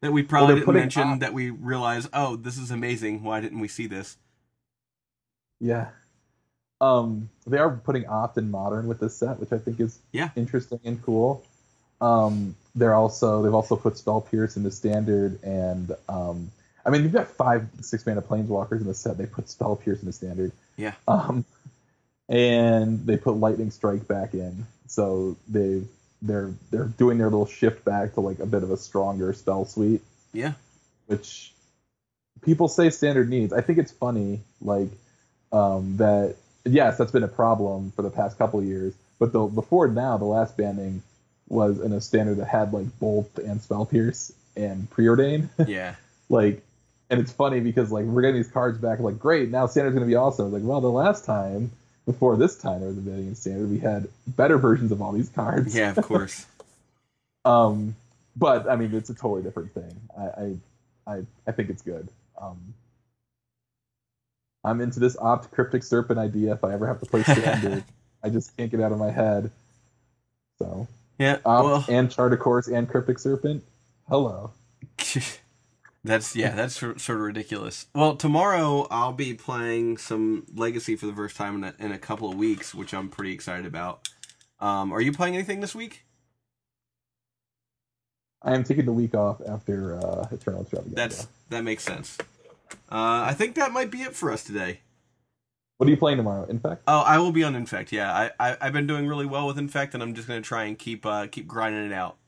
[0.00, 2.08] that we probably they're didn't mention that we realize.
[2.12, 3.22] Oh, this is amazing.
[3.22, 4.16] Why didn't we see this?
[5.60, 5.90] Yeah.
[6.80, 10.30] Um, they are putting Opt in modern with this set, which I think is Yeah.
[10.36, 11.44] interesting and cool.
[12.00, 16.50] Um, they're also they've also put Spell Pierce into standard, and um,
[16.84, 19.18] I mean you've got five six mana planeswalkers in the set.
[19.18, 20.52] They put Spell Pierce into standard.
[20.76, 20.94] Yeah.
[21.06, 21.44] Um,
[22.28, 25.82] and they put Lightning Strike back in, so they
[26.22, 29.64] they're they're doing their little shift back to like a bit of a stronger spell
[29.64, 30.52] suite Yeah,
[31.06, 31.52] which
[32.42, 33.52] people say standard needs.
[33.52, 34.88] I think it's funny, like
[35.52, 36.36] um, that.
[36.64, 38.94] Yes, that's been a problem for the past couple of years.
[39.18, 41.02] But the before now, the last banning
[41.52, 45.48] was in a standard that had like bolt and spell pierce and preordain.
[45.68, 45.94] yeah,
[46.28, 46.62] like,
[47.10, 48.98] and it's funny because like we're getting these cards back.
[48.98, 50.50] Like, great, now standard's gonna be awesome.
[50.50, 51.70] Like, well, the last time
[52.06, 55.28] before this time there was a in standard, we had better versions of all these
[55.28, 55.76] cards.
[55.76, 55.92] yeah.
[55.96, 56.46] Of course.
[57.44, 57.96] Um,
[58.36, 60.00] but I mean, it's a totally different thing.
[60.16, 60.56] I, I,
[61.06, 62.08] I, I think it's good.
[62.40, 62.74] Um,
[64.64, 66.52] I'm into this opt cryptic serpent idea.
[66.52, 67.84] If I ever have to play standard,
[68.22, 69.50] I just can't get out of my head.
[70.58, 70.86] So
[71.22, 71.38] yeah.
[71.44, 73.64] opt well, and chart of course and cryptic serpent.
[74.08, 74.52] Hello.
[76.04, 77.86] that's yeah, that's sort of ridiculous.
[77.94, 81.98] Well, tomorrow I'll be playing some Legacy for the first time in a, in a
[81.98, 84.08] couple of weeks, which I'm pretty excited about.
[84.60, 86.04] Um, are you playing anything this week?
[88.42, 90.94] I am taking the week off after uh, Eternal Extravaganza.
[90.94, 92.18] That's that makes sense.
[92.90, 94.80] Uh, I think that might be it for us today.
[95.82, 96.44] What are you playing tomorrow?
[96.48, 96.84] Infect?
[96.86, 97.92] Oh, I will be on Infect.
[97.92, 100.64] Yeah, I, I I've been doing really well with Infect, and I'm just gonna try
[100.64, 102.18] and keep uh, keep grinding it out.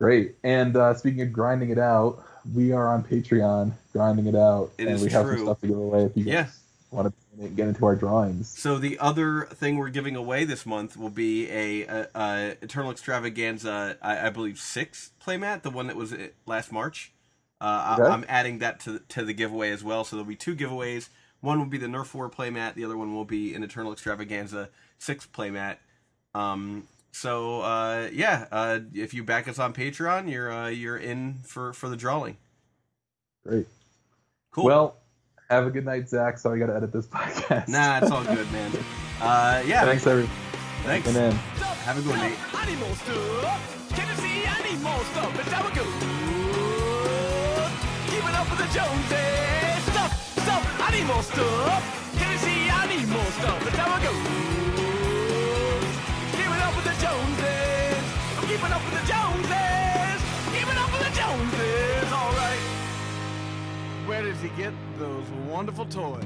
[0.00, 0.36] great.
[0.44, 2.22] And uh, speaking of grinding it out,
[2.54, 5.36] we are on Patreon grinding it out, It and we have true.
[5.36, 6.48] some stuff to give away if you guys Yeah.
[6.90, 8.58] want to get into our drawings.
[8.58, 12.90] So the other thing we're giving away this month will be a, a, a Eternal
[12.90, 17.12] Extravaganza, I, I believe six playmat, the one that was uh, last March.
[17.60, 18.08] Uh, Okay.
[18.08, 20.04] I, I'm adding that to to the giveaway as well.
[20.04, 21.08] So there'll be two giveaways.
[21.40, 22.74] One will be the Nerf War playmat.
[22.74, 25.76] The other one will be an Eternal Extravaganza six playmat.
[26.34, 31.34] Um, so uh, yeah, uh, if you back us on Patreon, you're uh, you're in
[31.44, 32.36] for for the drawing.
[33.46, 33.66] Great.
[34.50, 34.64] Cool.
[34.64, 34.96] Well,
[35.48, 36.38] have a good night, Zach.
[36.38, 37.68] Sorry, I got to edit this podcast.
[37.68, 38.72] nah, it's all good, man.
[39.20, 40.30] Uh, yeah, Thanks, everyone.
[40.84, 41.06] thanks.
[41.06, 41.32] And then.
[41.32, 42.38] Have a good one, Nate.
[42.54, 43.88] I need more stuff.
[43.96, 44.44] Can you see?
[44.46, 45.38] I more stuff.
[45.40, 45.86] It's how it goes.
[48.10, 49.37] Keeping up with the Joneses.
[50.98, 51.32] Stuff, stuff.
[51.32, 52.18] I.
[52.18, 52.70] Can you see?
[52.70, 53.66] I need more stuff.
[53.66, 54.16] It's how it goes.
[56.32, 58.04] Keeping up with the Joneses.
[58.36, 60.20] I'm keeping up with the Joneses.
[60.52, 62.12] Keeping up with the Joneses.
[62.12, 62.60] All right.
[64.06, 66.24] Where does he get those wonderful toys?